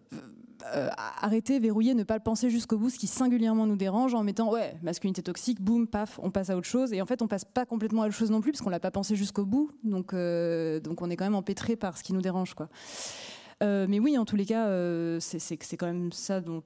arrêter, 0.66 1.60
verrouiller, 1.60 1.94
ne 1.94 2.04
pas 2.04 2.16
le 2.16 2.24
penser 2.24 2.50
jusqu'au 2.50 2.78
bout, 2.78 2.90
ce 2.90 3.00
qui 3.00 3.08
singulièrement 3.08 3.66
nous 3.66 3.76
dérange, 3.76 4.14
en 4.14 4.24
mettant 4.24 4.52
ouais, 4.52 4.76
masculinité 4.82 5.22
toxique, 5.22 5.62
boum, 5.62 5.88
paf, 5.88 6.20
on 6.22 6.32
passe 6.32 6.50
à 6.50 6.58
autre 6.58 6.68
chose. 6.68 6.94
Et 6.94 7.02
en 7.02 7.06
fait, 7.06 7.22
on 7.22 7.28
passe 7.28 7.46
pas 7.46 7.66
complètement 7.66 8.04
à 8.04 8.08
autre 8.08 8.16
chose 8.16 8.32
non 8.32 8.42
plus, 8.42 8.52
parce 8.52 8.62
qu'on 8.62 8.70
l'a 8.70 8.80
pas 8.80 8.92
pensé 8.92 9.16
jusqu'au 9.16 9.46
bout. 9.46 9.72
Donc, 9.84 10.14
donc, 10.14 11.02
on 11.02 11.10
est 11.10 11.16
quand 11.16 11.26
même 11.26 11.36
empêtré 11.36 11.76
par 11.76 11.98
ce 11.98 12.04
qui 12.04 12.14
nous 12.14 12.22
dérange, 12.22 12.54
quoi. 12.54 12.70
Euh, 13.62 13.86
mais 13.88 14.00
oui, 14.00 14.18
en 14.18 14.26
tous 14.26 14.36
les 14.36 14.46
cas, 14.46 14.68
euh, 14.68 15.20
c'est 15.20 15.78
quand 15.78 15.86
même 15.86 16.12
ça 16.12 16.42
dont, 16.42 16.64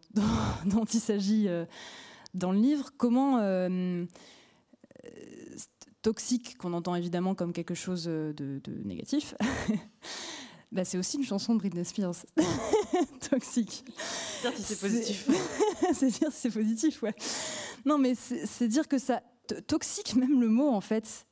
il 0.93 0.99
s'agit 0.99 1.47
euh, 1.47 1.65
dans 2.33 2.51
le 2.51 2.59
livre. 2.59 2.91
Comment 2.97 3.39
toxique, 6.01 6.57
qu'on 6.59 6.73
entend 6.73 6.93
évidemment 6.93 7.33
comme 7.33 7.51
quelque 7.51 7.73
chose 7.73 8.05
de, 8.05 8.61
négatif, 8.83 9.33
bah, 10.75 10.83
c'est 10.83 10.97
aussi 10.97 11.15
une 11.15 11.23
chanson 11.23 11.53
de 11.53 11.59
Britney 11.59 11.85
Spears. 11.85 12.25
toxique. 13.29 13.85
C'est 14.41 14.49
dire 14.49 14.57
si 14.57 14.63
c'est 14.63 14.79
positif. 14.79 15.29
c'est 15.93 16.07
dire 16.07 16.31
si 16.31 16.41
c'est 16.41 16.51
positif, 16.51 17.01
ouais. 17.01 17.15
Non, 17.85 17.97
mais 17.97 18.13
c'est 18.15 18.67
dire 18.67 18.87
que 18.87 18.97
ça. 18.97 19.23
Toxique, 19.67 20.15
même 20.15 20.41
le 20.41 20.49
mot, 20.49 20.69
en 20.69 20.81
fait, 20.81 21.27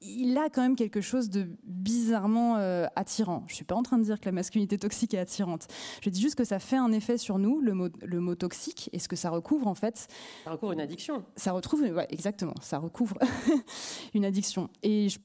il, 0.00 0.36
a 0.38 0.48
quand 0.50 0.62
même 0.62 0.76
quelque 0.76 1.00
chose 1.00 1.28
de 1.28 1.48
bizarrement 1.64 2.58
euh, 2.58 2.86
attirant. 2.94 3.42
Je 3.48 3.54
suis 3.54 3.64
pas 3.64 3.74
en 3.74 3.82
train 3.82 3.98
de 3.98 4.04
dire 4.04 4.20
que 4.20 4.26
la 4.26 4.32
masculinité 4.32 4.78
toxique 4.78 5.14
est 5.14 5.18
attirante. 5.18 5.66
Je 6.02 6.10
dis 6.10 6.20
juste 6.20 6.36
que 6.36 6.44
ça 6.44 6.58
fait 6.58 6.76
un 6.76 6.92
effet 6.92 7.18
sur 7.18 7.38
nous, 7.38 7.60
le 7.60 7.74
mot, 7.74 7.88
le 8.02 8.20
mot 8.20 8.34
toxique, 8.34 8.90
et 8.92 8.98
ce 8.98 9.08
que 9.08 9.16
ça 9.16 9.30
recouvre 9.30 9.66
en 9.66 9.74
fait. 9.74 10.06
Ça 10.44 10.52
recouvre 10.52 10.72
une 10.72 10.80
addiction. 10.80 11.24
Ça 11.36 11.52
retrouve, 11.52 11.80
ouais, 11.80 12.06
exactement, 12.10 12.54
ça 12.60 12.78
recouvre 12.78 13.18
une 14.14 14.26
addiction. 14.26 14.68
Et 14.82 15.08
je, 15.08 15.18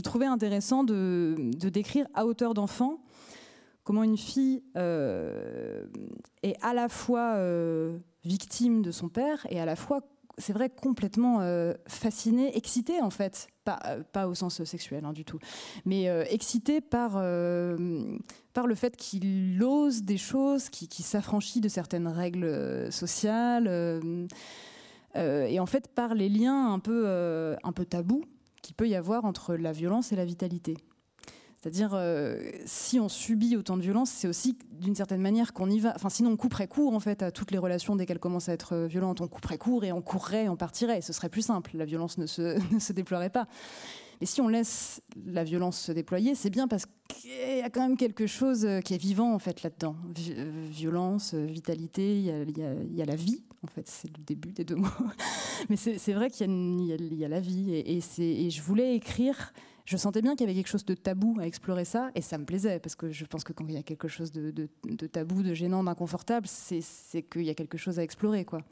trouvais 0.00 0.26
intéressant 0.26 0.84
de, 0.84 1.50
décrire 1.68 2.06
à 2.14 2.26
hauteur 2.26 2.54
d'enfant 2.54 3.00
comment 3.84 4.02
une 4.02 4.18
fille 4.18 4.64
euh, 4.76 5.86
est 6.42 6.56
à 6.62 6.74
la 6.74 6.88
fois 6.88 7.36
euh, 7.36 7.98
victime 8.24 8.82
de 8.82 8.90
son 8.90 9.08
père 9.08 9.46
et 9.48 9.60
à 9.60 9.64
la 9.64 9.76
fois 9.76 10.00
c'est 10.38 10.52
vrai, 10.52 10.68
complètement 10.68 11.40
euh, 11.40 11.72
fasciné, 11.86 12.54
excité 12.56 13.00
en 13.00 13.08
fait, 13.08 13.48
pas, 13.64 14.28
au 14.28 14.34
sens 14.34 14.62
sexuel 14.64 15.04
hein, 15.06 15.14
du 15.14 15.24
tout, 15.24 15.38
mais 15.86 16.10
euh, 16.10 16.24
excité 16.28 16.82
par, 16.82 17.18
le 17.18 18.74
fait 18.74 18.96
qu'il 18.96 19.62
ose 19.62 20.02
des 20.02 20.18
choses, 20.18 20.68
qu'il 20.68 21.04
s'affranchit 21.04 21.60
de 21.60 21.68
certaines 21.68 22.08
règles 22.08 22.92
sociales, 22.92 23.66
et 25.14 25.58
en 25.58 25.66
fait 25.66 25.88
par 25.88 26.14
les 26.14 26.28
liens 26.28 26.72
un 26.72 26.78
peu 26.78 27.56
tabous 27.88 28.24
qu'il 28.66 28.74
peut 28.74 28.88
y 28.88 28.96
avoir 28.96 29.24
entre 29.24 29.54
la 29.54 29.70
violence 29.70 30.12
et 30.12 30.16
la 30.16 30.24
vitalité. 30.24 30.76
C'est-à-dire, 31.56 31.92
euh, 31.94 32.50
si 32.64 33.00
on 33.00 33.08
subit 33.08 33.56
autant 33.56 33.76
de 33.76 33.82
violence, 33.82 34.10
c'est 34.10 34.28
aussi 34.28 34.58
d'une 34.72 34.94
certaine 34.94 35.20
manière 35.20 35.52
qu'on 35.52 35.70
y 35.70 35.78
va. 35.78 35.92
Enfin, 35.94 36.08
sinon, 36.08 36.30
on 36.30 36.36
couperait 36.36 36.66
court 36.68 36.94
en 36.94 37.00
fait 37.00 37.22
à 37.22 37.30
toutes 37.30 37.50
les 37.50 37.58
relations 37.58 37.96
dès 37.96 38.06
qu'elles 38.06 38.18
commencent 38.18 38.48
à 38.48 38.52
être 38.52 38.74
euh, 38.74 38.86
violentes. 38.86 39.20
On 39.20 39.28
couperait 39.28 39.56
court 39.56 39.84
et 39.84 39.92
on 39.92 40.02
courrait, 40.02 40.48
on 40.48 40.56
partirait. 40.56 41.00
Ce 41.00 41.12
serait 41.12 41.28
plus 41.28 41.42
simple. 41.42 41.70
La 41.74 41.84
violence 41.84 42.18
ne 42.18 42.26
se, 42.26 42.58
ne 42.74 42.78
se 42.78 42.92
déploierait 42.92 43.30
pas. 43.30 43.46
Mais 44.20 44.26
si 44.26 44.40
on 44.40 44.48
laisse 44.48 45.02
la 45.26 45.44
violence 45.44 45.78
se 45.78 45.92
déployer, 45.92 46.34
c'est 46.34 46.50
bien 46.50 46.68
parce 46.68 46.86
qu'il 47.08 47.30
y 47.30 47.62
a 47.62 47.70
quand 47.70 47.82
même 47.82 47.96
quelque 47.96 48.26
chose 48.26 48.64
euh, 48.64 48.80
qui 48.80 48.94
est 48.94 48.98
vivant 48.98 49.32
en 49.32 49.38
fait 49.38 49.62
là-dedans. 49.62 49.96
violence, 50.70 51.34
vitalité, 51.34 52.18
il 52.18 52.58
y, 52.94 53.02
a, 53.02 53.04
la 53.04 53.16
vie 53.16 53.42
en 53.62 53.66
fait. 53.66 53.86
C'est 53.86 54.08
le 54.16 54.22
début 54.24 54.52
des 54.52 54.64
deux 54.64 54.76
mots. 54.76 54.88
Mais 55.68 55.76
c'est 55.76 56.12
vrai 56.12 56.30
qu'il 56.30 56.46
y, 56.82 57.24
a 57.24 57.28
la 57.28 57.40
vie 57.40 57.74
et, 57.74 58.50
je 58.50 58.62
voulais 58.62 58.94
écrire 58.94 59.52
je 59.86 59.96
sentais 59.96 60.20
bien 60.20 60.34
qu'il 60.34 60.40
y 60.40 60.50
avait 60.50 60.56
quelque 60.56 60.68
chose 60.68 60.84
de 60.84 60.94
tabou 60.94 61.36
à 61.40 61.46
explorer 61.46 61.84
ça, 61.84 62.10
et 62.16 62.20
ça 62.20 62.38
me 62.38 62.44
plaisait, 62.44 62.80
parce 62.80 62.96
que 62.96 63.12
je 63.12 63.24
pense 63.24 63.44
que 63.44 63.52
quand 63.52 63.64
il 63.68 63.74
y 63.74 63.78
a 63.78 63.84
quelque 63.84 64.08
chose 64.08 64.32
de, 64.32 64.66
tabou, 65.06 65.44
de 65.44 65.54
gênant, 65.54 65.84
d'inconfortable, 65.84 66.48
c'est 66.48 67.22
qu'il 67.22 67.44
y 67.44 67.50
a 67.50 67.54
quelque 67.54 67.78
chose 67.78 68.00
à 68.00 68.02
explorer, 68.02 68.44
quoi. 68.44 68.62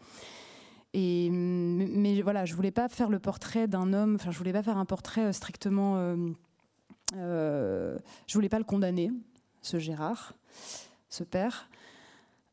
Et, 0.95 1.29
mais 1.31 2.23
voilà, 2.23 2.45
je 2.45 2.55
voulais 2.55 2.71
pas 2.71 2.89
faire 2.89 3.11
le 3.11 3.19
portrait 3.19 3.67
d'un 3.67 3.93
homme, 3.93 4.15
enfin, 4.15 4.31
je 4.31 4.39
voulais 4.39 4.53
pas 4.53 4.63
faire 4.63 4.79
un 4.79 4.85
portrait 4.85 5.27
euh, 5.27 5.33
strictement. 5.33 5.97
Euh, 5.97 6.17
euh, 7.17 7.99
je 8.27 8.35
voulais 8.35 8.49
pas 8.49 8.59
le 8.59 8.65
condamner, 8.65 9.11
ce 9.61 9.79
Gérard, 9.79 10.35
ce 11.09 11.25
père. 11.25 11.69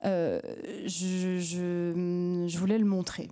Euh, 0.03 0.41
je, 0.85 1.37
je, 1.39 2.57
voulais 2.57 2.79
le 2.79 2.85
montrer 2.85 3.29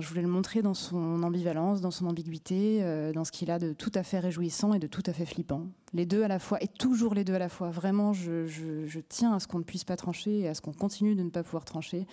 je 0.00 0.08
voulais 0.08 0.22
le 0.22 0.28
montrer 0.28 0.62
dans 0.62 0.74
son 0.74 1.22
ambivalence, 1.22 1.80
dans 1.80 1.90
son 1.90 2.06
ambiguïté, 2.06 2.78
euh, 2.82 3.12
dans 3.12 3.24
ce 3.24 3.32
qu'il 3.32 3.50
a 3.50 3.58
de 3.58 3.72
tout 3.72 3.92
à 3.94 4.02
fait 4.02 4.18
réjouissant 4.18 4.74
et 4.74 4.78
de 4.78 4.86
tout 4.86 5.02
à 5.06 5.12
fait 5.12 5.26
flippant. 5.26 5.66
Les 5.92 6.06
deux 6.06 6.22
à 6.22 6.28
la 6.28 6.38
fois, 6.38 6.62
et 6.62 6.68
toujours 6.68 7.14
les 7.14 7.24
deux 7.24 7.34
à 7.34 7.38
la 7.38 7.48
fois. 7.48 7.70
Vraiment, 7.70 8.12
je, 8.12 9.00
tiens 9.08 9.34
à 9.34 9.40
ce 9.40 9.46
qu'on 9.46 9.58
ne 9.58 9.64
puisse 9.64 9.84
pas 9.84 9.96
trancher 9.96 10.40
et 10.40 10.48
à 10.48 10.54
ce 10.54 10.60
qu'on 10.60 10.72
continue 10.72 11.14
de 11.14 11.22
ne 11.22 11.30
pas 11.30 11.42
pouvoir 11.42 11.64
trancher. 11.64 12.06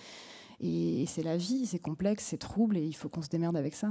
Et, 0.60 1.04
c'est 1.06 1.22
la 1.22 1.36
vie, 1.36 1.66
c'est 1.66 1.78
complexe, 1.78 2.24
c'est 2.24 2.38
trouble, 2.38 2.76
et 2.76 2.84
il 2.84 2.94
faut 2.94 3.08
qu'on 3.08 3.22
se 3.22 3.28
démerde 3.28 3.56
avec 3.56 3.74
ça. 3.74 3.90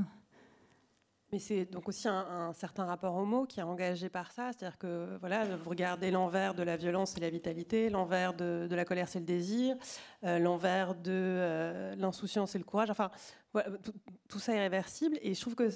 Mais 1.31 1.39
c'est 1.39 1.65
donc 1.65 1.89
aussi 1.89 2.07
un, 2.07 2.53
certain 2.53 2.85
rapport 2.85 3.15
au 3.15 3.25
mot 3.25 3.45
qui 3.45 3.59
est 3.59 3.63
engagé 3.63 4.09
par 4.09 4.31
ça, 4.31 4.51
c'est-à-dire 4.51 4.77
que 4.77 5.17
voilà, 5.19 5.43
vous 5.57 5.69
regardez 5.69 6.11
l'envers 6.11 6.53
de 6.53 6.63
la 6.63 6.77
violence, 6.77 7.17
et 7.17 7.19
la 7.19 7.29
vitalité, 7.29 7.89
l'envers 7.89 8.33
de, 8.33 8.67
la 8.69 8.85
colère, 8.85 9.07
c'est 9.07 9.19
le 9.19 9.25
désir, 9.25 9.75
euh, 10.23 10.39
l'envers 10.39 10.95
de 10.95 11.11
euh, 11.11 11.95
l'insouciance, 11.95 12.55
et 12.55 12.57
le 12.57 12.63
courage. 12.63 12.89
Enfin, 12.89 13.11
tout, 14.29 14.39
ça 14.39 14.53
est 14.53 14.59
réversible. 14.59 15.17
Et 15.21 15.33
je 15.33 15.41
trouve 15.41 15.55
que 15.55 15.69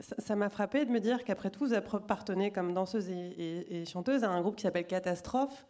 ça 0.00 0.36
m'a 0.36 0.48
frappé 0.48 0.84
de 0.84 0.90
me 0.90 1.00
dire 1.00 1.24
qu'après 1.24 1.50
tout, 1.50 1.66
vous 1.66 1.74
appartenez 1.74 2.50
comme 2.50 2.72
danseuse 2.72 3.08
et, 3.10 3.84
chanteuse 3.86 4.24
à 4.24 4.30
un 4.30 4.40
groupe 4.40 4.56
qui 4.56 4.62
s'appelle 4.62 4.86
Catastrophe 4.86 5.66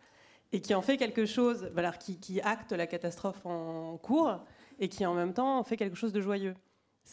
et 0.53 0.61
qui 0.61 0.75
en 0.75 0.83
fait 0.83 0.97
quelque 0.97 1.27
chose, 1.27 1.71
voilà, 1.73 1.93
qui, 1.93 2.41
acte 2.41 2.73
la 2.73 2.87
catastrophe 2.87 3.45
en 3.45 3.97
cours 3.99 4.41
et 4.79 4.89
qui 4.89 5.07
en 5.07 5.15
même 5.15 5.33
temps 5.33 5.63
fait 5.63 5.77
quelque 5.77 5.97
chose 5.97 6.13
de 6.13 6.21
joyeux. 6.21 6.55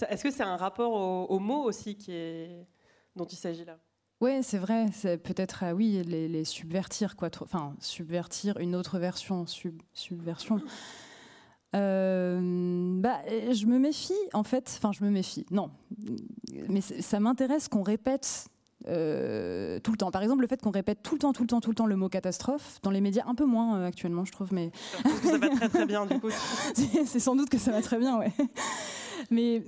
Est-ce 0.10 0.24
que 0.24 0.32
c'est 0.32 0.44
un 0.44 0.58
rapport 0.58 1.30
au, 1.30 1.40
mot 1.40 1.64
aussi 1.64 1.96
qui 1.96 2.12
est, 2.14 2.68
dont 3.16 3.26
il 3.26 3.36
s'agit 3.36 3.66
là? 3.66 3.78
Oui, 4.20 4.42
c'est 4.42 4.58
vrai. 4.58 4.88
Peut-être, 5.24 5.64
ah 5.64 5.76
oui, 5.76 6.02
les, 6.04 6.44
subvertir, 6.44 7.16
quoi. 7.16 7.30
Enfin, 7.42 7.76
subvertir 7.80 8.58
une 8.58 8.76
autre 8.76 8.98
version, 9.00 9.46
subversion. 9.94 10.62
Euh, 11.76 12.40
bah, 13.02 13.22
je 13.28 13.66
me 13.66 13.78
méfie, 13.78 14.14
en 14.34 14.44
fait. 14.44 14.74
Enfin, 14.78 14.92
je 14.92 15.04
me 15.04 15.10
méfie. 15.10 15.46
Non, 15.52 15.70
mais 16.70 16.82
ça 16.82 17.20
m'intéresse 17.20 17.68
qu'on 17.68 17.84
répète 17.84 18.48
euh, 18.88 19.80
tout 19.80 19.92
le 19.92 19.98
temps. 19.98 20.12
Par 20.12 20.22
exemple, 20.22 20.42
le 20.42 20.48
fait 20.48 20.62
qu'on 20.62 20.72
répète 20.72 21.02
tout 21.02 21.16
le 21.16 21.20
temps, 21.20 21.34
tout 21.34 21.44
le 21.44 21.48
temps, 21.48 21.62
tout 21.62 21.70
le 21.72 21.76
temps 21.76 21.88
le 21.88 21.96
mot 21.96 22.10
catastrophe 22.10 22.80
dans 22.84 22.92
les 22.92 23.02
médias, 23.02 23.24
un 23.28 23.36
peu 23.36 23.46
moins 23.46 23.78
euh, 23.78 23.88
actuellement, 23.88 24.24
je 24.26 24.32
trouve. 24.32 24.54
Mais 24.54 24.72
ça 25.24 25.38
va 25.38 25.50
très 25.50 25.70
très 25.70 25.86
bien 25.86 26.06
du 26.06 26.20
coup. 26.20 26.30
c'est 26.74 27.20
sans 27.20 27.36
doute 27.36 27.50
que 27.50 27.58
ça 27.58 27.72
va 27.72 27.82
très 27.82 27.98
bien, 27.98 28.18
ouais. 28.18 28.32
Mais 29.32 29.64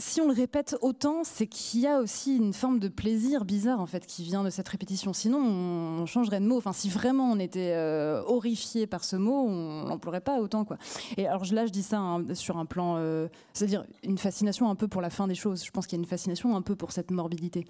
si 0.00 0.20
on 0.20 0.28
le 0.28 0.32
répète 0.32 0.76
autant, 0.80 1.24
c'est 1.24 1.48
qu'il 1.48 1.80
y 1.80 1.86
a 1.88 1.98
aussi 1.98 2.36
une 2.36 2.52
forme 2.52 2.78
de 2.78 2.86
plaisir 2.86 3.44
bizarre 3.44 3.80
en 3.80 3.86
fait 3.86 4.06
qui 4.06 4.22
vient 4.22 4.44
de 4.44 4.50
cette 4.50 4.68
répétition. 4.68 5.12
Sinon, 5.12 5.38
on 5.38 6.06
changerait 6.06 6.38
de 6.38 6.46
mot. 6.46 6.56
Enfin, 6.56 6.72
si 6.72 6.88
vraiment 6.88 7.32
on 7.32 7.38
était 7.40 7.72
euh, 7.74 8.22
horrifié 8.24 8.86
par 8.86 9.02
ce 9.02 9.16
mot, 9.16 9.46
on 9.48 9.86
l'emploierait 9.86 10.20
pas 10.20 10.40
autant 10.40 10.64
quoi. 10.64 10.78
Et 11.16 11.26
alors 11.26 11.44
là, 11.52 11.66
je 11.66 11.72
dis 11.72 11.82
ça 11.82 11.98
hein, 11.98 12.24
sur 12.34 12.58
un 12.58 12.64
plan, 12.64 12.94
euh, 12.98 13.26
c'est-à-dire 13.52 13.84
une 14.04 14.18
fascination 14.18 14.70
un 14.70 14.76
peu 14.76 14.86
pour 14.86 15.02
la 15.02 15.10
fin 15.10 15.26
des 15.26 15.34
choses. 15.34 15.64
Je 15.64 15.70
pense 15.72 15.88
qu'il 15.88 15.98
y 15.98 16.00
a 16.00 16.02
une 16.02 16.08
fascination 16.08 16.54
un 16.54 16.62
peu 16.62 16.76
pour 16.76 16.92
cette 16.92 17.10
morbidité 17.10 17.66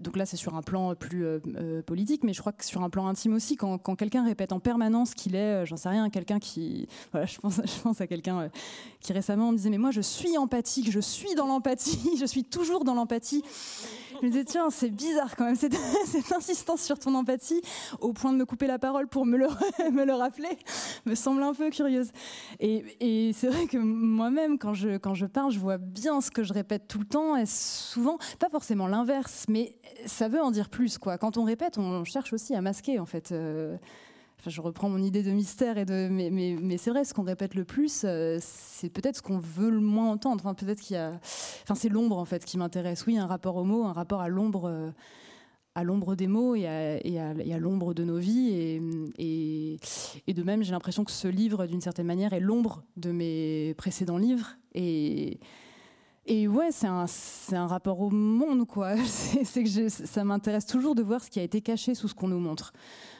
donc 0.00 0.16
là 0.16 0.26
c'est 0.26 0.36
sur 0.36 0.56
un 0.56 0.62
plan 0.62 0.94
plus 0.96 1.24
euh, 1.24 1.38
euh, 1.56 1.82
politique, 1.82 2.24
mais 2.24 2.32
je 2.32 2.40
crois 2.40 2.52
que 2.52 2.64
sur 2.64 2.82
un 2.82 2.90
plan 2.90 3.06
intime 3.06 3.34
aussi, 3.34 3.56
quand, 3.56 3.78
quelqu'un 3.96 4.24
répète 4.24 4.52
en 4.52 4.58
permanence 4.58 5.14
qu'il 5.14 5.36
est, 5.36 5.62
euh, 5.62 5.64
j'en 5.64 5.76
sais 5.76 5.88
rien, 5.88 6.10
quelqu'un 6.10 6.40
qui, 6.40 6.88
voilà, 7.12 7.26
pense, 7.40 7.60
je 7.64 7.80
pense 7.82 8.00
à 8.00 8.08
quelqu'un 8.08 8.50
qui 9.00 9.12
récemment 9.12 9.52
me 9.52 9.56
disait 9.56 9.70
mais 9.70 9.78
moi 9.78 9.92
je 9.92 10.00
suis 10.00 10.36
empathique, 10.38 10.90
je 10.90 10.98
suis 10.98 11.34
dans 11.36 11.46
l'empathie, 11.46 12.16
je 12.20 12.26
suis 12.26 12.42
toujours 12.42 12.84
dans 12.84 12.94
l'empathie. 12.94 13.44
Je 14.20 14.26
me 14.26 14.30
disais, 14.30 14.44
tiens, 14.44 14.70
c'est 14.70 14.90
bizarre 14.90 15.36
quand 15.36 15.44
même, 15.44 15.56
cette, 15.56 16.32
insistance 16.32 16.82
sur 16.82 16.98
ton 16.98 17.14
empathie, 17.14 17.60
au 18.00 18.12
point 18.12 18.32
de 18.32 18.38
me 18.38 18.44
couper 18.44 18.66
la 18.66 18.78
parole 18.78 19.08
pour 19.08 19.26
me 19.26 19.36
le, 19.36 19.46
rappeler, 20.12 20.58
me 21.04 21.14
semble 21.14 21.42
un 21.42 21.54
peu 21.54 21.70
curieuse. 21.70 22.10
Et, 22.60 23.32
c'est 23.34 23.48
vrai 23.48 23.66
que 23.66 23.78
moi-même, 23.78 24.58
quand 24.58 24.74
je, 24.74 24.98
je 25.14 25.26
parle, 25.26 25.50
je 25.50 25.58
vois 25.58 25.78
bien 25.78 26.20
ce 26.20 26.30
que 26.30 26.42
je 26.42 26.52
répète 26.52 26.88
tout 26.88 26.98
le 26.98 27.06
temps, 27.06 27.36
et 27.36 27.46
souvent, 27.46 28.18
pas 28.38 28.48
forcément 28.48 28.86
l'inverse, 28.86 29.46
mais 29.48 29.76
ça 30.06 30.28
veut 30.28 30.40
en 30.40 30.50
dire 30.50 30.68
plus. 30.68 30.98
Quoi. 30.98 31.18
Quand 31.18 31.36
on 31.36 31.44
répète, 31.44 31.78
on 31.78 32.04
cherche 32.04 32.32
aussi 32.32 32.54
à 32.54 32.60
masquer, 32.60 32.98
en 32.98 33.06
fait. 33.06 33.32
Euh, 33.32 33.76
je 34.50 34.60
reprends 34.60 34.88
mon 34.88 35.02
idée 35.02 35.22
de 35.22 35.30
mystère 35.30 35.78
et 35.78 35.84
de 35.84 36.08
mais, 36.10 36.76
c'est 36.78 36.90
vrai 36.90 37.04
ce 37.04 37.14
qu'on 37.14 37.22
répète 37.22 37.54
le 37.54 37.64
plus 37.64 38.02
euh, 38.04 38.38
c'est 38.40 38.88
peut-être 38.88 39.16
ce 39.16 39.22
qu'on 39.22 39.38
veut 39.38 39.70
le 39.70 39.80
moins 39.80 40.10
entendre 40.10 40.44
enfin 40.44 40.54
peut-être 40.54 40.80
qu'il 40.80 40.94
y 40.94 40.98
a 40.98 41.12
enfin 41.62 41.74
c'est 41.74 41.88
l'ombre 41.88 42.18
en 42.18 42.24
fait 42.24 42.44
qui 42.44 42.58
m'intéresse 42.58 43.06
oui 43.06 43.18
un 43.18 43.26
rapport 43.26 43.56
au 43.56 43.64
mot 43.64 43.84
un 43.84 43.92
rapport 43.92 44.20
à 44.20 44.28
l'ombre 44.28 44.64
euh, 44.66 44.90
à 45.74 45.84
l'ombre 45.84 46.14
des 46.14 46.26
mots 46.26 46.54
et 46.54 46.66
à, 46.66 46.96
et 47.04 47.18
à, 47.18 47.58
l'ombre 47.58 47.92
de 47.92 48.02
nos 48.02 48.16
vies 48.16 48.48
et, 49.18 49.78
et, 50.26 50.32
de 50.32 50.42
même 50.42 50.62
j'ai 50.62 50.72
l'impression 50.72 51.04
que 51.04 51.10
ce 51.10 51.28
livre 51.28 51.66
d'une 51.66 51.82
certaine 51.82 52.06
manière 52.06 52.32
est 52.32 52.40
l'ombre 52.40 52.82
de 52.96 53.12
mes 53.12 53.74
précédents 53.74 54.16
livres 54.16 54.56
et 54.74 55.38
et 56.28 56.48
ouais, 56.48 56.72
c'est 56.72 56.88
un, 56.88 57.06
un, 57.52 57.66
rapport 57.68 58.00
au 58.00 58.10
monde, 58.10 58.66
quoi. 58.66 58.96
C'est 59.06 59.62
que 59.62 59.88
ça 59.88 60.24
m'intéresse 60.24 60.66
toujours 60.66 60.96
de 60.96 61.02
voir 61.02 61.22
ce 61.22 61.30
qui 61.30 61.38
a 61.38 61.42
été 61.42 61.60
caché 61.60 61.94
sous 61.94 62.08
ce 62.08 62.14
qu'on 62.14 62.28
nous 62.28 62.40
montre. 62.40 62.72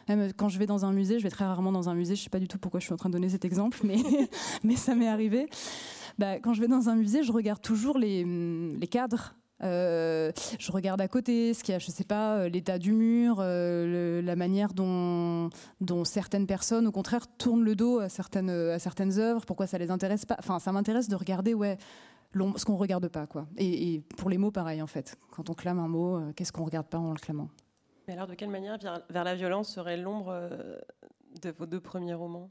Même 0.09 0.33
quand 0.33 0.49
je 0.49 0.59
vais 0.59 0.67
dans 0.67 0.85
un 0.85 0.93
musée, 0.93 1.19
je 1.19 1.25
vais 1.25 1.31
très 1.31 1.45
rarement 1.45 1.73
dans 1.73 1.89
un 1.89 1.95
musée, 1.95 2.17
je 2.17 2.23
sais 2.23 2.31
pas 2.31 2.39
du 2.39 2.49
tout 2.49 2.59
pourquoi 2.59 2.81
je 2.81 2.85
suis 2.85 2.95
en 2.95 2.97
train 2.97 3.09
de 3.09 3.15
donner 3.15 3.29
cet 3.29 3.45
exemple, 3.45 3.79
mais, 3.85 3.97
mais 4.65 4.77
ça 4.77 4.95
m'est 4.95 5.09
arrivé. 5.09 5.49
Bah, 6.19 6.39
quand 6.39 6.55
je 6.55 6.61
vais 6.61 6.69
dans 6.69 6.89
un 6.89 6.95
musée, 6.95 7.23
je 7.23 7.33
regarde 7.33 7.61
toujours 7.61 7.99
les, 7.99 8.25
les 8.25 8.87
cadres 8.87 9.35
euh, 9.63 10.33
je 10.59 10.71
regarde 10.71 11.01
à 11.01 11.09
côté 11.09 11.55
ce 11.55 11.65
qu'il 11.65 11.73
y 11.73 11.77
a, 11.77 11.79
je 11.79 11.91
sais 11.91 12.05
pas, 12.05 12.37
euh, 12.37 12.49
l'état 12.49 12.79
du 12.79 12.93
mur, 12.93 13.39
euh, 13.41 14.21
la 14.21 14.37
manière 14.37 14.75
dont, 14.75 15.51
dont, 15.81 16.05
certaines 16.05 16.47
personnes, 16.47 16.87
au 16.87 16.93
contraire, 16.93 17.27
tournent 17.39 17.65
le 17.65 17.75
dos 17.75 17.99
à 17.99 18.09
certaines, 18.09 18.51
à 18.51 18.79
certaines 18.79 19.19
œuvres, 19.19 19.47
pourquoi 19.47 19.67
ça 19.67 19.79
les 19.79 19.91
intéresse 19.91 20.27
pas. 20.27 20.37
Enfin, 20.39 20.59
ça 20.59 20.73
m'intéresse 20.73 21.09
de 21.09 21.17
regarder, 21.17 21.55
ouais, 21.55 21.79
ce 22.35 22.65
qu'on 22.65 22.77
regarde 22.77 23.09
pas, 23.09 23.27
quoi. 23.27 23.47
Et, 23.57 23.95
et, 23.95 24.01
pour 24.17 24.29
les 24.29 24.39
mots, 24.39 24.51
pareil, 24.51 24.83
en 24.83 24.87
fait. 24.87 25.17
Quand 25.31 25.49
on 25.49 25.55
clame 25.55 25.79
un 25.79 25.89
mot, 25.89 26.21
qu'est-ce 26.35 26.53
qu'on 26.53 26.65
regarde 26.65 26.87
pas 26.87 26.99
en 26.99 27.13
le 27.13 27.19
clamant? 27.19 27.49
Mais 28.07 28.15
alors, 28.15 28.27
de 28.27 28.35
quelle 28.35 28.51
manière 28.51 28.79
Vers 29.11 29.25
la 29.25 29.35
violence 29.35 29.69
serait 29.69 29.97
l'ombre 29.97 30.29
euh, 30.29 30.77
de 31.43 31.51
vos 31.51 31.67
deux 31.67 31.81
premiers 31.81 32.15
romans? 32.15 32.51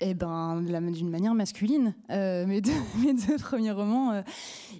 Eh 0.00 0.14
ben, 0.14 0.62
d'une 0.62 1.10
manière 1.10 1.34
masculine. 1.34 1.94
Euh, 2.10 2.46
mes, 2.46 2.60
deux, 2.60 3.36
premiers 3.40 3.72
romans, 3.72 4.12
euh, 4.12 4.22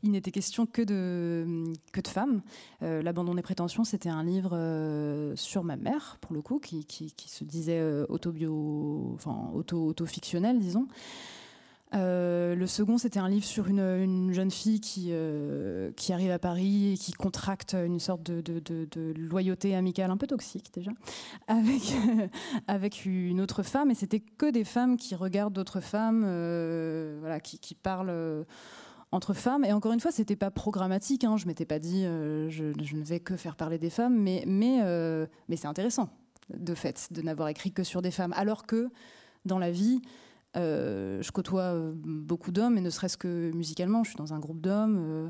il 0.03 0.11
n'était 0.11 0.31
question 0.31 0.67
que 0.67 0.83
de, 0.83 1.65
que 1.93 2.01
de 2.01 2.09
femmes. 2.09 2.43
L'abandon 2.81 3.35
des 3.35 3.43
prétentions, 3.43 3.85
c'était 3.85 4.09
un 4.09 4.25
livre 4.25 5.35
sur 5.35 5.65
ma 5.65 5.77
mère, 5.77 6.19
pour 6.21 6.33
le 6.35 6.43
coup, 6.43 6.59
qui, 6.59 6.85
qui, 6.85 7.13
qui 7.13 7.31
se 7.31 7.45
disait 7.45 7.83
autobio, 8.09 9.13
enfin, 9.15 9.51
auto, 9.55 9.89
auto-fictionnel, 9.89 10.59
disons. 10.59 10.87
Euh, 11.95 12.55
le 12.55 12.67
second, 12.67 12.99
c'était 12.99 13.19
un 13.19 13.29
livre 13.29 13.45
sur 13.45 13.69
une, 13.69 14.33
jeune 14.33 14.51
fille 14.51 14.81
qui, 14.81 15.09
euh, 15.11 15.91
qui 15.97 16.13
arrive 16.13 16.31
à 16.31 16.39
Paris 16.39 16.93
et 16.93 16.97
qui 16.97 17.13
contracte 17.13 17.75
une 17.75 18.01
sorte 18.01 18.23
de, 18.23 19.15
loyauté 19.17 19.75
amicale 19.75 20.11
un 20.11 20.17
peu 20.17 20.27
toxique 20.27 20.71
déjà 20.75 20.91
avec, 21.49 21.95
avec 22.67 23.07
une 23.07 23.41
autre 23.41 23.63
femme. 23.63 23.91
Et 23.91 23.95
c'était 23.95 24.21
que 24.21 24.51
des 24.51 24.65
femmes 24.65 24.97
qui 24.97 25.15
regardent 25.15 25.55
d'autres 25.55 25.81
femmes, 25.81 26.25
euh, 26.27 27.17
voilà, 27.21 27.41
qui, 27.41 27.59
qui 27.59 27.75
parlent 27.75 28.45
entre 29.11 29.33
femmes. 29.33 29.65
Et 29.65 29.73
encore 29.73 29.93
une 29.93 30.01
fois, 30.01 30.13
c'était 30.13 30.37
pas 30.37 30.51
programmatique. 30.51 31.25
Hein. 31.25 31.37
Je 31.37 31.47
m'étais 31.47 31.65
pas 31.65 31.79
dit 31.79 32.03
je, 32.03 32.97
ne 32.97 33.03
vais 33.03 33.21
que 33.21 33.37
faire 33.37 33.57
parler 33.57 33.79
des 33.79 33.91
femmes, 33.91 34.17
mais, 34.17 34.45
mais, 34.47 34.83
mais 35.49 35.57
c'est 35.57 35.69
intéressant 35.69 36.11
de 36.51 36.75
fait 36.75 37.13
de 37.13 37.21
n'avoir 37.21 37.49
écrit 37.49 37.73
que 37.73 37.85
sur 37.85 38.01
des 38.01 38.11
femmes, 38.11 38.33
alors 38.35 38.67
que 38.67 38.91
dans 39.45 39.59
la 39.59 39.71
vie 39.71 40.01
euh, 40.57 41.21
je 41.23 41.31
côtoie 41.31 41.75
euh, 41.75 41.93
beaucoup 41.95 42.53
d'hommes, 42.53 42.79
et 42.79 42.81
ne 42.81 42.91
serait-ce 42.91 43.17
que 43.17 43.51
musicalement, 43.53 44.03
je 44.05 44.11
suis 44.11 44.17
dans 44.17 44.33
un 44.33 44.39
groupe 44.39 44.61
d'hommes. 44.61 44.97
Euh, 44.99 45.29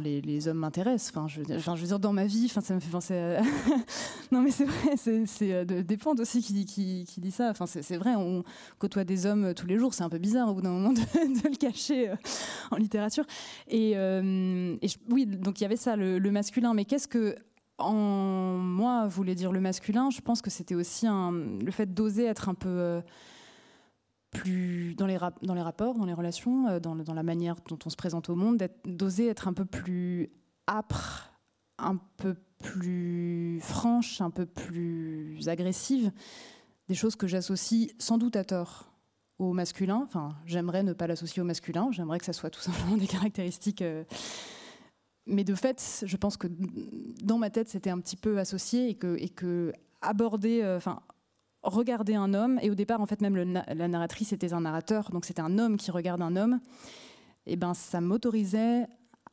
les, 0.00 0.48
hommes 0.48 0.58
m'intéressent. 0.58 1.16
Enfin, 1.16 1.28
je, 1.28 1.40
veux 1.40 1.86
dire, 1.86 2.00
dans 2.00 2.12
ma 2.12 2.26
vie, 2.26 2.48
ça 2.48 2.60
me 2.74 2.80
fait 2.80 2.90
penser 2.90 3.14
à... 3.14 3.40
non, 4.32 4.42
mais 4.42 4.50
c'est 4.50 4.66
vrai, 4.66 4.96
c'est 4.96 5.64
des 5.64 5.98
aussi 6.18 6.42
qui, 6.42 7.06
dit 7.16 7.30
ça. 7.30 7.48
Enfin, 7.50 7.64
c'est 7.66 7.96
vrai, 7.96 8.14
on 8.16 8.42
côtoie 8.78 9.04
des 9.04 9.24
hommes 9.24 9.54
tous 9.54 9.66
les 9.66 9.78
jours. 9.78 9.94
C'est 9.94 10.02
un 10.02 10.10
peu 10.10 10.18
bizarre 10.18 10.50
au 10.50 10.54
bout 10.54 10.62
d'un 10.62 10.72
moment 10.72 10.92
de, 10.92 11.00
le 11.14 11.56
cacher 11.56 12.12
en 12.70 12.76
littérature. 12.76 13.24
Et, 13.68 13.94
oui, 15.10 15.26
donc 15.26 15.60
il 15.60 15.62
y 15.62 15.66
avait 15.66 15.76
ça, 15.76 15.96
le, 15.96 16.30
masculin. 16.30 16.74
Mais 16.74 16.84
qu'est-ce 16.84 17.08
que 17.08 17.36
en 17.78 17.94
moi 17.94 19.06
voulait 19.06 19.36
dire 19.36 19.52
le 19.52 19.60
masculin? 19.60 20.10
Je 20.10 20.20
pense 20.20 20.42
que 20.42 20.50
c'était 20.50 20.74
aussi 20.74 21.06
le 21.06 21.70
fait 21.70 21.94
d'oser 21.94 22.24
être 22.24 22.48
un 22.50 22.54
peu 22.54 23.00
plus 24.30 24.94
dans 24.94 25.06
les, 25.06 25.18
dans 25.42 25.54
les 25.54 25.62
rapports, 25.62 25.94
dans 25.94 26.04
les 26.04 26.12
relations, 26.12 26.68
euh, 26.68 26.80
dans, 26.80 26.94
dans, 26.94 27.14
la 27.14 27.22
manière 27.22 27.56
dont 27.68 27.78
on 27.84 27.90
se 27.90 27.96
présente 27.96 28.28
au 28.28 28.34
monde, 28.34 28.62
d'oser 28.84 29.28
être 29.28 29.48
un 29.48 29.52
peu 29.52 29.64
plus 29.64 30.30
âpre, 30.68 31.32
un 31.78 31.96
peu 32.16 32.36
plus 32.58 33.60
franche, 33.62 34.20
un 34.20 34.30
peu 34.30 34.46
plus 34.46 35.48
agressive, 35.48 36.12
des 36.88 36.94
choses 36.94 37.16
que 37.16 37.26
j'associe 37.26 37.90
sans 37.98 38.18
doute 38.18 38.36
à 38.36 38.44
tort 38.44 38.92
au 39.38 39.52
masculin. 39.52 40.02
Enfin, 40.04 40.36
j'aimerais 40.46 40.82
ne 40.82 40.92
pas 40.92 41.06
l'associer 41.06 41.40
au 41.40 41.44
masculin, 41.44 41.88
j'aimerais 41.92 42.18
que 42.18 42.24
ça 42.24 42.32
soit 42.32 42.50
tout 42.50 42.60
simplement 42.60 42.96
des 42.96 43.06
caractéristiques. 43.06 43.82
Euh, 43.82 44.04
mais 45.26 45.44
de 45.44 45.54
fait, 45.54 46.04
je 46.06 46.16
pense 46.16 46.36
que 46.36 46.48
dans 47.22 47.38
ma 47.38 47.50
tête, 47.50 47.68
c'était 47.68 47.90
un 47.90 48.00
petit 48.00 48.16
peu 48.16 48.38
associé 48.38 48.88
et 48.88 48.94
que, 48.94 49.16
et 49.18 49.28
que 49.28 49.72
aborder, 50.00 50.62
euh, 50.62 50.78
enfin, 50.78 51.00
regarder 51.74 52.14
un 52.14 52.34
homme, 52.34 52.58
et 52.62 52.70
au 52.70 52.74
départ, 52.74 53.00
en 53.00 53.06
fait, 53.06 53.20
même 53.20 53.36
la 53.36 53.88
narratrice 53.88 54.32
était 54.32 54.52
un 54.52 54.62
narrateur, 54.62 55.10
donc 55.10 55.24
c'était 55.24 55.42
un 55.42 55.58
homme 55.58 55.76
qui 55.76 55.90
regarde 55.90 56.22
un 56.22 56.36
homme, 56.36 56.60
et 57.46 57.56
ben 57.56 57.74
ça 57.74 58.00
m'autorisait 58.00 58.86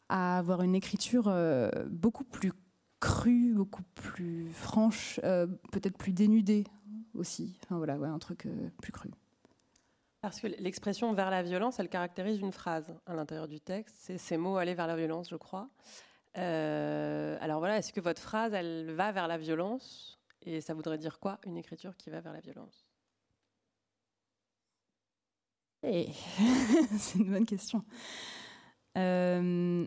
à 0.09 0.37
avoir 0.37 0.61
une 0.61 0.75
écriture 0.75 1.27
euh, 1.27 1.69
beaucoup 1.87 2.23
plus 2.23 2.53
crue, 2.99 3.53
beaucoup 3.53 3.83
plus 3.95 4.49
franche, 4.51 5.19
euh, 5.23 5.47
peut-être 5.71 5.97
plus 5.97 6.13
dénudée 6.13 6.65
aussi. 7.13 7.57
Enfin 7.63 7.77
voilà, 7.77 7.93
un 7.93 8.19
truc 8.19 8.45
euh, 8.45 8.69
plus 8.81 8.91
cru. 8.91 9.11
Parce 10.21 10.39
que 10.39 10.47
l'expression 10.47 11.13
vers 11.13 11.29
la 11.29 11.43
violence, 11.43 11.79
elle 11.79 11.89
caractérise 11.89 12.39
une 12.39 12.51
phrase 12.51 12.91
à 13.05 13.13
l'intérieur 13.13 13.47
du 13.47 13.59
texte. 13.59 13.95
C'est 13.99 14.17
ces 14.17 14.37
mots 14.37 14.57
aller 14.57 14.73
vers 14.73 14.87
la 14.87 14.95
violence, 14.95 15.29
je 15.29 15.35
crois. 15.35 15.69
alors 16.33 17.59
voilà, 17.59 17.77
est-ce 17.77 17.93
que 17.93 18.01
votre 18.01 18.21
phrase, 18.21 18.53
elle 18.53 18.91
va 18.91 19.11
vers 19.11 19.27
la 19.27 19.37
violence? 19.37 20.17
Et 20.45 20.61
ça 20.61 20.73
voudrait 20.73 20.97
dire 20.97 21.19
quoi, 21.19 21.39
une 21.45 21.57
écriture 21.57 21.95
qui 21.97 22.09
va 22.09 22.21
vers 22.21 22.33
la 22.33 22.39
violence? 22.39 22.85
Eh, 25.83 26.09
C'est 26.97 27.19
une 27.19 27.31
bonne 27.31 27.45
question. 27.45 27.83
Euh, 28.97 29.85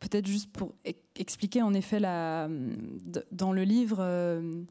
peut-être 0.00 0.26
juste 0.26 0.52
pour 0.52 0.74
expliquer, 1.14 1.62
en 1.62 1.74
effet, 1.74 2.00
dans 2.00 3.52
le 3.52 3.62
livre, 3.62 3.98
euh, 4.00 4.64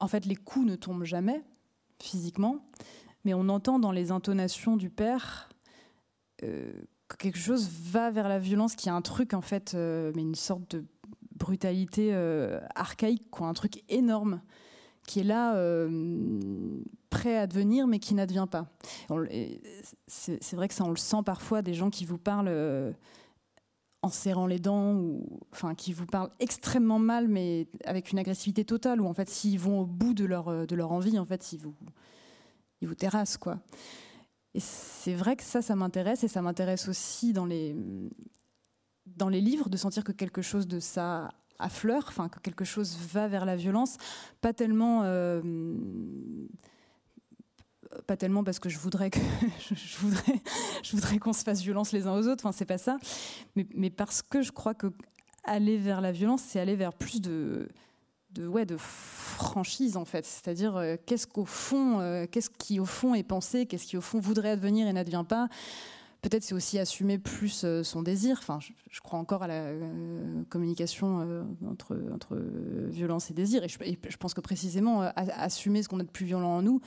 en 0.00 0.08
fait, 0.08 0.24
les 0.24 0.36
coups 0.36 0.66
ne 0.66 0.76
tombent 0.76 1.04
jamais 1.04 1.42
physiquement, 2.00 2.64
mais 3.24 3.34
on 3.34 3.48
entend 3.48 3.78
dans 3.78 3.92
les 3.92 4.10
intonations 4.10 4.76
du 4.76 4.90
père 4.90 5.48
euh, 6.44 6.72
que 7.08 7.16
quelque 7.16 7.38
chose 7.38 7.68
va 7.68 8.10
vers 8.10 8.28
la 8.28 8.38
violence, 8.38 8.74
qu'il 8.76 8.86
y 8.86 8.90
a 8.90 8.94
un 8.94 9.02
truc, 9.02 9.34
en 9.34 9.42
fait, 9.42 9.74
mais 9.74 10.22
une 10.22 10.34
sorte 10.34 10.76
de 10.76 10.84
brutalité 11.38 12.10
euh, 12.12 12.60
archaïque, 12.74 13.30
quoi, 13.30 13.46
un 13.46 13.54
truc 13.54 13.82
énorme 13.88 14.40
qui 15.06 15.20
est 15.20 15.24
là, 15.24 15.56
euh, 15.56 16.82
prêt 17.08 17.38
à 17.38 17.46
devenir, 17.46 17.86
mais 17.86 17.98
qui 17.98 18.12
n'advient 18.14 18.46
pas. 18.50 18.66
C'est 20.06 20.54
vrai 20.54 20.68
que 20.68 20.74
ça, 20.74 20.84
on 20.84 20.90
le 20.90 20.96
sent 20.96 21.22
parfois, 21.24 21.62
des 21.62 21.72
gens 21.72 21.88
qui 21.88 22.04
vous 22.04 22.18
parlent 22.18 22.48
euh, 22.48 22.92
en 24.02 24.10
serrant 24.10 24.46
les 24.46 24.58
dents, 24.58 24.92
ou 24.92 25.40
enfin, 25.50 25.74
qui 25.74 25.94
vous 25.94 26.04
parlent 26.04 26.30
extrêmement 26.40 26.98
mal, 26.98 27.26
mais 27.26 27.68
avec 27.84 28.12
une 28.12 28.18
agressivité 28.18 28.66
totale, 28.66 29.00
ou 29.00 29.06
en 29.06 29.14
fait, 29.14 29.30
s'ils 29.30 29.58
vont 29.58 29.80
au 29.80 29.86
bout 29.86 30.12
de 30.12 30.26
leur, 30.26 30.66
de 30.66 30.76
leur 30.76 30.92
envie, 30.92 31.18
en 31.18 31.24
fait, 31.24 31.52
ils 31.54 31.58
vous, 31.58 31.74
ils 32.82 32.88
vous 32.88 32.94
terrassent, 32.94 33.38
quoi. 33.38 33.60
Et 34.54 34.60
c'est 34.60 35.14
vrai 35.14 35.36
que 35.36 35.42
ça, 35.42 35.62
ça 35.62 35.74
m'intéresse 35.74 36.24
et 36.24 36.28
ça 36.28 36.42
m'intéresse 36.42 36.88
aussi 36.88 37.32
dans 37.32 37.46
les, 37.46 37.74
dans 39.16 39.28
les 39.28 39.40
livres 39.40 39.68
de 39.68 39.76
sentir 39.76 40.04
que 40.04 40.12
quelque 40.12 40.42
chose 40.42 40.66
de 40.66 40.80
ça 40.80 41.30
affleure, 41.58 42.04
enfin 42.08 42.28
que 42.28 42.38
quelque 42.40 42.64
chose 42.64 42.96
va 43.12 43.28
vers 43.28 43.44
la 43.44 43.56
violence, 43.56 43.96
pas 44.40 44.52
tellement. 44.52 45.02
Euh, 45.04 45.42
pas 48.06 48.16
tellement 48.16 48.44
parce 48.44 48.58
que 48.58 48.68
je 48.68 48.78
voudrais 48.78 49.10
que 49.10 49.18
je 49.74 49.98
voudrais, 49.98 50.42
je 50.82 50.92
voudrais 50.92 51.18
qu'on 51.18 51.32
se 51.32 51.42
fasse 51.42 51.62
violence 51.62 51.92
les 51.92 52.06
uns 52.06 52.12
aux 52.12 52.26
autres. 52.28 52.44
Enfin, 52.44 52.52
c'est 52.52 52.66
pas 52.66 52.78
ça, 52.78 52.98
mais, 53.54 53.90
parce 53.90 54.22
que 54.22 54.42
je 54.42 54.52
crois 54.52 54.74
que 54.74 54.88
aller 55.44 55.78
vers 55.78 56.00
la 56.00 56.12
violence, 56.12 56.42
c'est 56.46 56.60
aller 56.60 56.76
vers 56.76 56.92
plus 56.92 57.20
de 57.20 57.68
de, 58.32 58.46
ouais, 58.46 58.66
de 58.66 58.76
franchise 58.76 59.96
en 59.96 60.04
fait. 60.04 60.26
C'est-à-dire 60.26 60.76
euh, 60.76 60.96
qu'est-ce 61.06 61.26
qu'au 61.26 61.46
fond, 61.46 62.00
euh, 62.00 62.26
qu'est-ce 62.30 62.50
qui 62.50 62.78
au 62.78 62.84
fond 62.84 63.14
est 63.14 63.22
pensé, 63.22 63.66
qu'est-ce 63.66 63.86
qui 63.86 63.96
au 63.96 64.02
fond 64.02 64.20
voudrait 64.20 64.50
advenir 64.50 64.86
et 64.86 64.92
n'advient 64.92 65.24
pas. 65.26 65.48
Peut-être 66.20 66.42
c'est 66.42 66.54
aussi 66.54 66.78
assumer 66.78 67.18
plus 67.18 67.62
euh, 67.64 67.82
son 67.82 68.02
désir. 68.02 68.38
Enfin, 68.40 68.58
je, 68.60 69.00
crois 69.00 69.18
encore 69.18 69.42
à 69.42 69.46
la 69.46 69.66
communication 70.48 71.46
entre, 71.68 71.96
entre 72.12 72.36
violence 72.88 73.30
et 73.30 73.34
désir. 73.34 73.62
Et 73.64 73.68
je, 73.68 74.16
pense 74.16 74.34
que 74.34 74.40
précisément 74.40 75.02
assumer 75.14 75.82
ce 75.82 75.88
qu'on 75.88 76.00
a 76.00 76.04
de 76.04 76.08
plus 76.08 76.26
violent 76.26 76.56
en 76.56 76.62
nous, 76.62 76.80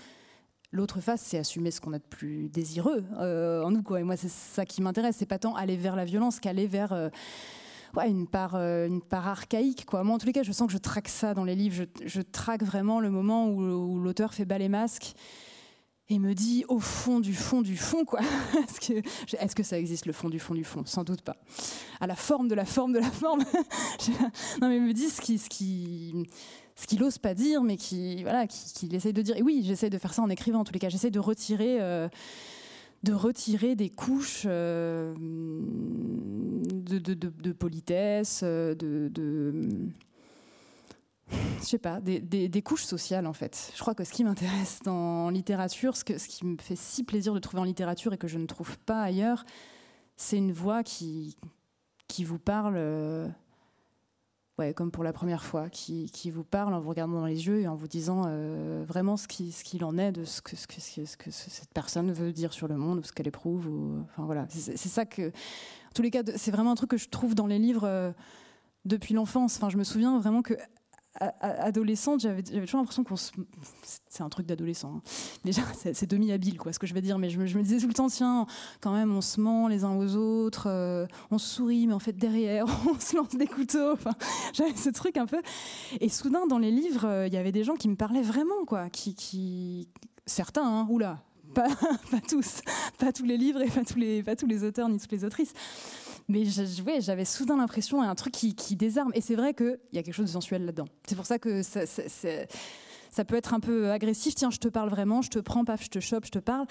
L'autre 0.73 1.01
face, 1.01 1.19
c'est 1.19 1.37
assumer 1.37 1.69
ce 1.69 1.81
qu'on 1.81 1.91
a 1.91 1.99
de 1.99 2.03
plus 2.03 2.47
désireux 2.47 3.03
en 3.19 3.71
nous. 3.71 3.83
Et 3.97 4.03
moi, 4.03 4.15
c'est 4.15 4.31
ça 4.31 4.65
qui 4.65 4.81
m'intéresse. 4.81 5.17
C'est 5.17 5.25
pas 5.25 5.37
tant 5.37 5.53
aller 5.53 5.75
vers 5.75 5.97
la 5.97 6.05
violence 6.05 6.39
qu'aller 6.39 6.65
vers 6.65 7.11
une, 8.05 8.27
part, 8.27 8.55
euh, 8.55 8.99
archaïque. 9.11 9.85
Moi, 9.91 10.13
en 10.13 10.17
tous 10.17 10.25
les 10.25 10.33
cas, 10.33 10.43
je 10.43 10.51
sens 10.51 10.67
que 10.67 10.73
je 10.73 10.77
traque 10.77 11.07
ça 11.07 11.33
dans 11.33 11.43
les 11.43 11.55
livres. 11.55 11.85
Je, 12.05 12.21
traque 12.21 12.63
vraiment 12.63 12.99
le 12.99 13.09
moment 13.09 13.49
où, 13.49 13.99
l'auteur 13.99 14.33
fait 14.33 14.45
bas 14.45 14.57
les 14.57 14.69
masques 14.69 15.13
et 16.11 16.19
me 16.19 16.33
dit 16.33 16.65
au 16.67 16.79
fond 16.79 17.21
du 17.21 17.33
fond 17.33 17.61
du 17.61 17.77
fond 17.77 18.03
quoi. 18.03 18.19
Est-ce 19.39 19.55
que, 19.55 19.63
ça 19.63 19.79
existe 19.79 20.05
le 20.05 20.11
fond 20.11 20.27
du 20.29 20.39
fond 20.39 20.53
du 20.53 20.65
fond? 20.65 20.83
Sans 20.85 21.05
doute 21.05 21.21
pas. 21.21 21.37
À 22.01 22.07
la 22.07 22.15
forme 22.15 22.49
de 22.49 22.55
la 22.55 22.65
forme 22.65 22.91
de 22.91 22.99
la 22.99 23.09
forme. 23.09 23.39
non 24.61 24.67
mais 24.67 24.75
il 24.75 24.81
me 24.81 24.91
dit 24.91 25.09
ce 25.09 25.21
qui, 25.21 25.37
ce 25.37 25.47
qui, 25.47 26.13
ce 26.75 26.85
qu'il 26.85 26.99
n'ose 26.99 27.17
pas 27.17 27.33
dire, 27.33 27.63
mais 27.63 27.77
qui 27.77 28.23
voilà, 28.23 28.45
qu'il 28.45 28.89
qui 28.89 28.93
essaye 28.93 29.13
de 29.13 29.21
dire. 29.21 29.37
Et 29.37 29.41
oui, 29.41 29.63
j'essaie 29.65 29.89
de 29.89 29.97
faire 29.97 30.13
ça 30.13 30.21
en 30.21 30.29
écrivant 30.29 30.59
en 30.59 30.63
tous 30.65 30.73
les 30.73 30.79
cas. 30.79 30.89
J'essaie 30.89 31.11
de 31.11 31.19
retirer. 31.19 31.77
Euh, 31.79 32.09
de 33.03 33.13
retirer 33.13 33.75
des 33.75 33.89
couches 33.89 34.43
euh, 34.45 35.15
de, 36.77 37.51
politesse, 37.51 38.41
euh, 38.43 38.75
de, 38.75 39.09
je 41.59 41.65
sais 41.65 41.77
pas, 41.77 41.99
des, 42.01 42.61
couches 42.61 42.83
sociales 42.83 43.27
en 43.27 43.33
fait. 43.33 43.71
Je 43.75 43.81
crois 43.81 43.95
que 43.95 44.03
ce 44.03 44.11
qui 44.11 44.23
m'intéresse 44.23 44.79
dans 44.83 45.29
littérature, 45.29 45.95
ce, 45.95 46.03
ce 46.17 46.27
qui 46.27 46.45
me 46.45 46.57
fait 46.57 46.75
si 46.75 47.03
plaisir 47.03 47.33
de 47.33 47.39
trouver 47.39 47.61
en 47.61 47.65
littérature 47.65 48.13
et 48.13 48.17
que 48.17 48.27
je 48.27 48.37
ne 48.37 48.45
trouve 48.45 48.77
pas 48.79 49.01
ailleurs, 49.01 49.45
c'est 50.17 50.37
une 50.37 50.51
voix 50.51 50.83
qui, 50.83 51.35
qui 52.07 52.23
vous 52.23 52.39
parle 52.39 52.75
euh, 52.77 53.27
comme 54.75 54.91
pour 54.91 55.03
la 55.03 55.13
première 55.13 55.43
fois, 55.43 55.69
qui, 55.69 56.09
vous 56.31 56.43
parle 56.43 56.73
en 56.73 56.79
vous 56.79 56.89
regardant 56.89 57.21
dans 57.21 57.25
les 57.25 57.47
yeux 57.47 57.61
et 57.61 57.67
en 57.67 57.75
vous 57.75 57.87
disant 57.87 58.23
euh, 58.27 58.83
vraiment 58.87 59.17
ce 59.17 59.27
qu'il 59.27 59.51
ce 59.51 59.83
en 59.83 59.97
est 59.97 60.11
de 60.11 60.23
ce 60.23 60.41
que, 60.41 60.55
ce, 60.55 60.67
que, 60.67 60.79
ce 60.79 61.17
que, 61.17 61.31
cette 61.31 61.73
personne 61.73 62.11
veut 62.11 62.31
dire 62.31 62.53
sur 62.53 62.67
le 62.67 62.77
monde 62.77 62.99
ou 62.99 63.03
ce 63.03 63.11
qu'elle 63.11 63.27
éprouve. 63.27 63.67
Ou, 63.67 64.03
enfin, 64.03 64.25
voilà. 64.25 64.45
C'est 64.49 64.77
ça 64.77 65.05
que, 65.05 65.29
en 65.29 65.93
tous 65.95 66.01
les 66.01 66.11
cas, 66.11 66.21
c'est 66.35 66.51
vraiment 66.51 66.71
un 66.71 66.75
truc 66.75 66.91
que 66.91 66.97
je 66.97 67.09
trouve 67.09 67.33
dans 67.33 67.47
les 67.47 67.59
livres 67.59 67.85
euh, 67.85 68.11
depuis 68.85 69.13
l'enfance. 69.13 69.57
Enfin, 69.57 69.69
je 69.69 69.77
me 69.77 69.83
souviens 69.83 70.19
vraiment 70.19 70.41
que 70.41 70.53
adolescente, 71.19 72.21
j'avais 72.21 72.41
toujours 72.41 72.79
l'impression 72.79 73.03
qu'on 73.03 73.15
se... 73.15 73.31
C'est 74.07 74.23
un 74.23 74.29
truc 74.29 74.45
d'adolescent. 74.45 74.95
Hein. 74.97 75.01
Déjà, 75.43 75.61
c'est 75.93 76.09
demi-habile, 76.09 76.57
quoi, 76.57 76.71
ce 76.71 76.79
que 76.79 76.87
je 76.87 76.93
vais 76.93 77.01
dire. 77.01 77.17
Mais 77.17 77.29
je 77.29 77.39
me, 77.39 77.63
disais 77.63 77.79
tout 77.79 77.87
le 77.87 77.93
temps, 77.93 78.07
tiens, 78.07 78.45
quand 78.79 78.93
même, 78.93 79.15
on 79.15 79.21
se 79.21 79.39
ment 79.39 79.67
les 79.67 79.83
uns 79.83 79.95
aux 79.95 80.15
autres, 80.15 80.67
euh, 80.67 81.05
on 81.29 81.37
sourit, 81.37 81.87
mais 81.87 81.93
en 81.93 81.99
fait, 81.99 82.13
derrière, 82.13 82.65
on 82.89 82.99
se 82.99 83.15
lance 83.15 83.35
des 83.35 83.47
couteaux. 83.47 83.95
J'avais 84.53 84.75
ce 84.75 84.89
truc 84.89 85.17
un 85.17 85.25
peu. 85.25 85.41
Et 85.99 86.09
soudain, 86.09 86.47
dans 86.47 86.59
les 86.59 86.71
livres, 86.71 87.05
euh, 87.05 87.27
il 87.27 87.33
y 87.33 87.37
avait 87.37 87.51
des 87.51 87.63
gens 87.63 87.75
qui 87.75 87.89
me 87.89 87.95
parlaient 87.95 88.21
vraiment, 88.21 88.65
quoi. 88.65 88.89
Qui, 88.89 89.13
qui... 89.15 89.89
Certains, 90.25 90.63
hein, 90.63 90.87
oula, 90.89 91.23
pas, 91.53 91.67
pas 92.11 92.21
tous, 92.27 92.61
pas 92.97 93.11
tous 93.11 93.25
les 93.25 93.37
livres 93.37 93.61
et 93.61 93.69
pas 93.69 93.83
tous 93.83 93.97
les, 93.97 94.23
pas 94.23 94.35
tous 94.35 94.47
les 94.47 94.63
auteurs 94.63 94.87
ni 94.87 94.99
toutes 94.99 95.11
les 95.11 95.25
autrices 95.25 95.53
mais 96.31 96.45
j'avais 96.99 97.25
soudain 97.25 97.57
l'impression, 97.57 98.01
un 98.01 98.15
truc 98.15 98.33
qui, 98.33 98.75
désarme. 98.75 99.11
Et 99.13 99.21
c'est 99.21 99.35
vrai 99.35 99.53
qu'il 99.53 99.77
y 99.93 99.97
a 99.97 100.03
quelque 100.03 100.13
chose 100.13 100.27
de 100.27 100.31
sensuel 100.31 100.65
là-dedans. 100.65 100.87
C'est 101.05 101.15
pour 101.15 101.25
ça 101.25 101.39
que 101.39 101.61
ça, 101.61 103.25
peut 103.25 103.35
être 103.35 103.53
un 103.53 103.59
peu 103.59 103.91
agressif. 103.91 104.35
Tiens, 104.35 104.49
je 104.49 104.57
te 104.57 104.67
parle 104.67 104.89
vraiment, 104.89 105.21
je 105.21 105.29
te 105.29 105.39
prends, 105.39 105.65
paf, 105.65 105.83
je 105.83 105.89
te 105.89 105.99
chope, 105.99 106.25
je 106.25 106.31
te 106.31 106.39
parle. 106.39 106.65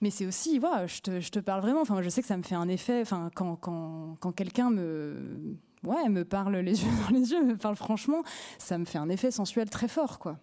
Mais 0.00 0.10
c'est 0.10 0.26
aussi, 0.26 0.58
voilà, 0.58 0.86
je 0.86 1.00
te, 1.00 1.20
je 1.20 1.30
te, 1.30 1.38
parle 1.38 1.60
vraiment. 1.62 1.80
Enfin, 1.80 2.02
je 2.02 2.08
sais 2.08 2.20
que 2.20 2.28
ça 2.28 2.36
me 2.36 2.42
fait 2.42 2.56
un 2.56 2.68
effet. 2.68 3.00
Enfin, 3.00 3.30
quand, 3.34 3.56
quand, 3.56 4.16
quand 4.20 4.32
quelqu'un 4.32 4.70
me, 4.70 5.56
ouais, 5.84 6.08
me 6.08 6.24
parle 6.24 6.56
les 6.56 6.82
yeux 6.82 6.90
dans 7.08 7.16
les 7.16 7.30
yeux, 7.30 7.44
me 7.44 7.56
parle 7.56 7.76
franchement, 7.76 8.22
ça 8.58 8.78
me 8.78 8.84
fait 8.84 8.98
un 8.98 9.08
effet 9.08 9.30
sensuel 9.30 9.70
très 9.70 9.88
fort, 9.88 10.18
quoi. 10.18 10.38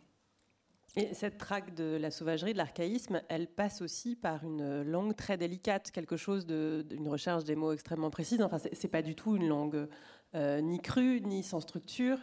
Et 0.98 1.14
cette 1.14 1.38
traque 1.38 1.74
de 1.74 1.98
la 2.00 2.12
sauvagerie, 2.12 2.52
de 2.52 2.58
l'archaïsme, 2.58 3.22
elle 3.30 3.48
passe 3.48 3.82
aussi 3.82 4.18
par 4.18 4.44
une 4.44 4.84
langue 4.84 5.16
très 5.16 5.38
délicate, 5.38 5.90
quelque 5.92 6.18
chose 6.18 6.46
d'une 6.46 7.08
recherche 7.08 7.46
des 7.46 7.56
mots 7.56 7.72
extrêmement 7.72 8.10
précise. 8.10 8.42
Enfin, 8.42 8.58
c'est 8.58 8.88
pas 8.90 9.02
du 9.02 9.16
tout 9.16 9.38
une 9.38 9.48
langue 9.48 9.88
euh, 10.36 10.60
ni 10.60 10.82
crue, 10.82 11.22
ni 11.22 11.44
sans 11.44 11.62
structure. 11.62 12.18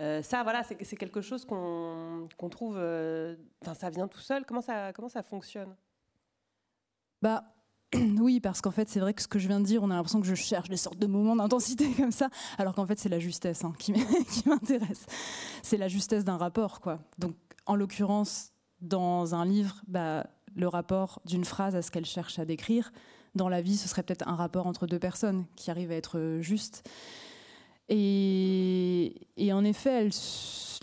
Euh, 0.00 0.22
ça, 0.22 0.42
voilà, 0.42 0.62
c'est 0.62 0.96
quelque 0.96 1.22
chose 1.22 1.46
qu'on 1.46 2.28
trouve. 2.50 2.76
Euh, 2.78 3.36
enfin, 3.62 3.74
ça 3.74 3.88
vient 3.88 4.08
tout 4.08 4.20
seul. 4.20 4.44
Comment 4.44 4.62
ça, 4.62 4.92
comment 4.92 5.08
ça 5.08 5.22
fonctionne? 5.22 5.74
Bah. 7.22 7.44
Oui, 8.20 8.38
parce 8.38 8.60
qu'en 8.60 8.70
fait, 8.70 8.88
c'est 8.88 9.00
vrai 9.00 9.14
que 9.14 9.22
ce 9.22 9.26
que 9.26 9.40
je 9.40 9.48
viens 9.48 9.58
de 9.58 9.64
dire, 9.64 9.82
on 9.82 9.90
a 9.90 9.96
l'impression 9.96 10.20
que 10.20 10.26
je 10.26 10.36
cherche 10.36 10.68
des 10.68 10.76
sortes 10.76 10.98
de 10.98 11.08
moments 11.08 11.34
d'intensité 11.34 11.90
comme 11.96 12.12
ça, 12.12 12.28
alors 12.56 12.74
qu'en 12.74 12.86
fait, 12.86 12.98
c'est 13.00 13.08
la 13.08 13.18
justesse 13.18 13.64
hein, 13.64 13.72
qui 13.80 13.92
m'intéresse. 14.46 15.06
C'est 15.64 15.76
la 15.76 15.88
justesse 15.88 16.24
d'un 16.24 16.36
rapport, 16.36 16.80
quoi. 16.80 17.00
Donc, 17.18 17.34
en 17.70 17.76
l'occurrence, 17.76 18.50
dans 18.80 19.36
un 19.36 19.44
livre, 19.44 19.80
bah, 19.86 20.26
le 20.56 20.66
rapport 20.66 21.22
d'une 21.24 21.44
phrase 21.44 21.76
à 21.76 21.82
ce 21.82 21.92
qu'elle 21.92 22.04
cherche 22.04 22.40
à 22.40 22.44
décrire. 22.44 22.92
Dans 23.36 23.48
la 23.48 23.62
vie, 23.62 23.76
ce 23.76 23.88
serait 23.88 24.02
peut-être 24.02 24.26
un 24.26 24.34
rapport 24.34 24.66
entre 24.66 24.88
deux 24.88 24.98
personnes 24.98 25.44
qui 25.54 25.70
arrive 25.70 25.92
à 25.92 25.94
être 25.94 26.38
juste. 26.40 26.82
Et, 27.88 29.14
en 29.52 29.64
effet, 29.64 30.08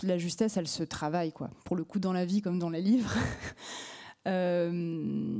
la 0.02 0.16
justesse, 0.16 0.56
elle 0.56 0.66
se 0.66 0.82
travaille, 0.82 1.30
quoi. 1.30 1.50
Pour 1.66 1.76
le 1.76 1.84
coup, 1.84 1.98
dans 1.98 2.14
la 2.14 2.24
vie 2.24 2.40
comme 2.40 2.58
dans 2.58 2.70
les 2.70 2.82
livres. 2.82 3.14
Euh, 4.26 5.38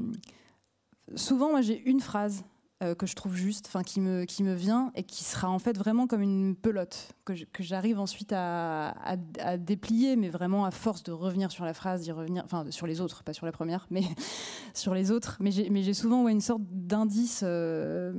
souvent, 1.15 1.51
moi, 1.51 1.61
j'ai 1.61 1.79
une 1.91 2.01
phrase 2.01 2.43
euh, 2.83 2.95
que 2.95 3.07
je 3.07 3.17
trouve 3.17 3.35
juste, 3.35 3.67
enfin 3.67 3.83
qui 3.83 4.01
me, 4.01 4.25
qui 4.25 4.45
me 4.45 4.55
vient 4.55 4.93
et 4.95 5.03
qui 5.03 5.25
sera 5.25 5.51
en 5.51 5.59
fait 5.59 5.77
vraiment 5.77 6.07
comme 6.07 6.23
une 6.23 6.55
pelote 6.55 7.13
que 7.25 7.63
j'arrive 7.63 7.99
ensuite 7.99 8.33
à, 8.33 8.95
à, 9.41 9.57
déplier, 9.57 10.15
mais 10.15 10.29
vraiment 10.29 10.65
à 10.65 10.71
force 10.71 11.03
de 11.03 11.11
revenir 11.11 11.51
sur 11.51 11.65
la 11.65 11.75
phrase, 11.75 12.03
d'y 12.03 12.13
revenir, 12.13 12.45
enfin 12.45 12.71
sur 12.71 12.87
les 12.87 13.01
autres, 13.01 13.25
pas 13.25 13.33
sur 13.33 13.47
la 13.47 13.53
première, 13.53 13.87
mais 13.91 14.03
sur 14.75 14.95
les 14.95 15.11
autres. 15.11 15.39
Mais 15.41 15.51
j'ai 15.51 15.95
souvent 15.95 16.23
ouais, 16.23 16.33
une 16.33 16.41
sorte 16.41 16.63
d'indice, 16.71 17.41
euh, 17.43 18.13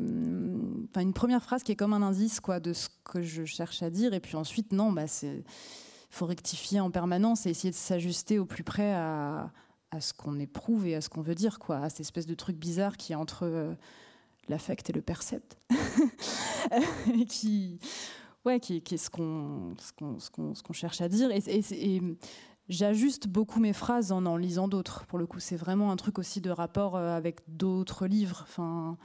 enfin 0.90 1.02
une 1.02 1.14
première 1.14 1.42
phrase 1.42 1.64
qui 1.64 1.72
est 1.72 1.78
comme 1.78 1.94
un 1.94 2.02
indice 2.02 2.42
quoi 2.42 2.60
de 2.60 2.74
ce 2.74 2.90
que 3.06 3.22
je 3.22 3.46
cherche 3.46 3.82
à 3.82 3.90
dire, 3.90 4.14
et 4.14 4.20
puis 4.20 4.36
ensuite 4.36 4.74
non, 4.74 4.92
bah 4.92 5.08
c'est 5.08 5.44
faut 6.10 6.26
rectifier 6.26 6.80
en 6.82 6.92
permanence 6.92 7.46
et 7.46 7.52
essayer 7.52 7.72
de 7.72 7.76
s'ajuster 7.76 8.40
au 8.40 8.46
plus 8.46 8.64
près 8.64 8.94
à, 8.94 9.52
à 9.92 10.02
ce 10.02 10.14
qu'on 10.14 10.40
éprouve 10.40 10.88
et 10.88 10.96
à 10.96 11.02
ce 11.02 11.10
qu'on 11.10 11.22
veut 11.22 11.36
dire, 11.36 11.60
quoi, 11.60 11.78
à 11.78 11.90
cette 11.90 12.02
espèce 12.02 12.26
de 12.26 12.36
truc 12.36 12.58
bizarre 12.58 12.98
qui 12.98 13.14
est 13.14 13.16
entre 13.16 13.44
euh, 13.44 13.74
l'affect 14.50 14.90
et 14.90 14.94
le 14.94 15.02
percept, 15.02 15.58
qui, 17.30 17.80
ouais, 18.46 18.60
qui, 18.60 18.78
est 18.78 18.98
ce 18.98 19.10
qu'on 19.10 20.74
cherche 20.74 21.02
à 21.02 21.08
dire. 21.10 21.30
Et, 21.32 22.02
j'ajuste 22.68 23.28
beaucoup 23.28 23.60
mes 23.60 23.74
phrases 23.74 24.12
en 24.12 24.26
en 24.26 24.38
lisant 24.38 24.68
d'autres. 24.68 25.06
Pour 25.08 25.18
le 25.18 25.26
coup, 25.26 25.40
c'est 25.40 25.56
vraiment 25.56 25.92
un 25.92 25.96
truc 25.96 26.20
aussi 26.20 26.40
de 26.40 26.52
rapport 26.52 26.96
euh, 26.96 27.16
avec 27.16 27.40
d'autres 27.48 28.06
livres. 28.06 28.42
Enfin, 28.44 28.98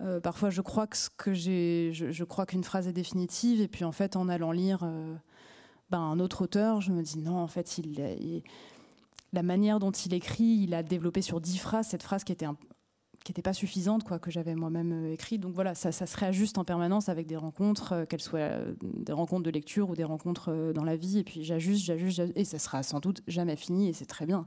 euh, 0.00 0.20
parfois, 0.20 0.50
je 0.50 0.60
crois 0.60 0.86
que 0.86 0.96
ce 0.96 1.08
que 1.10 1.32
j'ai, 1.32 1.90
je, 1.92 2.24
crois 2.24 2.46
qu'une 2.46 2.64
phrase 2.64 2.88
est 2.88 2.92
définitive, 2.92 3.60
et 3.60 3.68
puis 3.68 3.84
en 3.84 3.92
fait, 3.92 4.16
en 4.16 4.28
allant 4.28 4.50
lire 4.50 4.80
euh, 4.82 5.14
ben, 5.90 6.00
un 6.00 6.18
autre 6.18 6.42
auteur, 6.42 6.80
je 6.80 6.90
me 6.90 7.02
dis 7.02 7.18
non, 7.18 7.36
en 7.38 7.46
fait, 7.46 7.78
il, 7.78 8.42
la 9.32 9.42
manière 9.42 9.78
dont 9.78 9.92
il 9.92 10.12
écrit, 10.14 10.62
il 10.62 10.74
a 10.74 10.82
développé 10.82 11.22
sur 11.22 11.40
dix 11.40 11.58
phrases 11.58 11.86
cette 11.86 12.02
phrase 12.02 12.24
qui 12.24 12.32
était 12.32 12.46
un, 12.46 12.56
qui 13.24 13.30
n'était 13.30 13.42
pas 13.42 13.52
suffisante, 13.52 14.04
quoi, 14.04 14.18
que 14.18 14.30
j'avais 14.30 14.54
moi-même 14.54 14.92
euh, 14.92 15.12
écrit. 15.12 15.38
Donc 15.38 15.54
voilà, 15.54 15.74
ça, 15.74 15.92
se 15.92 16.16
réajuste 16.16 16.58
en 16.58 16.64
permanence 16.64 17.08
avec 17.08 17.26
des 17.26 17.36
rencontres, 17.36 17.92
euh, 17.92 18.04
qu'elles 18.04 18.20
soient 18.20 18.40
euh, 18.40 18.74
des 18.82 19.12
rencontres 19.12 19.44
de 19.44 19.50
lecture 19.50 19.90
ou 19.90 19.94
des 19.94 20.04
rencontres 20.04 20.72
dans 20.74 20.84
la 20.84 20.96
vie. 20.96 21.18
Et 21.18 21.24
puis 21.24 21.44
j'ajuste, 21.44 21.84
j'ajuste, 21.84 22.22
et 22.34 22.44
ça 22.44 22.58
sera 22.58 22.82
sans 22.82 23.00
doute 23.00 23.22
jamais 23.28 23.56
fini, 23.56 23.88
et 23.88 23.92
c'est 23.92 24.06
très 24.06 24.26
bien. 24.26 24.46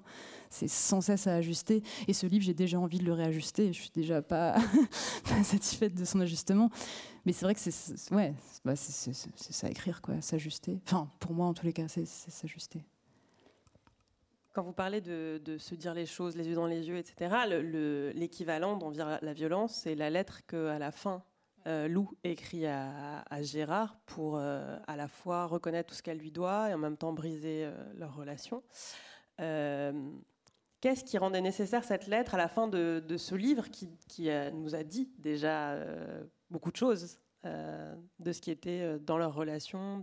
C'est 0.49 0.67
sans 0.67 1.01
cesse 1.01 1.27
à 1.27 1.35
ajuster. 1.35 1.83
Et 2.07 2.13
ce 2.13 2.27
livre, 2.27 2.43
j'ai 2.43 2.53
déjà 2.53 2.79
envie 2.79 2.99
de 2.99 3.05
le 3.05 3.13
réajuster. 3.13 3.73
Je 3.73 3.81
suis 3.81 3.91
déjà 3.93 4.21
pas, 4.21 4.55
satisfaite 5.43 5.95
de 5.95 6.05
son 6.05 6.19
ajustement. 6.19 6.69
Mais 7.25 7.33
c'est 7.33 7.45
vrai 7.45 7.55
que 7.55 7.61
c'est 7.61 8.13
ouais, 8.13 8.33
bah 8.63 8.75
ça 8.75 9.67
à 9.67 9.69
écrire, 9.69 10.01
quoi, 10.01 10.21
s'ajuster. 10.21 10.79
Enfin, 10.85 11.09
pour 11.19 11.33
moi, 11.33 11.47
en 11.47 11.53
tous 11.53 11.65
les 11.65 11.73
cas, 11.73 11.88
c'est 11.88 12.05
s'ajuster. 12.05 12.85
Quand 14.55 14.63
vous 14.63 14.71
parlez 14.71 15.01
de, 15.01 15.57
se 15.57 15.75
dire 15.75 15.93
les 15.93 16.05
choses 16.05 16.37
les 16.37 16.47
yeux 16.47 16.55
dans 16.55 16.65
les 16.65 16.87
yeux, 16.87 16.95
etc., 16.95 17.35
l'équivalent 18.15 18.77
d'envers 18.77 19.19
la 19.21 19.33
violence, 19.33 19.75
c'est 19.75 19.95
la 19.95 20.09
lettre 20.09 20.45
qu'à 20.45 20.79
la 20.79 20.93
fin, 20.93 21.21
euh, 21.67 21.89
Lou 21.89 22.09
écrit 22.23 22.65
à, 22.65 23.25
Gérard 23.41 23.97
pour 24.05 24.37
euh, 24.37 24.77
à 24.87 24.95
la 24.95 25.09
fois 25.09 25.45
reconnaître 25.45 25.89
tout 25.89 25.95
ce 25.95 26.01
qu'elle 26.01 26.19
lui 26.19 26.31
doit 26.31 26.69
et 26.69 26.73
en 26.73 26.77
même 26.77 26.95
temps 26.95 27.11
briser 27.11 27.65
euh, 27.65 27.73
leur 27.95 28.15
relation. 28.15 28.63
Qu'est-ce 29.37 31.03
qui 31.03 31.17
rendait 31.17 31.41
nécessaire 31.41 31.83
cette 31.83 32.07
lettre 32.07 32.35
à 32.35 32.37
la 32.37 32.47
fin 32.47 32.69
de, 32.69 33.03
ce 33.17 33.35
livre 33.35 33.65
qui, 33.69 34.29
nous 34.53 34.73
a 34.73 34.83
dit 34.83 35.11
déjà 35.19 35.77
beaucoup 36.49 36.71
de 36.71 36.77
choses 36.77 37.19
de 37.43 38.31
ce 38.31 38.39
qui 38.39 38.51
était 38.51 38.99
dans 38.99 39.17
leur 39.17 39.33
relation. 39.33 39.99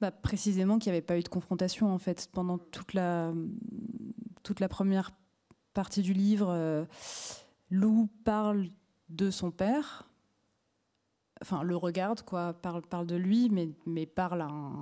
Bah, 0.00 0.10
précisément 0.10 0.78
qu'il 0.78 0.90
n'y 0.90 0.96
avait 0.96 1.06
pas 1.06 1.18
eu 1.18 1.22
de 1.22 1.28
confrontation 1.28 1.92
en 1.92 1.98
fait 1.98 2.30
pendant 2.32 2.56
toute 2.56 2.94
la, 2.94 3.34
toute 4.42 4.60
la 4.60 4.68
première 4.68 5.10
partie 5.74 6.00
du 6.00 6.14
livre. 6.14 6.48
Euh, 6.50 6.86
Lou 7.68 8.08
parle 8.24 8.68
de 9.10 9.30
son 9.30 9.50
père, 9.50 10.08
enfin 11.42 11.62
le 11.62 11.76
regarde 11.76 12.22
quoi, 12.22 12.54
parle, 12.54 12.82
parle 12.82 13.06
de 13.06 13.16
lui, 13.16 13.50
mais, 13.50 13.68
mais 13.84 14.06
parle 14.06 14.40
à 14.40 14.46
un, 14.46 14.72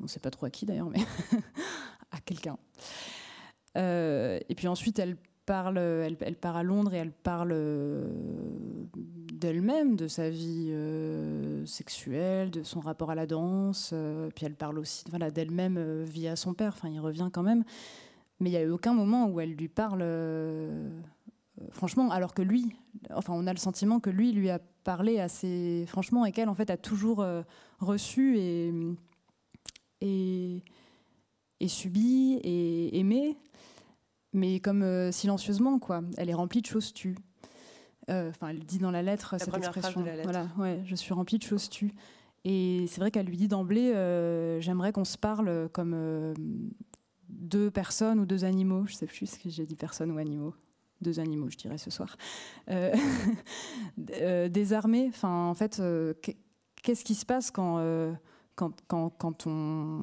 on 0.00 0.04
ne 0.04 0.08
sait 0.08 0.20
pas 0.20 0.30
trop 0.30 0.46
à 0.46 0.50
qui 0.50 0.66
d'ailleurs, 0.66 0.90
mais 0.90 1.00
à 2.10 2.20
quelqu'un. 2.20 2.58
Euh, 3.78 4.40
et 4.48 4.54
puis 4.56 4.66
ensuite 4.66 4.98
elle 4.98 5.16
parle, 5.50 5.78
elle, 5.78 6.36
part 6.36 6.56
à 6.56 6.62
Londres 6.62 6.94
et 6.94 6.98
elle 6.98 7.10
parle 7.10 7.50
euh, 7.50 8.08
d'elle-même, 9.32 9.96
de 9.96 10.06
sa 10.06 10.30
vie 10.30 10.68
euh, 10.70 11.66
sexuelle, 11.66 12.52
de 12.52 12.62
son 12.62 12.78
rapport 12.78 13.10
à 13.10 13.16
la 13.16 13.26
danse. 13.26 13.90
Euh, 13.92 14.30
puis 14.32 14.46
elle 14.46 14.54
parle 14.54 14.78
aussi 14.78 15.02
voilà, 15.10 15.32
d'elle-même 15.32 15.74
euh, 15.76 16.04
via 16.08 16.36
son 16.36 16.54
père. 16.54 16.74
Enfin, 16.76 16.88
il 16.88 17.00
revient 17.00 17.30
quand 17.32 17.42
même. 17.42 17.64
Mais 18.38 18.50
il 18.50 18.52
n'y 18.52 18.58
a 18.58 18.62
eu 18.62 18.70
aucun 18.70 18.92
moment 18.92 19.26
où 19.26 19.40
elle 19.40 19.54
lui 19.54 19.66
parle, 19.66 20.06
franchement, 21.72 22.12
alors 22.12 22.32
que 22.32 22.42
lui, 22.42 22.76
enfin, 23.12 23.32
on 23.34 23.48
a 23.48 23.52
le 23.52 23.58
sentiment 23.58 23.98
que 23.98 24.08
lui 24.08 24.30
lui 24.30 24.50
a 24.50 24.60
parlé 24.84 25.18
assez 25.18 25.84
franchement 25.88 26.24
et 26.24 26.30
qu'elle, 26.32 26.48
en 26.48 26.54
fait, 26.54 26.70
a 26.70 26.78
toujours 26.78 27.26
reçu 27.80 28.38
et, 28.38 28.72
et, 30.00 30.62
et, 31.58 31.68
subi 31.68 32.40
et 32.42 32.98
aimé, 32.98 33.36
mais 34.32 34.60
comme 34.60 35.10
silencieusement, 35.12 35.78
quoi. 35.78 36.02
Elle 36.16 36.30
est 36.30 36.34
remplie 36.34 36.60
de 36.62 36.66
choses 36.66 36.92
tues. 36.92 37.16
Euh, 38.10 38.30
enfin, 38.30 38.48
elle 38.48 38.64
dit 38.64 38.78
dans 38.78 38.90
la 38.90 39.02
lettre 39.02 39.36
cette 39.38 39.56
expression. 39.56 40.04
Voilà, 40.22 40.48
ouais, 40.58 40.82
je 40.84 40.94
suis 40.94 41.14
remplie 41.14 41.38
de 41.38 41.44
choses 41.44 41.68
tues. 41.68 41.92
Et 42.44 42.86
c'est 42.88 43.00
vrai 43.00 43.10
qu'elle 43.10 43.26
lui 43.26 43.36
dit 43.36 43.48
d'emblée, 43.48 43.92
euh, 43.92 44.60
j'aimerais 44.60 44.92
qu'on 44.92 45.04
se 45.04 45.18
parle 45.18 45.68
comme 45.72 45.92
euh, 45.94 46.34
deux 47.28 47.70
personnes 47.70 48.18
ou 48.18 48.26
deux 48.26 48.44
animaux. 48.44 48.86
Je 48.86 48.94
sais 48.94 49.06
plus 49.06 49.26
si 49.26 49.50
j'ai 49.50 49.66
dit 49.66 49.76
personne 49.76 50.10
ou 50.10 50.18
animaux. 50.18 50.54
Deux 51.02 51.20
animaux, 51.20 51.48
je 51.50 51.56
dirais 51.56 51.78
ce 51.78 51.90
soir. 51.90 52.16
désarmés. 53.96 55.06
Enfin, 55.08 55.46
en 55.46 55.54
fait, 55.54 55.80
qu'est-ce 56.82 57.04
qui 57.04 57.14
se 57.14 57.24
passe 57.24 57.50
quand 57.50 57.78
quand, 58.88 59.10
quand, 59.18 59.46
on, 59.46 60.02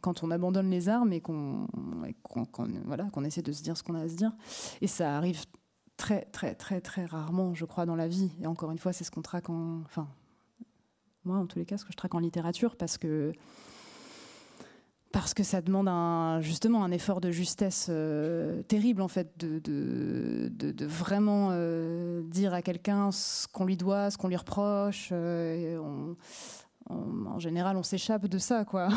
quand 0.00 0.22
on 0.22 0.30
abandonne 0.30 0.70
les 0.70 0.88
armes 0.88 1.12
et 1.12 1.20
qu'on 1.20 1.66
voilà, 2.84 3.04
qu'on 3.12 3.24
essaie 3.24 3.42
de 3.42 3.52
se 3.52 3.62
dire 3.62 3.76
ce 3.76 3.82
qu'on 3.82 3.94
a 3.94 4.02
à 4.02 4.08
se 4.08 4.14
dire. 4.14 4.32
Et 4.80 4.86
ça 4.86 5.16
arrive 5.16 5.44
très, 5.96 6.22
très, 6.26 6.54
très, 6.54 6.80
très 6.80 7.04
rarement, 7.04 7.54
je 7.54 7.64
crois, 7.64 7.86
dans 7.86 7.96
la 7.96 8.08
vie. 8.08 8.30
Et 8.40 8.46
encore 8.46 8.70
une 8.70 8.78
fois, 8.78 8.92
c'est 8.92 9.04
ce 9.04 9.10
qu'on 9.10 9.22
traque 9.22 9.50
en. 9.50 9.80
Enfin, 9.84 10.08
moi, 11.24 11.36
en 11.38 11.46
tous 11.46 11.58
les 11.58 11.64
cas, 11.64 11.78
ce 11.78 11.84
que 11.84 11.92
je 11.92 11.96
traque 11.96 12.14
en 12.14 12.20
littérature, 12.20 12.76
parce 12.76 12.98
que. 12.98 13.32
Parce 15.12 15.32
que 15.32 15.42
ça 15.42 15.62
demande 15.62 15.88
justement 16.42 16.84
un 16.84 16.90
effort 16.90 17.22
de 17.22 17.30
justesse 17.30 17.86
euh, 17.88 18.62
terrible, 18.64 19.00
en 19.00 19.08
fait, 19.08 19.32
de, 19.38 19.60
de, 19.60 20.50
de, 20.50 20.84
vraiment 20.84 21.48
euh, 21.52 22.22
dire 22.24 22.52
à 22.52 22.60
quelqu'un 22.60 23.10
ce 23.12 23.48
qu'on 23.48 23.64
lui 23.64 23.78
doit, 23.78 24.10
ce 24.10 24.18
qu'on 24.18 24.28
lui 24.28 24.36
reproche. 24.36 25.08
Euh, 25.12 26.12
en 26.88 27.38
général, 27.38 27.76
on 27.76 27.82
s'échappe 27.82 28.26
de 28.26 28.38
ça, 28.38 28.64
quoi. 28.64 28.88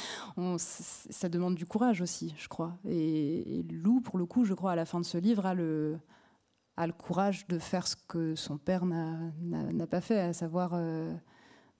ça 0.58 1.28
demande 1.28 1.54
du 1.54 1.66
courage 1.66 2.00
aussi, 2.00 2.34
je 2.36 2.48
crois. 2.48 2.76
Et, 2.88 3.64
Lou, 3.70 4.00
pour 4.00 4.18
le 4.18 4.26
coup, 4.26 4.44
je 4.44 4.54
crois, 4.54 4.72
à 4.72 4.76
la 4.76 4.84
fin 4.84 5.00
de 5.00 5.04
ce 5.04 5.18
livre, 5.18 5.46
a 5.46 5.54
le, 5.54 5.98
a 6.76 6.86
le 6.86 6.92
courage 6.92 7.46
de 7.48 7.58
faire 7.58 7.86
ce 7.86 7.96
que 7.96 8.34
son 8.34 8.58
père 8.58 8.84
n'a 8.86 9.86
pas 9.86 10.00
fait, 10.00 10.20
à 10.20 10.32
savoir 10.32 10.72
euh, 10.74 11.14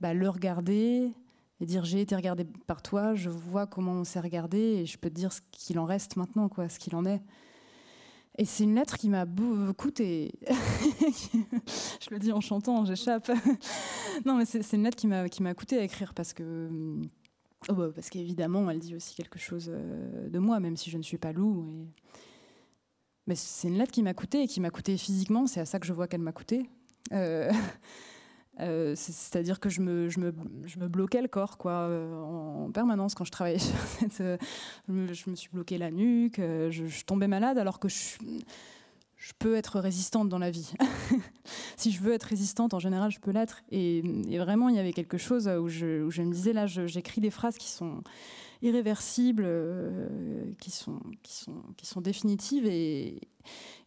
bah, 0.00 0.14
le 0.14 0.28
regarder 0.28 1.12
et 1.60 1.66
dire 1.66 1.84
j'ai 1.84 2.00
été 2.00 2.14
regardé 2.14 2.44
par 2.66 2.82
toi, 2.82 3.14
je 3.14 3.30
vois 3.30 3.66
comment 3.66 3.92
on 3.92 4.04
s'est 4.04 4.20
regardé 4.20 4.58
et 4.58 4.86
je 4.86 4.96
peux 4.96 5.10
te 5.10 5.14
dire 5.14 5.32
ce 5.32 5.40
qu'il 5.50 5.78
en 5.78 5.84
reste 5.84 6.16
maintenant, 6.16 6.48
quoi, 6.48 6.68
ce 6.68 6.78
qu'il 6.78 6.94
en 6.94 7.04
est. 7.04 7.22
Et 8.40 8.44
c'est 8.44 8.62
une 8.62 8.76
lettre 8.76 8.96
qui 8.96 9.08
m'a 9.08 9.26
coûté. 9.76 10.32
je 10.48 12.10
le 12.10 12.20
dis 12.20 12.30
en 12.30 12.40
chantant, 12.40 12.84
j'échappe. 12.84 13.28
non, 14.24 14.36
mais 14.36 14.44
c'est 14.44 14.72
une 14.74 14.84
lettre 14.84 14.96
qui 14.96 15.08
m'a 15.08 15.54
coûté 15.54 15.78
à 15.78 15.82
écrire 15.82 16.14
parce 16.14 16.32
que 16.32 16.70
oh 17.68 17.74
bah, 17.74 17.88
parce 17.92 18.10
qu'évidemment, 18.10 18.70
elle 18.70 18.78
dit 18.78 18.94
aussi 18.94 19.16
quelque 19.16 19.40
chose 19.40 19.68
euh, 19.74 20.28
de 20.28 20.38
moi, 20.38 20.60
même 20.60 20.76
si 20.76 20.88
je 20.88 20.98
ne 20.98 21.02
suis 21.02 21.18
pas 21.18 21.32
loup. 21.32 21.66
Mais 23.26 23.34
c'est 23.34 23.68
une 23.68 23.76
lettre 23.76 23.90
qui 23.90 24.04
m'a 24.04 24.14
coûté 24.14 24.42
et 24.44 24.46
qui 24.46 24.60
m'a 24.60 24.70
coûté 24.70 24.96
physiquement. 24.96 25.48
C'est 25.48 25.60
à 25.60 25.66
ça 25.66 25.80
que 25.80 25.86
je 25.86 25.92
vois 25.92 26.06
qu'elle 26.06 26.22
m'a 26.22 26.32
coûté. 26.32 26.70
Euh, 27.12 27.50
euh, 28.60 28.94
c'est-à-dire 28.96 29.60
que 29.60 29.68
je 29.68 29.80
me, 29.80 30.88
bloquais 30.88 31.22
le 31.22 31.28
corps 31.28 31.58
quoi, 31.58 31.72
euh, 31.72 32.12
en, 32.14 32.70
permanence 32.70 33.14
quand 33.14 33.24
je 33.24 33.30
travaillais 33.30 33.58
sur 33.58 33.78
cette. 33.78 34.22
je, 34.88 35.30
me, 35.30 35.34
suis 35.36 35.48
bloqué 35.50 35.78
la 35.78 35.90
nuque, 35.90 36.38
je, 36.38 37.04
tombais 37.04 37.28
malade 37.28 37.58
alors 37.58 37.78
que 37.78 37.88
je, 37.88 38.16
peux 39.38 39.56
être 39.56 39.80
résistante 39.80 40.28
dans 40.28 40.38
la 40.38 40.50
vie. 40.50 40.72
si 41.76 41.90
je 41.92 42.00
veux 42.00 42.12
être 42.12 42.24
résistante, 42.24 42.74
en 42.74 42.78
général, 42.78 43.10
je 43.10 43.20
peux 43.20 43.30
l'être. 43.30 43.62
Et, 43.70 44.02
vraiment, 44.38 44.68
il 44.68 44.76
y 44.76 44.80
avait 44.80 44.92
quelque 44.92 45.18
chose 45.18 45.48
où 45.48 45.68
je, 45.68 46.22
me 46.22 46.32
disais 46.32 46.52
là, 46.52 46.66
j'écris 46.66 47.20
des 47.20 47.30
phrases 47.30 47.58
qui 47.58 47.68
sont 47.68 48.02
irréversibles, 48.62 49.44
euh, 49.46 50.52
qui, 50.60 50.70
sont, 50.70 51.00
définitives. 52.00 52.66
Et, 52.66 53.20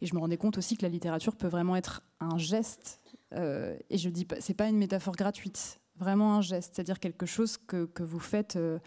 je 0.01 0.13
me 0.15 0.19
rendais 0.19 0.37
compte 0.37 0.57
aussi 0.57 0.77
que 0.77 0.83
la 0.83 0.89
littérature 0.89 1.35
peut 1.35 1.47
vraiment 1.47 1.75
être 1.75 2.01
un 2.19 2.37
geste. 2.37 3.00
Euh, 3.33 3.77
et 3.89 3.97
je 3.97 4.09
dis, 4.09 4.27
c'est 4.39 4.53
pas 4.53 4.67
une 4.67 4.77
métaphore 4.77 5.15
gratuite, 5.15 5.79
vraiment 5.95 6.35
un 6.35 6.41
geste, 6.41 6.75
c'est-à-dire 6.75 6.99
quelque 6.99 7.25
chose 7.25 7.57
que, 7.57 7.85
que 7.85 8.03
vous 8.03 8.19
faites, 8.19 8.55
euh, 8.55 8.79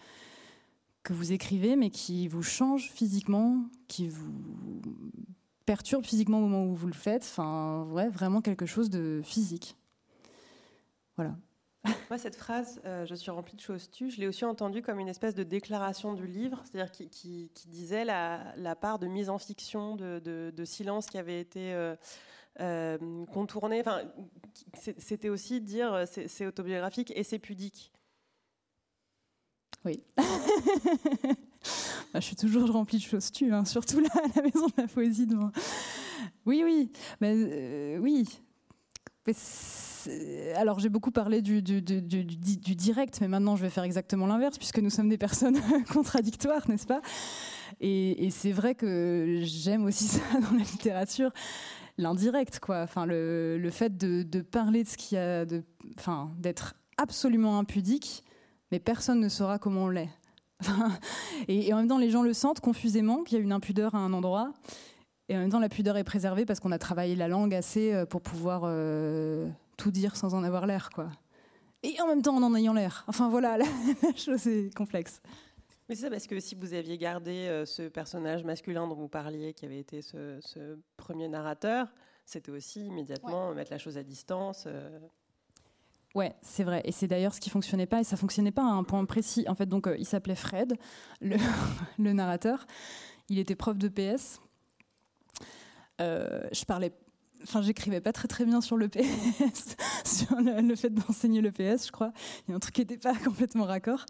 que 1.03 1.13
vous 1.13 1.31
écrivez, 1.31 1.75
mais 1.75 1.89
qui 1.89 2.27
vous 2.27 2.43
change 2.43 2.91
physiquement, 2.91 3.65
qui 3.87 4.07
vous 4.07 4.31
perturbe 5.65 6.05
physiquement 6.05 6.39
au 6.39 6.41
moment 6.41 6.65
où 6.65 6.75
vous 6.75 6.87
le 6.87 6.93
faites. 6.93 7.23
Enfin, 7.23 7.85
ouais, 7.89 8.09
vraiment 8.09 8.41
quelque 8.41 8.65
chose 8.65 8.89
de 8.89 9.21
physique. 9.23 9.75
Voilà. 11.15 11.35
Moi, 12.09 12.17
cette 12.17 12.35
phrase, 12.35 12.81
euh, 12.85 13.05
je 13.05 13.15
suis 13.15 13.31
remplie 13.31 13.55
de 13.55 13.61
choses 13.61 13.89
tues, 13.91 14.09
je 14.09 14.19
l'ai 14.19 14.27
aussi 14.27 14.43
entendue 14.43 14.81
comme 14.81 14.99
une 14.99 15.07
espèce 15.07 15.35
de 15.35 15.43
déclaration 15.43 16.13
du 16.13 16.25
livre, 16.25 16.63
c'est-à-dire 16.65 16.91
qui, 16.91 17.51
disait 17.67 18.05
la, 18.05 18.75
part 18.75 18.99
de 18.99 19.07
mise 19.07 19.29
en 19.29 19.37
fiction, 19.37 19.95
de, 19.95 20.63
silence 20.65 21.07
qui 21.07 21.17
avait 21.17 21.39
été 21.39 21.95
euh, 22.59 23.25
contournée. 23.27 23.81
Enfin, 23.81 24.01
c'était 24.73 25.29
aussi 25.29 25.61
dire 25.61 26.05
c'est 26.07 26.45
autobiographique 26.45 27.11
et 27.15 27.23
c'est 27.23 27.39
pudique. 27.39 27.91
Oui. 29.83 30.03
Bah, 32.13 32.21
je 32.21 32.27
suis 32.27 32.35
toujours 32.35 32.71
remplie 32.71 32.97
de 32.97 33.03
choses 33.03 33.29
tues, 33.29 33.51
hein, 33.51 33.65
surtout 33.65 33.99
là, 33.99 34.07
à 34.13 34.27
la 34.37 34.43
maison 34.43 34.67
de 34.67 34.73
la 34.77 34.87
poésie. 34.87 35.25
De 35.25 35.35
Oui, 36.45 36.61
oui. 36.63 36.91
Mais, 37.19 37.97
oui. 37.97 38.39
Mais 39.27 39.33
alors 40.55 40.79
j'ai 40.79 40.89
beaucoup 40.89 41.11
parlé 41.11 41.41
du, 41.41 41.61
du, 41.61 41.81
direct, 41.81 43.19
mais 43.21 43.27
maintenant 43.27 43.55
je 43.55 43.63
vais 43.63 43.69
faire 43.69 43.83
exactement 43.83 44.27
l'inverse, 44.27 44.57
puisque 44.57 44.79
nous 44.79 44.89
sommes 44.89 45.09
des 45.09 45.17
personnes 45.17 45.59
contradictoires, 45.91 46.69
n'est-ce 46.69 46.85
pas? 46.85 47.01
Et, 47.81 48.29
c'est 48.31 48.51
vrai 48.51 48.75
que 48.75 49.39
j'aime 49.43 49.85
aussi 49.85 50.03
ça 50.05 50.21
dans 50.39 50.57
la 50.57 50.63
littérature, 50.63 51.31
l'indirect, 51.97 52.59
quoi. 52.59 52.81
Enfin, 52.81 53.05
le, 53.05 53.69
fait 53.71 53.97
de, 53.97 54.41
parler 54.41 54.83
de 54.83 54.89
ce 54.89 54.97
qu'il 54.97 55.17
y 55.17 55.21
a, 55.21 55.45
enfin, 55.97 56.31
d'être 56.37 56.75
absolument 56.97 57.59
impudique, 57.59 58.23
mais 58.71 58.79
personne 58.79 59.19
ne 59.19 59.29
saura 59.29 59.59
comment 59.59 59.85
on 59.85 59.89
l'est. 59.89 60.09
et, 61.47 61.73
en 61.73 61.77
même 61.77 61.87
temps, 61.87 61.97
les 61.97 62.09
gens 62.09 62.23
le 62.23 62.33
sentent 62.33 62.61
confusément 62.61 63.23
qu'il 63.23 63.37
y 63.37 63.41
a 63.41 63.43
une 63.43 63.51
impudeur 63.51 63.95
à 63.95 63.99
un 63.99 64.13
endroit. 64.13 64.53
Et 65.27 65.35
en 65.35 65.39
même 65.39 65.49
temps, 65.49 65.59
la 65.59 65.69
pudeur 65.69 65.97
est 65.97 66.03
préservée 66.03 66.45
parce 66.45 66.59
qu'on 66.59 66.71
a 66.71 66.77
travaillé 66.77 67.15
la 67.15 67.27
langue 67.27 67.53
assez 67.53 67.93
euh, 67.93 68.05
pour 68.05 68.21
pouvoir 68.21 68.61
euh, 68.65 69.49
tout 69.75 69.91
dire 69.91 70.15
sans 70.15 70.35
en 70.35 70.43
avoir 70.43 70.67
l'air, 70.67 70.89
quoi. 70.93 71.09
Et 71.83 71.99
en 72.01 72.07
même 72.07 72.21
temps 72.21 72.35
en 72.35 72.43
en 72.43 72.55
ayant 72.55 72.73
l'air. 72.73 73.03
Enfin 73.07 73.29
voilà, 73.29 73.57
la 74.03 74.15
chose 74.15 74.47
est 74.47 74.73
complexe. 74.75 75.21
Mais 75.87 75.95
c'est 75.95 76.03
ça, 76.03 76.09
parce 76.09 76.27
que 76.27 76.39
si 76.39 76.55
vous 76.55 76.73
aviez 76.73 76.97
gardé 76.97 77.47
euh, 77.47 77.65
ce 77.65 77.83
personnage 77.83 78.43
masculin 78.43 78.87
dont 78.87 78.95
vous 78.95 79.07
parliez, 79.07 79.53
qui 79.53 79.65
avait 79.65 79.79
été 79.79 80.01
ce, 80.01 80.77
premier 80.97 81.27
narrateur, 81.27 81.93
c'était 82.25 82.51
aussi 82.51 82.87
immédiatement 82.87 83.53
mettre 83.53 83.71
la 83.71 83.77
chose 83.77 83.97
à 83.97 84.03
distance. 84.03 84.63
Euh. 84.67 84.99
Ouais, 86.15 86.33
c'est 86.41 86.63
vrai. 86.63 86.81
Et 86.85 86.93
c'est 86.93 87.07
d'ailleurs 87.07 87.33
ce 87.33 87.41
qui 87.41 87.49
fonctionnait 87.49 87.85
pas. 87.85 87.99
Et 87.99 88.05
ça 88.05 88.15
fonctionnait 88.15 88.51
pas 88.51 88.63
à 88.63 88.71
un 88.71 88.83
point 88.83 89.03
précis. 89.05 89.45
En 89.49 89.53
fait, 89.53 89.65
donc, 89.65 89.85
euh, 89.85 89.97
il 89.99 90.05
s'appelait 90.05 90.35
Fred, 90.35 90.77
le, 91.19 91.35
le, 91.99 92.13
narrateur. 92.13 92.65
Il 93.27 93.37
était 93.37 93.55
prof 93.55 93.77
de 93.77 93.89
PS. 93.89 94.39
Euh, 96.01 96.41
je 96.51 96.63
parlais. 96.63 96.93
Enfin, 97.43 97.61
j'écrivais 97.61 98.01
pas 98.01 98.13
très 98.13 98.27
très 98.27 98.45
bien 98.45 98.61
sur 98.61 98.77
le 98.77 98.87
PS, 98.87 99.75
sur 100.05 100.37
le, 100.37 100.75
fait 100.75 100.89
d'enseigner 100.89 101.41
le 101.41 101.51
PS, 101.51 101.87
je 101.87 101.91
crois. 101.91 102.11
Il 102.47 102.51
y 102.51 102.53
a 102.53 102.55
un 102.55 102.59
truc 102.59 102.75
qui 102.75 102.81
n'était 102.81 102.97
pas 102.97 103.13
complètement 103.23 103.65
raccord. 103.65 104.05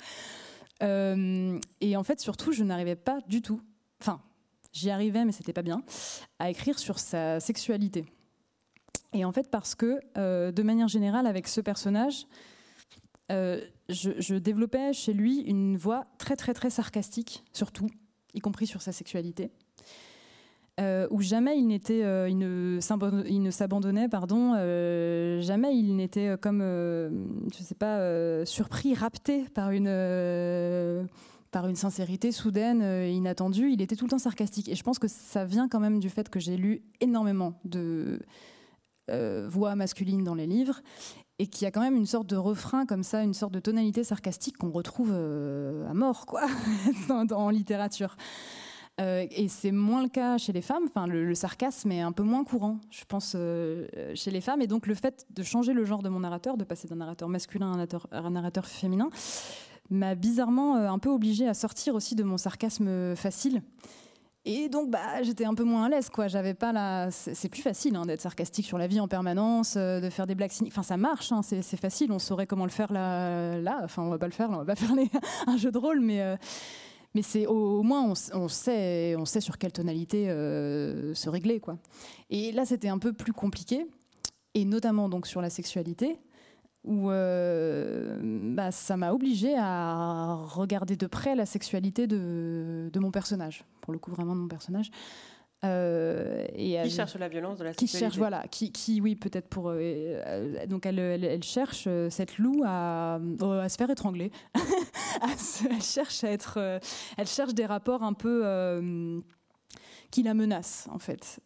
Euh, 0.84 1.60
et 1.82 1.96
en 1.96 2.04
fait, 2.04 2.20
surtout, 2.20 2.52
je 2.52 2.64
n'arrivais 2.64 2.96
pas 2.96 3.20
du 3.28 3.42
tout. 3.42 3.62
Enfin, 4.02 4.22
j'y 4.74 4.90
arrivais, 4.90 5.26
mais 5.26 5.32
c'était 5.32 5.54
pas 5.54 5.62
bien, 5.62 5.84
à 6.40 6.50
écrire 6.50 6.80
sur 6.80 7.00
sa 7.00 7.40
sexualité. 7.40 8.06
Et 9.14 9.24
en 9.24 9.32
fait, 9.32 9.50
parce 9.50 9.76
que, 9.76 10.00
euh, 10.18 10.52
de 10.52 10.64
manière 10.64 10.88
générale, 10.88 11.28
avec 11.28 11.48
ce 11.48 11.62
personnage, 11.62 12.28
euh, 13.32 13.62
je, 13.90 14.36
développais 14.36 14.94
chez 14.94 15.14
lui 15.14 15.40
une 15.40 15.78
voix 15.78 16.06
très, 16.18 16.36
très, 16.36 16.54
très 16.54 16.70
sarcastique, 16.70 17.44
surtout, 17.54 17.88
y 18.34 18.40
compris 18.40 18.68
sur 18.68 18.82
sa 18.82 18.92
sexualité. 18.92 19.52
Euh, 20.82 21.08
où 21.10 21.22
jamais 21.22 21.58
il 21.58 21.72
il 21.72 22.38
ne, 22.38 22.80
s'abandonnait, 23.50 24.10
pardon, 24.10 24.56
jamais 25.42 25.78
il 25.78 25.96
n'était 25.96 26.36
comme, 26.42 26.60
je 26.62 27.64
sais 27.64 27.76
pas, 27.76 28.46
surpris, 28.46 28.94
rapté 28.94 29.46
par 29.54 29.72
une, 29.72 29.88
sincérité 31.76 32.34
soudaine, 32.34 32.82
inattendue. 33.10 33.72
Il 33.72 33.82
était 33.82 33.96
tout 33.96 34.06
le 34.06 34.12
temps 34.12 34.20
sarcastique, 34.20 34.68
et 34.68 34.76
je 34.76 34.84
pense 34.84 35.00
que 35.00 35.08
ça 35.08 35.46
vient 35.46 35.70
quand 35.70 35.80
même 35.80 36.00
du 36.00 36.10
fait 36.10 36.30
que 36.30 36.42
j'ai 36.42 36.58
lu 36.58 36.84
énormément 37.00 37.54
de 37.64 38.20
euh, 39.12 39.48
voix 39.48 39.76
masculine 39.76 40.24
dans 40.24 40.34
les 40.34 40.48
livres, 40.48 40.82
et 41.38 41.46
qu'il 41.46 41.66
y 41.66 41.68
a 41.68 41.72
quand 41.72 41.82
même 41.82 41.96
une 41.96 42.08
sorte 42.08 42.26
de 42.26 42.36
refrain 42.36 42.88
comme 42.88 43.04
ça, 43.04 43.22
une 43.22 43.36
sorte 43.36 43.54
de 43.54 43.60
tonalité 43.60 44.04
sarcastique 44.04 44.58
qu'on 44.58 44.72
retrouve 44.72 45.12
euh, 45.14 45.88
à 45.88 45.94
mort, 45.94 46.26
quoi, 46.26 46.42
en 47.10 47.50
littérature. 47.52 48.18
Euh, 49.02 49.26
et 49.30 49.48
c'est 49.50 49.72
moins 49.72 50.04
le 50.04 50.10
cas 50.10 50.38
chez 50.38 50.54
les 50.54 50.62
femmes. 50.62 50.84
Enfin, 50.88 51.08
le, 51.08 51.36
sarcasme 51.36 51.92
est 51.92 52.02
un 52.02 52.12
peu 52.12 52.24
moins 52.24 52.44
courant, 52.44 52.80
je 52.90 53.04
pense, 53.06 53.36
chez 54.16 54.32
les 54.32 54.42
femmes. 54.42 54.62
Et 54.62 54.68
donc, 54.68 54.88
le 54.88 54.96
fait 54.96 55.26
de 55.30 55.44
changer 55.44 55.74
le 55.74 55.86
genre 55.86 56.02
de 56.02 56.10
mon 56.10 56.22
narrateur, 56.22 56.58
de 56.58 56.64
passer 56.64 56.88
d'un 56.88 56.96
narrateur 56.96 57.28
masculin 57.30 57.72
à 58.12 58.18
un 58.20 58.30
narrateur, 58.30 58.66
féminin, 58.68 59.10
m'a 59.90 60.16
bizarrement 60.16 60.76
un 60.76 61.00
peu 61.00 61.10
obligée 61.10 61.48
à 61.48 61.54
sortir 61.54 61.94
aussi 61.96 62.16
de 62.16 62.24
mon 62.24 62.38
sarcasme 62.38 63.16
facile 63.16 63.62
et 64.48 64.70
donc, 64.70 64.92
bah, 64.92 65.24
j'étais 65.24 65.46
un 65.46 65.56
peu 65.56 65.64
moins 65.64 65.86
à 65.86 65.90
l'aise, 65.90 66.10
quoi. 66.10 66.28
J'avais 66.28 66.54
pas 66.54 66.72
la. 66.72 67.10
C'est 67.10 67.50
plus 67.50 67.64
facile 67.64 67.96
hein, 67.96 68.06
d'être 68.06 68.22
sarcastique 68.22 68.68
sur 68.68 68.78
la 68.78 68.86
vie 68.86 69.00
en 69.00 69.08
permanence, 69.08 69.74
euh, 69.76 70.00
de 70.00 70.10
faire 70.12 70.28
des 70.28 70.36
blagues 70.36 70.52
cyniques. 70.52 70.72
Enfin, 70.72 70.84
ça 70.84 70.98
marche, 70.98 71.32
hein, 71.32 71.42
c'est 71.42 71.78
facile. 71.78 72.12
On 72.12 72.20
saurait 72.20 72.46
comment 72.46 72.66
le 72.66 72.72
faire 72.72 72.94
là. 72.94 73.80
Enfin, 73.84 74.04
on 74.04 74.10
va 74.10 74.20
pas 74.20 74.28
le 74.28 74.32
faire. 74.32 74.52
Là, 74.52 74.58
on 74.58 74.64
va 74.64 74.66
pas 74.66 74.76
faire 74.76 74.96
un 75.48 75.58
jeu 75.58 75.72
de 75.72 75.78
rôle, 75.78 76.00
mais. 76.00 76.22
Euh, 76.22 76.38
mais 77.16 77.22
c'est 77.22 77.48
au, 77.48 77.82
moins 77.82 78.14
on, 78.34 78.48
sait, 78.48 79.16
on 79.18 79.26
sait 79.26 79.42
sur 79.42 79.58
quelle 79.58 79.72
tonalité 79.72 80.30
euh, 80.30 81.16
se 81.16 81.30
régler, 81.30 81.60
quoi. 81.60 81.78
Et 82.30 82.52
là, 82.52 82.66
c'était 82.66 82.90
un 82.90 83.00
peu 83.00 83.14
plus 83.14 83.34
compliqué, 83.34 83.88
et 84.54 84.66
notamment 84.66 85.10
donc 85.10 85.26
sur 85.26 85.42
la 85.42 85.50
sexualité 85.50 86.20
où 86.84 87.10
euh, 87.10 88.20
bah, 88.22 88.72
ça 88.72 88.96
m'a 88.96 89.12
obligée 89.12 89.56
à 89.58 90.36
regarder 90.36 90.96
de 90.96 91.08
près 91.08 91.36
la 91.36 91.48
sexualité 91.48 92.06
de, 92.06 92.92
de, 92.94 93.00
mon 93.00 93.10
personnage, 93.10 93.66
pour 93.82 93.92
le 93.92 93.98
coup 93.98 94.12
vraiment 94.12 94.36
de 94.36 94.42
mon 94.42 94.48
personnage. 94.48 94.92
Euh, 95.66 96.46
et 96.56 96.82
qui 96.84 96.90
cherche 96.90 97.16
la 97.16 97.28
violence 97.28 97.58
de 97.58 97.64
la 97.64 97.72
sexualité. 97.72 97.98
Qui 97.98 98.00
cherche, 98.00 98.18
voilà, 98.18 98.48
qui, 98.48 98.72
qui 98.72 99.02
oui, 99.02 99.16
peut-être 99.16 99.48
pour. 99.48 99.70
Euh, 99.70 100.66
donc 100.68 100.86
elle, 100.86 101.00
elle, 101.00 101.44
cherche 101.44 101.88
cette 102.10 102.38
loup 102.38 102.64
à, 102.66 103.16
à 103.16 103.70
se 103.70 103.76
faire 103.78 103.90
étrangler. 103.90 104.32
elle 105.24 105.82
cherche 105.82 106.24
à 106.24 106.32
être. 106.32 106.80
elle 107.18 107.28
cherche 107.28 107.54
des 107.54 107.66
rapports 107.66 108.04
un 108.04 108.14
peu 108.14 109.24
qui 110.12 110.24
la 110.24 110.34
menacent, 110.34 110.88
en 110.92 111.00
fait. 111.00 111.42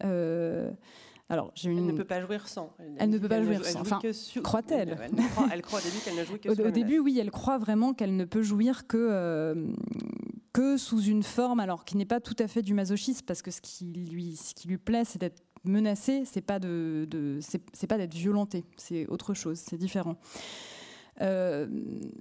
Alors, 1.31 1.53
une... 1.63 1.77
Elle 1.77 1.85
ne 1.85 1.91
peut 1.91 2.05
pas 2.05 2.21
jouir 2.21 2.47
sans. 2.47 2.73
Elle, 2.97 3.11
ne 3.11 3.19
peut 3.19 3.27
pas 3.27 3.43
jouir 3.43 3.63
sans. 3.63 3.81
Enfin, 3.81 4.01
croit-elle 4.43 4.97
elle, 5.51 5.61
croit 5.61 5.79
au 5.79 5.83
début 5.83 5.99
qu'elle 6.03 6.15
ne 6.15 6.23
jouit 6.25 6.39
que 6.39 6.49
Au, 6.63 6.67
au 6.67 6.71
début, 6.71 6.97
oui, 6.97 7.19
elle 7.19 7.29
croit 7.29 7.59
vraiment 7.59 7.93
qu'elle 7.93 8.15
ne 8.15 8.25
peut 8.25 8.41
jouir 8.41 8.87
que, 8.87 8.97
euh, 8.97 9.67
que 10.53 10.77
sous 10.77 11.01
une 11.01 11.23
forme, 11.23 11.59
alors 11.59 11.85
qui 11.85 11.97
n'est 11.97 12.05
pas 12.05 12.19
tout 12.19 12.35
à 12.39 12.47
fait 12.47 12.61
du 12.61 12.73
masochisme, 12.73 13.25
parce 13.25 13.41
que 13.41 13.51
ce 13.51 13.61
qui 13.61 13.85
lui, 13.85 14.77
plaît, 14.77 15.03
c'est 15.05 15.19
d'être 15.19 15.43
menacée, 15.63 16.23
c'est 16.25 16.41
pas 16.41 16.59
pas 16.59 17.97
d'être 17.97 18.13
violentée, 18.13 18.65
c'est 18.77 19.07
autre 19.07 19.33
chose, 19.33 19.59
c'est 19.59 19.77
différent. 19.77 20.15
Euh, 21.21 21.67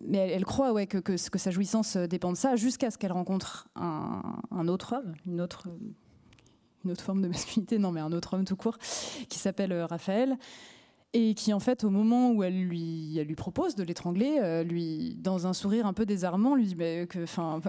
mais 0.01 0.19
elle, 0.19 0.45
croit 0.45 0.73
ouais, 0.73 0.87
que, 0.87 1.17
sa 1.17 1.51
jouissance 1.51 1.97
dépend 1.97 2.33
de 2.33 2.37
ça, 2.37 2.57
jusqu'à 2.57 2.91
ce 2.91 2.99
qu'elle 2.99 3.13
rencontre 3.13 3.69
un, 3.77 4.23
un, 4.51 4.67
autre 4.67 4.97
homme, 4.97 5.15
une 5.25 5.41
autre 5.41 5.69
une 6.85 6.93
autre 6.93 7.03
forme 7.03 7.23
de 7.23 7.29
masculinité, 7.29 7.79
non 7.79 7.93
mais 7.93 8.01
un 8.01 8.13
autre 8.13 8.35
homme 8.35 8.45
tout 8.45 8.57
court, 8.57 8.79
qui 9.29 9.39
s'appelle 9.39 9.73
euh, 9.73 9.87
Raphaël 9.87 10.37
et 11.15 11.35
qui 11.35 11.53
en 11.53 11.61
fait 11.61 11.85
au 11.85 11.91
moment 11.91 12.33
où 12.33 12.43
elle 12.43 12.59
lui, 12.59 13.35
propose 13.37 13.75
de 13.75 13.83
l'étrangler, 13.83 14.39
euh, 14.43 14.63
lui 14.63 15.17
dans 15.17 15.47
un 15.47 15.53
sourire 15.53 15.87
un 15.87 15.95
peu 15.95 16.05
désarmant, 16.05 16.55
lui 16.55 16.67
dit 16.67 16.77
mais 16.77 17.07
que, 17.07 17.23
enfin, 17.23 17.61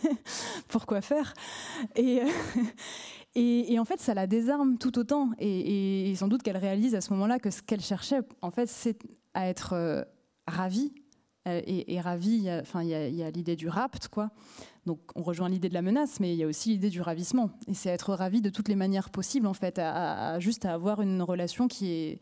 pourquoi 0.68 1.00
faire? 1.00 1.34
Et, 3.34 3.72
et, 3.72 3.78
en 3.78 3.84
fait 3.84 4.00
ça 4.00 4.14
la 4.14 4.26
désarme 4.26 4.78
tout 4.78 4.98
autant 4.98 5.30
et, 5.38 6.12
sans 6.16 6.26
doute 6.26 6.42
qu'elle 6.42 6.56
réalise 6.56 6.96
à 6.96 7.00
ce 7.00 7.12
moment-là 7.12 7.38
que 7.38 7.50
ce 7.50 7.62
qu'elle 7.62 7.82
cherchait 7.82 8.20
en 8.42 8.50
fait 8.50 8.66
c'est 8.66 8.98
à 9.34 9.48
être 9.48 9.74
euh, 9.74 10.02
ravie 10.48 10.92
et, 11.46 12.00
ravie. 12.00 12.48
Il 12.74 12.88
y 12.88 13.22
a, 13.22 13.30
l'idée 13.30 13.54
du 13.54 13.68
rapt 13.68 14.08
quoi 14.08 14.30
donc 14.88 15.00
on 15.14 15.22
rejoint 15.22 15.50
l'idée 15.50 15.68
de 15.68 15.74
la 15.74 15.82
menace, 15.82 16.18
mais 16.18 16.32
il 16.32 16.38
y 16.38 16.42
a 16.42 16.46
aussi 16.46 16.70
l'idée 16.70 16.88
du 16.88 17.02
ravissement. 17.02 17.50
Et 17.66 17.74
c'est 17.74 17.90
être 17.90 18.14
ravi 18.14 18.40
de 18.40 18.48
toutes 18.48 18.68
les 18.68 18.74
manières 18.74 19.10
possibles, 19.10 19.46
en 19.46 19.52
fait, 19.52 19.78
à, 19.78 20.40
juste 20.40 20.64
à 20.64 20.72
avoir 20.72 21.02
une 21.02 21.20
relation 21.20 21.68
qui 21.68 21.90
est 21.90 22.20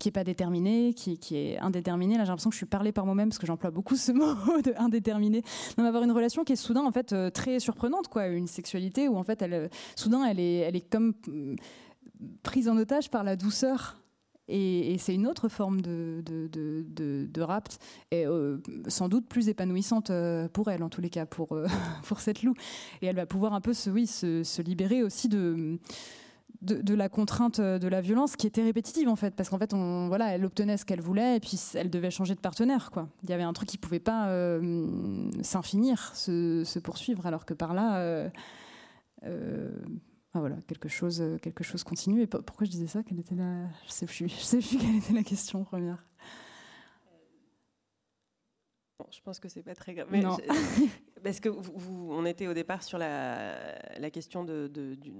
qui 0.00 0.08
est 0.08 0.12
pas 0.12 0.24
déterminée, 0.24 0.92
qui, 0.94 1.18
est 1.36 1.58
indéterminée. 1.58 2.16
Là, 2.16 2.24
j'ai 2.24 2.28
l'impression 2.28 2.50
que 2.50 2.54
je 2.54 2.58
suis 2.58 2.66
parlée 2.66 2.90
par 2.90 3.06
moi-même 3.06 3.28
parce 3.28 3.38
que 3.38 3.46
j'emploie 3.46 3.70
beaucoup 3.70 3.94
ce 3.94 4.10
mot 4.12 4.34
de 4.62 4.74
indéterminé. 4.76 5.42
Donc 5.76 5.86
avoir 5.86 6.02
une 6.02 6.12
relation 6.12 6.42
qui 6.42 6.54
est 6.54 6.56
soudain 6.56 6.84
en 6.84 6.90
fait 6.90 7.12
euh, 7.12 7.30
très 7.30 7.60
surprenante, 7.60 8.08
quoi, 8.08 8.26
une 8.26 8.48
sexualité 8.48 9.06
où 9.06 9.16
en 9.16 9.22
fait 9.22 9.42
elle, 9.42 9.70
soudain 9.94 10.24
elle 10.24 10.40
est, 10.40 10.56
elle 10.56 10.74
est 10.74 10.90
comme 10.90 11.14
mm, 11.28 11.54
prise 12.42 12.68
en 12.68 12.76
otage 12.76 13.10
par 13.10 13.22
la 13.22 13.36
douceur 13.36 14.00
et, 14.50 14.96
c'est 14.98 15.14
une 15.14 15.26
autre 15.26 15.48
forme 15.48 15.80
de, 15.80 16.22
de, 16.24 17.40
rapt, 17.40 17.78
et 18.10 18.26
euh, 18.26 18.58
sans 18.88 19.08
doute 19.08 19.26
plus 19.28 19.48
épanouissante 19.48 20.10
euh, 20.10 20.48
pour 20.48 20.70
elle, 20.70 20.82
en 20.82 20.88
tous 20.88 21.00
les 21.00 21.10
cas, 21.10 21.24
pour, 21.24 21.52
euh, 21.52 21.66
pour 22.04 22.20
cette 22.20 22.42
loup. 22.42 22.54
Et 23.00 23.06
elle 23.06 23.16
va 23.16 23.26
pouvoir 23.26 23.54
un 23.54 23.60
peu 23.60 23.72
se, 23.72 23.90
oui, 23.90 24.06
se, 24.06 24.62
libérer 24.62 25.02
aussi 25.02 25.28
de, 25.28 25.78
de, 26.62 26.94
la 26.94 27.08
contrainte 27.08 27.60
de 27.60 27.88
la 27.88 28.00
violence 28.00 28.36
qui 28.36 28.46
était 28.46 28.62
répétitive 28.62 29.08
en 29.08 29.16
fait 29.16 29.34
parce 29.34 29.48
qu'en 29.48 29.58
fait 29.58 29.72
on 29.72 30.08
voilà 30.08 30.34
elle 30.34 30.44
obtenait 30.44 30.76
ce 30.76 30.84
qu'elle 30.84 31.00
voulait 31.00 31.36
et 31.36 31.40
puis 31.40 31.58
elle 31.74 31.88
devait 31.88 32.10
changer 32.10 32.34
de 32.34 32.40
partenaire 32.40 32.90
quoi 32.90 33.08
il 33.22 33.30
y 33.30 33.32
avait 33.32 33.44
un 33.44 33.52
truc 33.54 33.68
qui 33.68 33.78
pouvait 33.78 33.98
pas 33.98 34.28
s'infinir 35.42 36.14
se, 36.14 36.62
se, 36.64 36.78
poursuivre 36.78 37.26
alors 37.26 37.46
que 37.46 37.54
par 37.54 37.72
là 37.72 38.30
ah, 40.32 40.38
voilà, 40.38 40.56
quelque 40.68 40.88
chose, 40.88 41.20
euh, 41.20 41.38
quelque 41.38 41.64
chose 41.64 41.82
continue. 41.82 42.22
Et 42.22 42.26
pourquoi 42.28 42.64
je 42.64 42.70
disais 42.70 42.86
ça? 42.86 43.02
Quelle 43.02 43.18
était 43.18 43.34
la... 43.34 43.66
Je 43.86 43.90
sais 43.90 44.06
plus. 44.06 44.28
Je 44.28 44.34
sais 44.34 44.58
plus 44.58 44.78
quelle 44.78 44.96
était 44.96 45.12
la 45.12 45.24
question 45.24 45.64
première. 45.64 46.06
Bon, 49.00 49.06
je 49.10 49.20
pense 49.22 49.40
que 49.40 49.48
c'est 49.48 49.64
pas 49.64 49.74
très 49.74 49.94
grave. 49.94 50.14
non. 50.14 50.36
parce 51.24 51.40
que 51.40 51.48
vous, 51.48 52.12
on 52.12 52.24
était 52.26 52.46
au 52.46 52.54
départ 52.54 52.84
sur 52.84 52.96
la, 52.96 53.76
la 53.98 54.10
question 54.10 54.44
de, 54.44 54.68
du, 54.68 55.12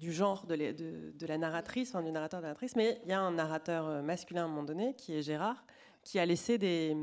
genre 0.00 0.46
de, 0.46 1.26
la 1.26 1.38
narratrice, 1.38 1.90
enfin, 1.90 2.02
du 2.02 2.10
narrateur 2.10 2.40
de 2.40 2.44
la 2.44 2.48
narratrice, 2.48 2.76
mais 2.76 3.00
il 3.04 3.10
y 3.10 3.12
a 3.12 3.20
un 3.20 3.32
narrateur 3.32 3.86
euh, 3.86 4.02
masculin 4.02 4.42
à 4.42 4.44
un 4.44 4.48
moment 4.48 4.62
donné, 4.62 4.94
qui 4.94 5.14
est 5.14 5.22
Gérard, 5.22 5.64
qui 6.02 6.18
a 6.18 6.26
laissé 6.26 6.58
des, 6.58 6.96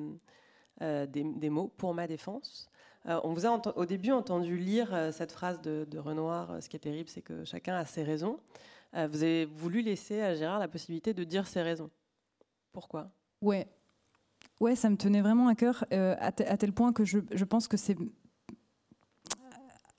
euh, 0.82 1.06
des, 1.06 1.50
mots 1.50 1.72
pour 1.78 1.94
ma 1.94 2.08
défense. 2.08 2.70
Euh, 3.08 3.20
on 3.24 3.34
vous 3.34 3.46
a 3.46 3.62
au 3.76 3.86
début 3.86 4.12
entendu 4.12 4.58
lire 4.58 5.10
cette 5.12 5.32
phrase 5.32 5.62
de, 5.62 5.98
Renoir, 5.98 6.62
ce 6.62 6.70
qui 6.70 6.76
est 6.76 6.80
terrible, 6.80 7.10
c'est 7.10 7.22
que 7.22 7.44
chacun 7.46 7.76
a 7.76 7.86
ses 7.86 8.04
raisons. 8.04 8.40
vous 8.94 9.24
avez 9.24 9.46
voulu 9.46 9.82
laisser 9.82 10.22
à 10.22 10.36
Gérard 10.36 10.60
la 10.60 10.68
possibilité 10.68 11.14
de 11.14 11.24
dire 11.24 11.48
ses 11.48 11.62
raisons. 11.62 11.90
Pourquoi? 12.72 13.10
Ouais. 13.42 13.68
Ouais, 14.60 14.76
ça 14.76 14.92
me 14.92 14.98
tenait 14.98 15.22
vraiment 15.22 15.48
à 15.48 15.56
cœur, 15.56 15.84
à, 15.90 16.32
tel 16.32 16.74
point 16.74 16.94
que 16.94 17.04
je, 17.04 17.44
pense 17.44 17.68
que 17.68 17.78
c'est 17.78 17.98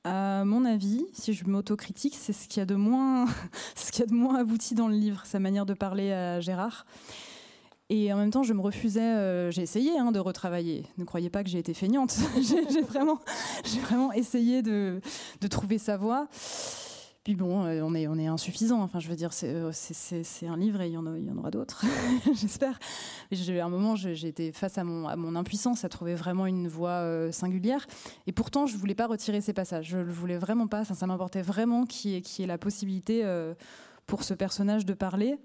à 0.04 0.44
mon 0.44 0.64
avis, 0.64 1.04
si 1.12 1.32
je 1.32 1.44
m'autocritique, 1.46 2.16
c'est 2.18 2.32
ce 2.32 2.48
qu'il 2.48 2.58
y 2.58 2.62
a 2.62 2.66
de 2.66 2.74
moins, 2.74 3.26
ce 3.74 3.92
qu'il 3.92 4.00
y 4.00 4.02
a 4.04 4.06
de 4.06 4.14
moins 4.14 4.38
abouti 4.38 4.74
dans 4.74 4.88
le 4.88 4.94
livre, 4.94 5.22
sa 5.24 5.38
manière 5.38 5.66
de 5.66 5.74
parler 5.74 6.12
à 6.12 6.40
Gérard. 6.40 6.86
Et 7.88 8.10
en 8.12 8.16
même 8.16 8.30
temps, 8.30 8.42
je 8.42 8.54
me 8.54 8.60
refusais, 8.62 9.00
euh, 9.02 9.50
j'ai 9.50 9.60
essayé 9.60 9.98
hein, 9.98 10.12
de 10.12 10.18
retravailler. 10.18 10.86
Ne 10.96 11.04
croyez 11.04 11.28
pas 11.28 11.44
que 11.44 11.50
j'ai 11.50 11.58
été 11.58 11.74
feignante. 11.74 12.16
j'ai 12.40 12.80
vraiment, 12.80 13.18
vraiment 13.82 14.12
essayé 14.12 14.62
de, 14.62 15.00
de, 15.42 15.46
trouver 15.46 15.76
sa 15.76 15.98
voie. 15.98 16.26
Puis 17.24 17.36
bon, 17.36 17.64
euh, 17.64 17.82
on 17.82 17.94
est, 17.94 18.08
on 18.08 18.18
insuffisant. 18.18 18.82
Enfin, 18.82 18.98
je 18.98 19.08
veux 19.08 19.14
dire, 19.14 19.32
c'est 19.32 19.54
euh, 19.54 19.70
un 20.48 20.56
livre 20.56 20.80
et 20.80 20.88
il 20.88 20.92
y 20.92 20.96
en, 20.96 21.06
aura 21.38 21.52
d'autres, 21.52 21.84
j'espère. 22.34 22.80
À 23.30 23.64
un 23.64 23.68
moment, 23.68 23.94
j'ai 23.94 24.26
été 24.26 24.50
face 24.50 24.76
à 24.76 24.82
mon, 24.82 25.36
impuissance 25.36 25.84
à 25.84 25.88
trouver 25.88 26.16
vraiment 26.16 26.46
une 26.46 26.66
voix 26.66 26.90
euh, 26.90 27.30
singulière. 27.30 27.86
Et 28.26 28.32
pourtant, 28.32 28.66
je 28.66 28.74
ne 28.74 28.80
voulais 28.80 28.96
pas 28.96 29.06
retirer 29.06 29.40
ces 29.40 29.52
passages. 29.52 29.86
Je 29.86 29.98
ne 29.98 30.02
le 30.02 30.12
voulais 30.12 30.36
vraiment 30.36 30.66
pas. 30.66 30.84
ça 30.84 31.06
m'importait 31.06 31.42
vraiment 31.42 31.86
qu'il 31.86 32.10
y, 32.10 32.42
ait 32.42 32.46
la 32.46 32.58
possibilité 32.58 33.24
pour 34.06 34.24
ce 34.24 34.34
personnage 34.34 34.84
de 34.84 34.94
parler. 34.94 35.38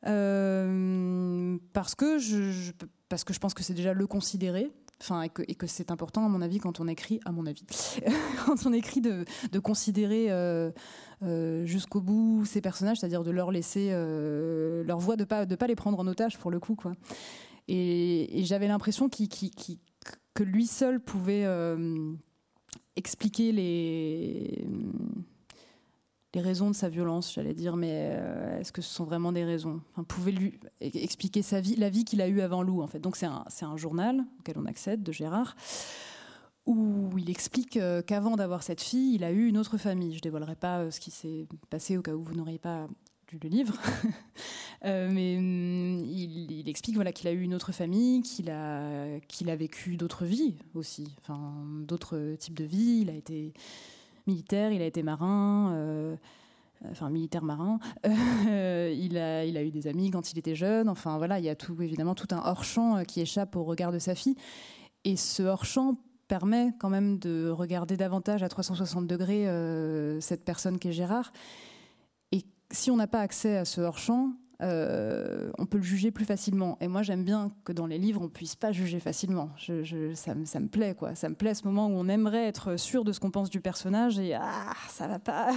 parce 0.00 1.94
que 1.94 2.18
je 2.18 3.38
pense 3.40 3.52
que 3.52 3.62
c'est 3.62 3.74
déjà 3.74 3.92
le 3.92 4.06
considérer 4.06 4.72
enfin, 5.02 5.22
et 5.22 5.54
que, 5.54 5.66
c'est 5.66 5.90
important, 5.90 6.24
à 6.24 6.28
mon 6.28 6.40
avis, 6.42 6.58
quand 6.58 6.80
on 6.80 6.86
écrit, 6.86 7.20
à 7.24 7.32
mon 7.32 7.46
avis, 7.46 7.64
quand 8.46 8.66
on 8.66 8.72
écrit 8.72 9.00
de, 9.00 9.24
considérer 9.58 10.30
euh, 10.30 10.70
euh, 11.22 11.64
jusqu'au 11.66 12.00
bout 12.00 12.44
ces 12.44 12.60
personnages, 12.60 12.98
c'est-à-dire 13.00 13.24
de 13.24 13.30
leur 13.30 13.50
laisser 13.50 13.88
euh, 13.90 14.84
leur 14.84 14.98
voix, 14.98 15.16
de 15.16 15.24
pas 15.24 15.44
de 15.44 15.56
pas 15.56 15.66
les 15.66 15.74
prendre 15.74 15.98
en 15.98 16.06
otage 16.06 16.38
pour 16.38 16.50
le 16.50 16.60
coup, 16.60 16.76
quoi. 16.76 16.92
Et, 17.68 18.42
j'avais 18.44 18.68
l'impression 18.68 19.08
que 19.08 20.42
lui 20.42 20.66
seul 20.66 21.00
pouvait 21.00 21.46
expliquer 22.96 23.52
les 23.52 24.66
les 26.34 26.40
raisons 26.40 26.70
de 26.70 26.74
sa 26.74 26.88
violence, 26.88 27.32
j'allais 27.34 27.52
dire, 27.52 27.76
mais 27.76 28.10
euh, 28.14 28.60
est-ce 28.60 28.72
que 28.72 28.80
ce 28.80 28.92
sont 28.92 29.04
vraiment 29.04 29.32
des 29.32 29.44
raisons? 29.44 29.80
Enfin, 29.92 30.04
Pouvez 30.04 30.32
lui 30.32 30.58
expliquer 30.80 31.42
la 31.76 31.90
vie 31.90 32.04
qu'il 32.04 32.22
a 32.22 32.28
eue 32.28 32.40
avant 32.40 32.62
Lou, 32.62 32.82
en 32.82 32.86
fait. 32.86 33.00
Donc 33.00 33.16
c'est 33.16 33.26
un, 33.26 33.76
journal 33.76 34.24
auquel 34.40 34.56
on 34.58 34.64
accède 34.64 35.02
de 35.02 35.12
Gérard, 35.12 35.56
où 36.64 37.10
il 37.18 37.28
explique 37.28 37.76
euh, 37.76 38.00
qu'avant 38.02 38.36
d'avoir 38.36 38.62
cette 38.62 38.80
fille, 38.80 39.14
il 39.14 39.24
a 39.24 39.32
eu 39.32 39.46
une 39.46 39.58
autre 39.58 39.76
famille. 39.76 40.14
Je 40.14 40.20
dévoilerai 40.20 40.56
pas 40.56 40.78
euh, 40.78 40.90
ce 40.90 41.00
qui 41.00 41.10
s'est 41.10 41.46
passé 41.68 41.98
au 41.98 42.02
cas 42.02 42.14
où 42.14 42.22
vous 42.22 42.34
n'auriez 42.34 42.58
pas 42.58 42.86
lu 43.30 43.38
le 43.42 43.48
livre, 43.48 43.74
mais 44.84 45.36
hum, 45.38 46.04
il, 46.04 46.68
explique 46.68 46.94
voilà 46.94 47.12
qu'il 47.12 47.28
a 47.28 47.32
eu 47.32 47.42
une 47.42 47.54
autre 47.54 47.72
famille, 47.72 48.22
qu'il 48.22 48.50
a 48.50 49.18
qu'il 49.20 49.50
a 49.50 49.56
vécu 49.56 49.96
d'autres 49.96 50.24
vies 50.24 50.56
aussi, 50.74 51.14
enfin 51.20 51.64
d'autres 51.82 52.36
types 52.38 52.56
de 52.56 52.64
vies. 52.64 53.00
Il 53.02 53.10
a 53.10 53.14
été 53.14 53.54
militaire, 54.26 54.72
il 54.72 54.82
a 54.82 54.86
été 54.86 55.02
marin, 55.02 55.72
euh, 55.72 56.16
enfin 56.90 57.10
militaire 57.10 57.42
marin. 57.42 57.78
Euh, 58.06 58.94
il, 58.98 59.18
a, 59.18 59.44
eu 59.44 59.70
des 59.70 59.86
amis 59.86 60.10
quand 60.10 60.32
il 60.32 60.38
était 60.38 60.54
jeune. 60.54 60.88
Enfin 60.88 61.18
voilà, 61.18 61.38
il 61.38 61.44
y 61.44 61.48
a 61.48 61.54
tout, 61.54 61.80
évidemment 61.80 62.14
tout 62.14 62.28
un 62.30 62.42
hors-champ 62.44 62.98
euh, 62.98 63.02
qui 63.04 63.20
échappe 63.20 63.56
au 63.56 63.64
regard 63.64 63.92
de 63.92 63.98
sa 63.98 64.14
fille. 64.14 64.36
Et 65.04 65.16
ce 65.16 65.42
hors-champ 65.42 65.96
permet 66.28 66.72
quand 66.78 66.90
même 66.90 67.18
de 67.18 67.50
regarder 67.50 67.96
davantage 67.96 68.42
à 68.42 68.48
360 68.48 69.06
degrés 69.06 69.46
cette 70.20 70.44
personne 70.44 70.78
qui 70.78 70.88
est 70.88 70.92
Gérard. 70.92 71.32
Et 72.30 72.44
si 72.70 72.90
on 72.90 72.96
n'a 72.96 73.08
pas 73.08 73.20
accès 73.20 73.56
à 73.56 73.64
ce 73.64 73.80
hors-champ, 73.82 74.30
euh, 74.62 75.50
on 75.58 75.66
peut 75.66 75.78
le 75.78 75.82
juger 75.82 76.12
plus 76.12 76.24
facilement. 76.24 76.78
Et 76.80 76.86
moi, 76.86 77.02
j'aime 77.02 77.24
bien 77.24 77.50
que 77.64 77.72
dans 77.72 77.86
les 77.86 77.98
livres, 77.98 78.20
on 78.22 78.28
puisse 78.28 78.54
pas 78.54 78.70
juger 78.70 79.00
facilement. 79.00 79.50
ça, 80.14 80.34
me 80.34 80.66
plaît, 80.66 80.94
quoi. 80.94 81.14
Ça 81.14 81.28
me 81.28 81.34
plaît 81.34 81.54
ce 81.54 81.64
moment 81.64 81.88
où 81.88 81.92
on 81.92 82.08
aimerait 82.08 82.46
être 82.46 82.76
sûr 82.76 83.04
de 83.04 83.12
ce 83.12 83.18
qu'on 83.18 83.30
pense 83.30 83.50
du 83.50 83.60
personnage 83.60 84.18
et 84.18 84.34
ah, 84.34 84.72
ça 84.88 85.08
va 85.08 85.18
pas. 85.18 85.50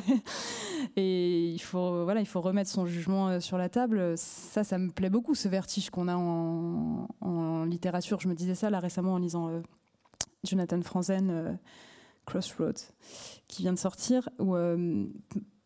et 0.95 1.49
il 1.49 1.59
faut, 1.59 2.03
voilà, 2.03 2.21
il 2.21 2.25
faut 2.25 2.41
remettre 2.41 2.69
son 2.69 2.87
jugement 2.87 3.29
euh, 3.29 3.39
sur 3.39 3.57
la 3.57 3.69
table. 3.69 4.17
Ça, 4.17 4.63
ça 4.63 4.77
me 4.79 4.89
plaît 4.89 5.11
beaucoup, 5.11 5.35
ce 5.35 5.47
vertige 5.47 5.91
qu'on 5.91 6.07
a 6.07 6.15
en, 6.15 7.65
littérature. 7.65 8.19
Je 8.19 8.27
me 8.27 8.33
disais 8.33 8.55
ça 8.55 8.69
là 8.69 8.79
récemment 8.79 9.13
en 9.13 9.17
lisant 9.17 9.49
euh, 9.49 9.61
Jonathan 10.43 10.81
Franzen. 10.81 11.57
Crossroads, 12.25 12.91
qui 13.47 13.61
vient 13.61 13.73
de 13.73 13.77
sortir, 13.77 14.27
où 14.39 14.55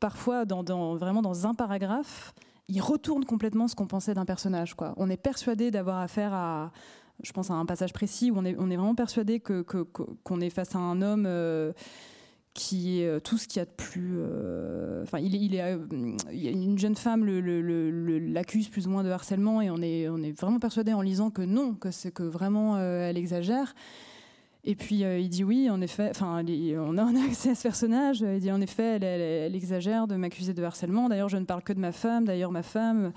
parfois, 0.01 0.43
dans, 0.43 0.97
vraiment 0.97 1.21
dans 1.21 1.47
un 1.47 1.53
paragraphe, 1.53 2.33
il 2.69 2.81
retourne 2.81 3.25
complètement 3.25 3.67
ce 3.67 3.75
qu'on 3.75 3.87
pensait 3.87 4.13
d'un 4.13 4.25
personnage. 4.25 4.75
On 4.97 5.09
est 5.09 5.17
persuadé 5.17 5.71
d'avoir 5.71 5.99
affaire 5.99 6.33
à, 6.33 6.71
je 7.23 7.31
pense 7.31 7.49
à 7.49 7.55
un 7.55 7.65
passage 7.65 7.93
précis 7.93 8.31
où 8.31 8.37
on 8.37 8.45
est, 8.45 8.53
vraiment 8.53 8.95
persuadé 8.95 9.39
que, 9.39 9.61
qu'on 9.61 10.41
est 10.41 10.49
face 10.49 10.75
à 10.75 10.79
un 10.79 11.01
homme 11.01 11.25
euh, 11.27 11.73
qui 12.53 13.01
est 13.01 13.07
euh, 13.07 13.19
tout 13.19 13.37
ce 13.37 13.47
qu'il 13.47 13.59
y 13.59 13.63
a 13.63 13.65
de 13.65 13.71
plus. 13.71 14.17
Euh, 14.17 15.03
enfin, 15.03 15.19
il, 15.19 15.55
est, 15.55 15.77
une 16.31 16.77
jeune 16.77 16.95
femme 16.95 17.25
l'accuse 17.25 18.69
plus 18.69 18.87
ou 18.87 18.91
moins 18.91 19.03
de 19.03 19.09
harcèlement 19.09 19.61
et 19.61 19.69
on 19.69 19.81
est, 19.81 20.07
on 20.07 20.21
est 20.21 20.39
vraiment 20.39 20.59
persuadé 20.59 20.93
en 20.93 21.01
lisant 21.01 21.31
que 21.31 21.41
non, 21.41 21.73
que 21.73 21.91
c'est 21.91 22.11
que 22.11 22.23
vraiment 22.23 22.79
elle 22.79 23.17
exagère. 23.17 23.73
Et 24.69 24.75
puis 24.75 25.03
euh, 25.03 25.17
il 25.17 25.29
dit 25.29 25.43
oui, 25.43 25.67
en 25.67 25.81
effet, 25.81 26.11
enfin, 26.11 26.45
on 26.45 26.97
a, 26.99 27.25
accès 27.25 27.49
à 27.49 27.55
ce 27.55 27.63
personnage. 27.63 28.19
Il 28.19 28.39
dit 28.39 28.51
en 28.51 28.61
effet, 28.61 28.99
elle, 29.01 29.55
exagère 29.55 30.05
de 30.05 30.15
m'accuser 30.15 30.53
de 30.53 30.61
harcèlement. 30.61 31.09
D'ailleurs, 31.09 31.27
je 31.27 31.37
ne 31.37 31.45
parle 31.45 31.63
que 31.63 31.73
de 31.73 31.79
ma 31.79 31.91
femme. 31.91 32.25
D'ailleurs, 32.25 32.51
ma 32.51 32.61
femme. 32.61 33.11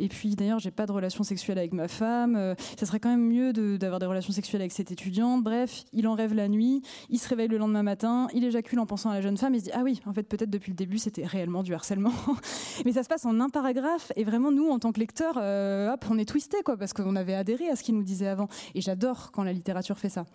Et 0.00 0.08
puis 0.08 0.34
d'ailleurs, 0.34 0.58
j'ai 0.58 0.72
pas 0.72 0.86
de 0.86 0.92
relation 0.92 1.22
sexuelle 1.22 1.58
avec 1.58 1.72
ma 1.72 1.86
femme. 1.86 2.34
Euh, 2.34 2.56
ça 2.76 2.86
serait 2.86 2.98
quand 2.98 3.08
même 3.08 3.24
mieux 3.24 3.52
d'avoir 3.78 4.00
des 4.00 4.06
relations 4.06 4.32
sexuelles 4.32 4.62
avec 4.62 4.72
cette 4.72 4.90
étudiante. 4.90 5.44
Bref, 5.44 5.84
il 5.92 6.08
en 6.08 6.14
rêve 6.14 6.34
la 6.34 6.48
nuit. 6.48 6.82
Il 7.08 7.20
se 7.20 7.28
réveille 7.28 7.46
le 7.46 7.58
lendemain 7.58 7.84
matin. 7.84 8.26
Il 8.34 8.42
éjacule 8.42 8.80
en 8.80 8.86
pensant 8.86 9.10
à 9.10 9.14
la 9.14 9.20
jeune 9.20 9.36
femme. 9.36 9.54
Il 9.54 9.60
se 9.60 9.66
dit 9.66 9.72
ah 9.72 9.82
oui, 9.84 10.00
en 10.06 10.12
fait, 10.12 10.24
peut-être 10.24 10.50
depuis 10.50 10.72
le 10.72 10.76
début, 10.76 10.98
c'était 10.98 11.24
réellement 11.24 11.62
du 11.62 11.72
harcèlement. 11.72 12.14
Mais 12.84 12.90
ça 12.90 13.04
se 13.04 13.08
passe 13.08 13.24
en 13.26 13.38
un 13.38 13.48
paragraphe. 13.48 14.10
Et 14.16 14.24
vraiment, 14.24 14.50
nous, 14.50 14.68
en 14.68 14.80
tant 14.80 14.90
que 14.90 14.98
lecteurs, 14.98 15.38
euh, 15.40 15.92
hop, 15.92 16.04
on 16.10 16.18
est 16.18 16.28
twisté 16.28 16.56
quoi, 16.64 16.76
parce 16.76 16.92
qu'on 16.92 17.14
avait 17.14 17.34
adhéré 17.34 17.68
à 17.68 17.76
ce 17.76 17.84
qu'il 17.84 17.94
nous 17.94 18.02
disait 18.02 18.26
avant. 18.26 18.48
Et 18.74 18.80
j'adore 18.80 19.30
quand 19.30 19.44
la 19.44 19.52
littérature 19.52 19.96
fait 19.96 20.08
ça. 20.08 20.26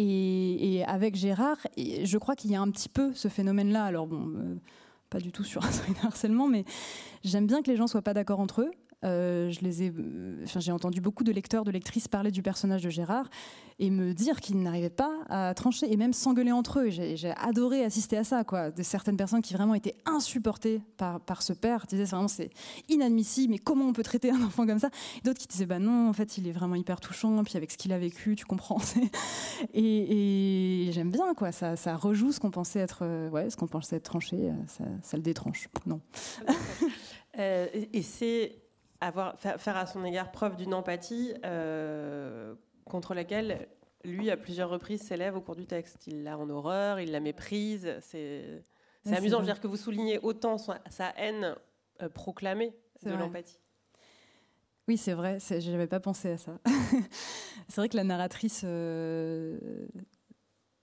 Et, 0.00 0.84
avec 0.86 1.16
Gérard, 1.16 1.58
je 1.76 2.18
crois 2.18 2.36
qu'il 2.36 2.52
y 2.52 2.54
a 2.54 2.60
un 2.60 2.70
petit 2.70 2.88
peu 2.88 3.12
ce 3.14 3.26
phénomène-là. 3.28 3.84
Alors 3.84 4.06
bon, 4.06 4.32
euh, 4.36 4.54
pas 5.10 5.18
du 5.18 5.32
tout 5.32 5.42
sur 5.42 5.64
un 5.64 5.70
harcèlement, 6.04 6.46
mais 6.46 6.64
j'aime 7.24 7.46
bien 7.46 7.62
que 7.62 7.70
les 7.70 7.76
gens 7.76 7.88
soient 7.88 8.02
pas 8.02 8.14
d'accord 8.14 8.38
entre 8.38 8.62
eux. 8.62 8.70
Euh, 9.04 9.50
je 9.50 9.60
les 9.60 9.84
ai, 9.84 9.92
j'ai 10.44 10.72
entendu 10.72 11.00
beaucoup 11.00 11.22
de 11.22 11.30
lecteurs, 11.30 11.64
de 11.64 11.70
lectrices 11.70 12.08
parler 12.08 12.32
du 12.32 12.42
personnage 12.42 12.82
de 12.82 12.90
Gérard 12.90 13.28
et 13.78 13.90
me 13.90 14.12
dire 14.12 14.40
qu'ils 14.40 14.60
n'arrivaient 14.60 14.90
pas 14.90 15.12
à 15.28 15.54
trancher 15.54 15.92
et 15.92 15.96
même 15.96 16.12
s'engueuler 16.12 16.50
entre 16.50 16.80
eux. 16.80 16.90
J'ai 16.90 17.32
adoré 17.36 17.84
assister 17.84 18.16
à 18.16 18.24
ça, 18.24 18.42
quoi. 18.42 18.72
De 18.72 18.82
certaines 18.82 19.16
personnes 19.16 19.40
qui 19.40 19.54
vraiment 19.54 19.74
étaient 19.74 19.94
insupportées 20.04 20.82
par, 20.96 21.20
par 21.20 21.42
ce 21.42 21.52
père, 21.52 21.86
disaient 21.86 22.04
vraiment 22.04 22.26
c'est 22.26 22.50
inadmissible, 22.88 23.52
mais 23.52 23.58
comment 23.58 23.84
on 23.84 23.92
peut 23.92 24.02
traiter 24.02 24.30
un 24.32 24.42
enfant 24.42 24.66
comme 24.66 24.80
ça? 24.80 24.90
D'autres 25.22 25.38
qui 25.38 25.46
disaient 25.46 25.66
bah 25.66 25.78
non, 25.78 26.08
en 26.08 26.12
fait 26.12 26.36
il 26.36 26.48
est 26.48 26.52
vraiment 26.52 26.74
hyper 26.74 26.98
touchant, 26.98 27.44
puis 27.44 27.56
avec 27.56 27.70
ce 27.70 27.78
qu'il 27.78 27.92
a 27.92 27.98
vécu, 27.98 28.34
tu 28.34 28.46
comprends. 28.46 28.80
et, 29.74 30.90
j'aime 30.90 31.12
bien, 31.12 31.34
quoi. 31.34 31.52
Ça, 31.52 31.76
rejoue 31.96 32.32
ce 32.32 32.40
qu'on 32.40 32.50
pensait 32.50 32.80
être, 32.80 33.00
euh, 33.02 33.30
ouais, 33.30 33.48
ce 33.48 33.56
qu'on 33.56 33.68
pensait 33.68 33.96
être 33.96 34.02
tranché, 34.02 34.50
ça, 34.66 34.84
ça 35.02 35.16
le 35.16 35.22
détranche. 35.22 35.68
Non. 35.86 36.00
Euh, 37.38 37.68
et 37.92 38.02
c'est 38.02 38.67
avoir, 39.00 39.38
faire 39.38 39.76
à 39.76 39.86
son 39.86 40.04
égard 40.04 40.32
preuve 40.32 40.56
d'une 40.56 40.74
empathie 40.74 41.34
euh, 41.44 42.54
contre 42.84 43.14
laquelle 43.14 43.68
lui, 44.04 44.30
à 44.30 44.36
plusieurs 44.36 44.70
reprises, 44.70 45.02
s'élève 45.02 45.36
au 45.36 45.40
cours 45.40 45.56
du 45.56 45.66
texte. 45.66 46.06
Il 46.06 46.22
l'a 46.22 46.38
en 46.38 46.48
horreur, 46.50 47.00
il 47.00 47.10
la 47.10 47.20
méprise. 47.20 47.96
C'est 48.00 48.62
amusant. 49.06 49.38
Je 49.38 49.42
veux 49.42 49.46
dire 49.46 49.60
que 49.60 49.66
vous 49.66 49.76
soulignez 49.76 50.18
autant 50.18 50.58
sa, 50.58 50.80
haine 51.16 51.56
euh, 52.02 52.08
proclamée 52.08 52.74
de 53.04 53.12
l'empathie. 53.12 53.58
Oui, 54.86 54.96
c'est 54.96 55.12
vrai. 55.12 55.38
Je 55.40 55.70
n'avais 55.70 55.86
pas 55.86 56.00
pensé 56.00 56.30
à 56.30 56.38
ça. 56.38 56.58
c'est 57.68 57.76
vrai 57.76 57.88
que 57.88 57.96
la 57.96 58.04
narratrice 58.04 58.62
euh, 58.64 59.58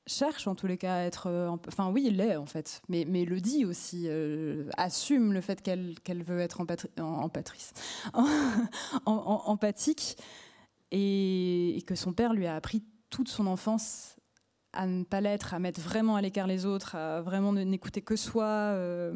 cherche 0.07 0.47
en 0.47 0.55
tous 0.55 0.67
les 0.67 0.77
cas 0.77 0.95
à 0.95 0.99
être. 1.01 1.27
Euh, 1.27 1.49
enfin, 1.67 1.89
oui, 1.91 2.03
il 2.07 2.17
l'est 2.17 2.35
en 2.35 2.45
fait, 2.45 2.81
mais, 2.89 3.05
mais 3.07 3.25
le 3.25 3.41
dit 3.41 3.65
aussi, 3.65 4.05
euh, 4.07 4.69
assume 4.77 5.33
le 5.33 5.41
fait 5.41 5.61
qu'elle 5.61 5.95
qu'elle 6.03 6.23
veut 6.23 6.39
être 6.39 6.61
empatrice, 6.97 7.73
empathique, 9.05 10.17
et, 10.91 11.83
que 11.87 11.95
son 11.95 12.13
père 12.13 12.33
lui 12.33 12.47
a 12.47 12.55
appris 12.55 12.83
toute 13.09 13.29
son 13.29 13.47
enfance 13.47 14.15
à 14.73 14.87
ne 14.87 15.03
pas 15.03 15.21
l'être, 15.21 15.53
à 15.53 15.59
mettre 15.59 15.79
vraiment 15.79 16.15
à 16.15 16.21
l'écart 16.21 16.47
les 16.47 16.65
autres, 16.65 16.95
à 16.95 17.21
vraiment 17.21 17.53
n'écouter 17.53 18.01
que 18.01 18.15
soi. 18.15 18.45
Euh, 18.45 19.13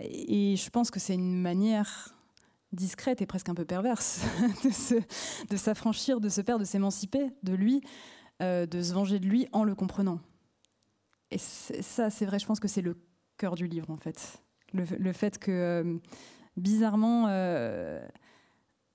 et 0.00 0.56
je 0.56 0.70
pense 0.70 0.90
que 0.90 1.00
c'est 1.00 1.14
une 1.14 1.40
manière 1.40 2.14
discrète 2.72 3.22
et 3.22 3.26
presque 3.26 3.48
un 3.48 3.54
peu 3.54 3.64
perverse 3.64 4.22
de 5.50 5.56
s'affranchir 5.56 6.20
de 6.20 6.28
ce 6.28 6.40
père, 6.40 6.58
de 6.58 6.64
s'émanciper 6.64 7.30
de 7.42 7.54
lui. 7.54 7.80
Euh, 8.40 8.66
de 8.66 8.80
se 8.82 8.92
venger 8.92 9.18
de 9.18 9.26
lui 9.26 9.48
en 9.52 9.64
le 9.64 9.74
comprenant. 9.74 10.20
Et 11.32 11.38
ça, 11.38 12.08
c'est 12.08 12.24
vrai, 12.24 12.38
je 12.38 12.46
pense 12.46 12.60
que 12.60 12.68
c'est 12.68 12.82
le 12.82 12.96
cœur 13.36 13.56
du 13.56 13.66
livre, 13.66 13.90
en 13.90 13.96
fait. 13.96 14.40
Le, 14.72 15.12
fait 15.12 15.38
que, 15.38 15.50
euh, 15.50 15.98
bizarrement, 16.56 17.26
euh, 17.28 18.00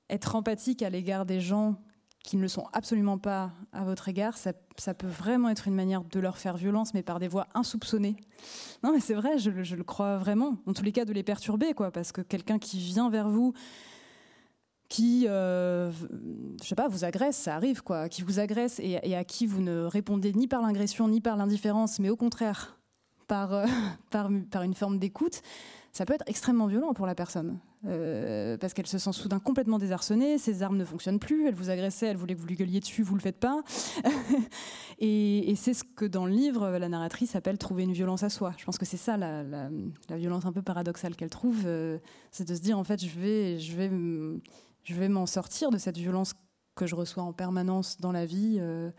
être 0.09 0.37
empathique 0.37 0.81
à 0.81 0.89
l'égard 0.89 1.25
des 1.25 1.41
gens 1.41 1.75
qui 2.23 2.37
ne 2.37 2.41
le 2.41 2.47
sont 2.47 2.67
absolument 2.71 3.17
pas 3.17 3.51
à 3.73 3.83
votre 3.83 4.07
égard, 4.07 4.37
ça, 4.37 4.53
peut 4.93 5.07
vraiment 5.07 5.49
être 5.49 5.67
une 5.67 5.75
manière 5.75 6.05
de 6.05 6.19
leur 6.21 6.37
faire 6.37 6.55
violence, 6.55 6.93
mais 6.93 7.03
par 7.03 7.19
des 7.19 7.27
voies 7.27 7.47
insoupçonnées. 7.53 8.15
Non, 8.81 8.93
mais 8.93 9.01
c'est 9.01 9.13
vrai, 9.13 9.39
je, 9.39 9.61
je, 9.61 9.75
le 9.75 9.83
crois 9.83 10.17
vraiment. 10.19 10.55
En 10.67 10.71
tous 10.71 10.83
les 10.85 10.93
cas, 10.93 11.03
de 11.03 11.11
les 11.11 11.23
perturber, 11.23 11.73
quoi, 11.73 11.91
parce 11.91 12.13
que 12.13 12.21
quelqu'un 12.21 12.59
qui 12.59 12.77
vient 12.77 13.09
vers 13.09 13.27
vous 13.27 13.53
qui, 14.93 15.25
euh, 15.27 15.91
je 16.61 16.67
sais 16.67 16.75
pas, 16.75 16.87
vous 16.87 17.03
agresse, 17.03 17.35
ça 17.35 17.55
arrive 17.55 17.81
quoi, 17.81 18.09
qui 18.09 18.21
vous 18.21 18.39
agresse 18.39 18.79
et, 18.79 19.15
à 19.15 19.23
qui 19.23 19.47
vous 19.47 19.59
ne 19.59 19.85
répondez 19.85 20.33
ni 20.33 20.47
par 20.47 20.61
l'agression 20.61 21.07
ni 21.07 21.19
par 21.19 21.35
l'indifférence, 21.35 21.97
mais 21.97 22.11
au 22.11 22.15
contraire 22.15 22.77
par, 23.27 23.65
par, 24.11 24.29
par 24.51 24.61
une 24.61 24.75
forme 24.75 24.99
d'écoute, 24.99 25.41
ça 25.93 26.05
peut 26.05 26.13
être 26.13 26.25
extrêmement 26.27 26.67
violent 26.67 26.93
pour 26.93 27.07
la 27.07 27.15
personne. 27.15 27.57
Euh, 27.85 28.55
parce 28.57 28.73
qu'elle 28.73 28.87
se 28.87 28.97
sent 28.97 29.11
soudain 29.11 29.39
complètement 29.39 29.77
désarçonnée, 29.77 30.37
ses 30.37 30.63
armes 30.63 30.77
ne 30.77 30.85
fonctionnent 30.85 31.19
plus, 31.19 31.47
elle 31.47 31.55
vous 31.55 31.69
agressait, 31.69 32.05
elle 32.05 32.15
voulait 32.15 32.33
que 32.33 32.39
vous 32.39 32.47
lui 32.47 32.55
gueuliez 32.55 32.79
dessus, 32.79 33.03
vous 33.03 33.15
le 33.15 33.21
faites 33.21 33.39
pas. 33.39 33.61
et, 34.99 35.53
c'est 35.57 35.73
ce 35.73 35.83
que 35.83 36.05
dans 36.05 36.25
le 36.25 36.31
livre, 36.31 36.77
la 36.77 36.87
narratrice 36.87 37.35
appelle 37.35 37.57
trouver 37.57 37.83
une 37.83 37.91
violence 37.91 38.23
à 38.23 38.29
soi. 38.29 38.53
Je 38.57 38.63
pense 38.63 38.77
que 38.77 38.85
c'est 38.85 38.97
ça 38.97 39.17
la, 39.17 39.69
violence 40.11 40.45
un 40.45 40.53
peu 40.53 40.61
paradoxale 40.61 41.15
qu'elle 41.15 41.29
trouve, 41.29 41.63
euh, 41.65 41.97
c'est 42.31 42.47
de 42.47 42.55
se 42.55 42.61
dire 42.61 42.77
en 42.77 42.83
fait 42.83 43.03
je 43.03 43.19
vais, 43.19 43.59
je 43.59 43.75
vais, 43.75 43.89
je 44.83 44.95
vais 44.95 45.09
m'en 45.09 45.25
sortir 45.25 45.69
de 45.69 45.77
cette 45.77 45.97
violence 45.97 46.33
que 46.75 46.85
je 46.85 46.95
reçois 46.95 47.23
en 47.23 47.33
permanence 47.33 47.97
dans 47.99 48.11
la 48.11 48.25
vie. 48.25 48.57
Euh, 48.59 48.91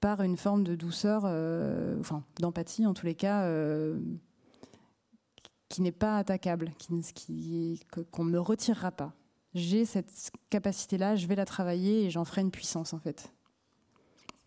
par 0.00 0.22
une 0.22 0.36
forme 0.36 0.62
de 0.62 0.76
douceur, 0.76 1.24
enfin 1.98 2.22
d'empathie 2.38 2.86
en 2.86 2.94
tous 2.94 3.04
les 3.04 3.16
cas, 3.16 3.50
qui 5.68 5.82
n'est 5.82 5.90
pas 5.90 6.18
attaquable, 6.18 6.72
qui, 6.78 7.80
qu'on 8.12 8.24
ne 8.24 8.30
me 8.30 8.40
retirera 8.40 8.92
pas. 8.92 9.12
J'ai 9.54 9.84
cette 9.84 10.30
capacité-là, 10.50 11.16
je 11.16 11.26
vais 11.26 11.34
la 11.34 11.44
travailler 11.44 12.04
et 12.04 12.10
j'en 12.10 12.24
ferai 12.24 12.42
une 12.42 12.50
puissance 12.50 12.92
en 12.92 12.98
fait. 12.98 13.32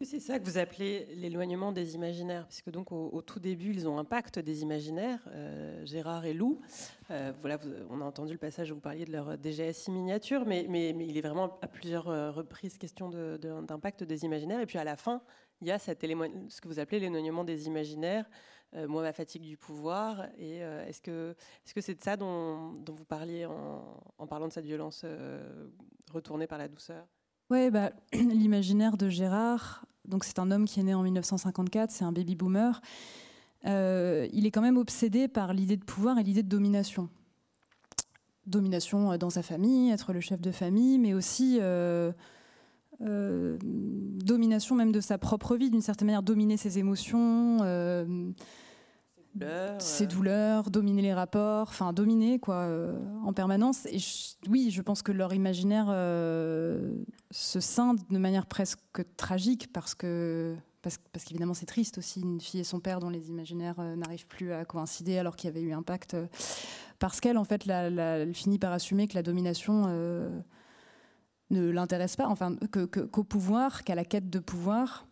C'est 0.04 0.20
ça 0.20 0.39
que 0.39 0.45
vous 0.45 0.58
appelez 0.58 1.08
l'éloignement 1.16 1.72
des 1.72 1.93
imaginaires, 1.95 2.47
puisque 2.47 2.72
donc 2.72 2.91
au, 2.91 3.22
tout 3.22 3.39
début 3.39 3.72
ils 3.72 3.88
ont 3.88 3.99
un 3.99 4.04
pacte 4.04 4.39
des 4.39 4.64
imaginaires, 4.64 5.20
euh, 5.28 5.86
Gérard 5.86 6.26
et 6.26 6.34
Lou. 6.34 6.60
Euh, 7.12 7.32
voilà, 7.39 7.60
on 7.89 8.02
a 8.02 8.04
entendu 8.04 8.34
le 8.34 8.39
passage 8.39 8.72
où 8.72 8.76
vous 8.76 8.82
parliez 8.82 9.06
de 9.06 9.12
leur 9.12 9.38
DGSI 9.41 9.91
miniature, 9.91 10.45
mais, 10.45 10.66
mais, 10.68 10.89
il 10.89 11.18
est 11.18 11.22
vraiment 11.22 11.60
à 11.62 11.68
plusieurs 11.68 12.10
euh, 12.10 12.32
reprises 12.32 12.78
question 12.78 13.10
d'un 13.10 13.80
des 14.08 14.26
imaginaires. 14.26 14.60
Et 14.60 14.66
puis 14.66 14.80
à 14.80 14.84
la 14.84 14.95
fin, 14.95 15.22
il 15.62 15.68
y 15.68 15.72
a 15.72 15.78
ce 15.78 15.91
que 15.91 16.68
vous 16.68 16.80
appelez 16.80 16.99
l'éloignement 16.99 17.43
des 17.43 17.68
imaginaires, 17.68 18.26
euh, 18.74 18.88
moi, 18.88 19.04
ma 19.04 19.14
fatigue 19.14 19.43
du 19.43 19.58
pouvoir. 19.58 20.26
Et 20.39 20.60
est-ce 20.60 21.02
que 21.02 21.36
est-ce 21.66 21.74
que 21.74 21.82
c'est 21.82 21.95
de 21.95 22.02
ça 22.02 22.18
dont, 22.18 22.82
vous 22.88 23.06
parliez 23.06 23.45
en, 23.45 24.28
parlant 24.28 24.47
de 24.47 24.54
cette 24.54 24.66
violence 24.66 25.06
retournée 26.12 26.47
par 26.47 26.58
la 26.58 26.68
douceur? 26.68 27.06
Oui, 27.52 27.70
bah, 27.70 27.91
l'imaginaire 28.14 28.97
de 28.97 29.10
Gérard. 29.10 29.86
Donc 30.06 30.24
c'est 30.24 30.39
un 30.39 30.52
homme 30.52 30.66
qui 30.66 30.80
est 30.80 30.84
né 30.84 30.93
en 30.93 31.04
1954, 31.04 31.91
c'est 31.91 32.04
un 32.04 32.12
baby 32.12 32.36
boomer. 32.36 32.82
il 33.66 34.45
est 34.45 34.52
quand 34.52 34.62
même 34.62 34.78
obsédé 34.78 35.28
par 35.28 35.54
l'idée 35.54 35.78
de 35.78 35.84
pouvoir 35.84 36.18
et 36.18 36.24
l'idée 36.24 36.43
de 36.43 36.49
domination. 36.49 37.10
Domination 38.47 39.18
dans 39.18 39.30
sa 39.30 39.43
famille, 39.43 39.91
être 39.91 40.14
le 40.14 40.20
chef 40.20 40.41
de 40.41 40.52
famille, 40.52 40.97
mais 40.97 41.14
aussi 41.14 41.60
domination 42.99 44.76
même 44.76 44.91
de 44.91 44.99
sa 44.99 45.18
propre 45.18 45.56
vie, 45.56 45.70
d'une 45.70 45.82
certaine 45.82 46.08
manière, 46.08 46.24
dominer 46.24 46.58
ses 46.58 46.80
émotions, 46.80 47.60
ses 49.80 50.08
douleurs, 50.08 50.70
dominer 50.70 51.02
les 51.02 51.14
rapports, 51.14 51.68
enfin 51.70 51.94
dominer 51.94 52.40
quoi 52.40 52.56
euh, 52.56 52.98
en 53.24 53.34
permanence. 53.34 53.86
Et 53.86 53.98
oui, 54.50 54.72
je 54.72 54.82
pense 54.82 55.02
que 55.02 55.12
leur 55.12 55.34
imaginaire 55.34 55.88
euh, 55.90 56.94
se 57.32 57.60
scinde 57.60 58.00
de 58.10 58.18
manière 58.18 58.46
presque 58.46 58.80
tragique 59.18 59.72
parce 59.72 59.96
que 59.96 60.56
parce, 60.82 60.98
parce 61.14 61.26
qu'évidemment 61.26 61.54
c'est 61.54 61.68
triste 61.68 62.00
aussi 62.00 62.22
une 62.22 62.42
fille 62.42 62.60
et 62.60 62.64
son 62.64 62.80
père 62.80 63.00
dont 63.00 63.10
les 63.10 63.30
imaginaires 63.30 63.80
euh, 63.80 63.96
n'arrivent 63.96 64.28
plus 64.28 64.52
à 64.52 64.66
coïncider 64.66 65.18
alors 65.18 65.36
qu'il 65.36 65.48
y 65.50 65.52
avait 65.52 65.62
eu 65.62 65.74
un 65.74 65.84
pacte. 65.84 66.18
parce 67.00 67.22
qu'elle 67.22 67.38
en 67.38 67.46
fait 67.46 67.68
elle 67.68 68.34
finit 68.34 68.60
par 68.60 68.74
assumer 68.74 69.08
que 69.08 69.16
la 69.16 69.24
domination 69.24 69.88
ne 71.50 71.70
l'intéresse 71.70 72.16
pas, 72.16 72.28
enfin 72.28 72.56
qu'au 72.72 73.24
pouvoir, 73.24 73.84
qu'à 73.84 73.96
la 73.96 74.06
quête 74.06 74.30
de 74.30 74.40
pouvoir, 74.40 75.06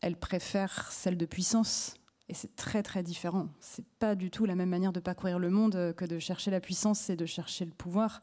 elle 0.00 0.16
préfère 0.16 0.90
celle 0.90 1.16
de 1.16 1.26
puissance 1.26 1.94
et 2.32 2.34
c'est 2.34 2.56
très 2.56 2.82
très 2.82 3.02
différent. 3.02 3.48
C'est 3.60 3.84
pas 3.98 4.14
du 4.14 4.30
tout 4.30 4.46
la 4.46 4.54
même 4.54 4.70
manière 4.70 4.94
de 4.94 5.00
parcourir 5.00 5.38
le 5.38 5.50
monde 5.50 5.76
euh, 5.76 5.92
que 5.92 6.06
de 6.06 6.18
chercher 6.18 6.50
la 6.50 6.60
puissance 6.60 7.10
et 7.10 7.16
de 7.16 7.26
chercher 7.26 7.66
le 7.66 7.72
pouvoir. 7.72 8.22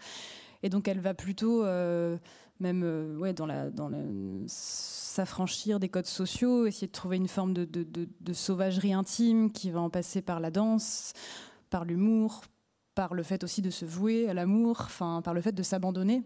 Et 0.63 0.69
donc 0.69 0.87
elle 0.87 0.99
va 0.99 1.13
plutôt 1.13 1.63
euh, 1.63 2.17
même 2.59 2.81
euh, 2.83 3.15
ouais, 3.17 3.33
dans 3.33 3.45
la, 3.45 3.69
dans 3.69 3.91
s'affranchir 4.47 5.79
des 5.79 5.89
codes 5.89 6.07
sociaux, 6.07 6.65
essayer 6.65 6.87
de 6.87 6.91
trouver 6.91 7.17
une 7.17 7.27
forme 7.27 7.53
de, 7.53 7.65
de, 7.65 7.85
de, 8.19 8.33
sauvagerie 8.33 8.93
intime 8.93 9.51
qui 9.51 9.69
va 9.69 9.79
en 9.79 9.91
passer 9.91 10.23
par 10.23 10.39
la 10.39 10.49
danse, 10.49 11.13
par 11.69 11.85
l'humour, 11.85 12.41
par 12.95 13.13
le 13.13 13.21
fait 13.21 13.43
aussi 13.43 13.61
de 13.61 13.69
se 13.69 13.85
vouer 13.85 14.27
à 14.27 14.33
l'amour, 14.33 14.77
enfin 14.81 15.21
par 15.23 15.35
le 15.35 15.41
fait 15.41 15.51
de 15.51 15.61
s'abandonner 15.61 16.23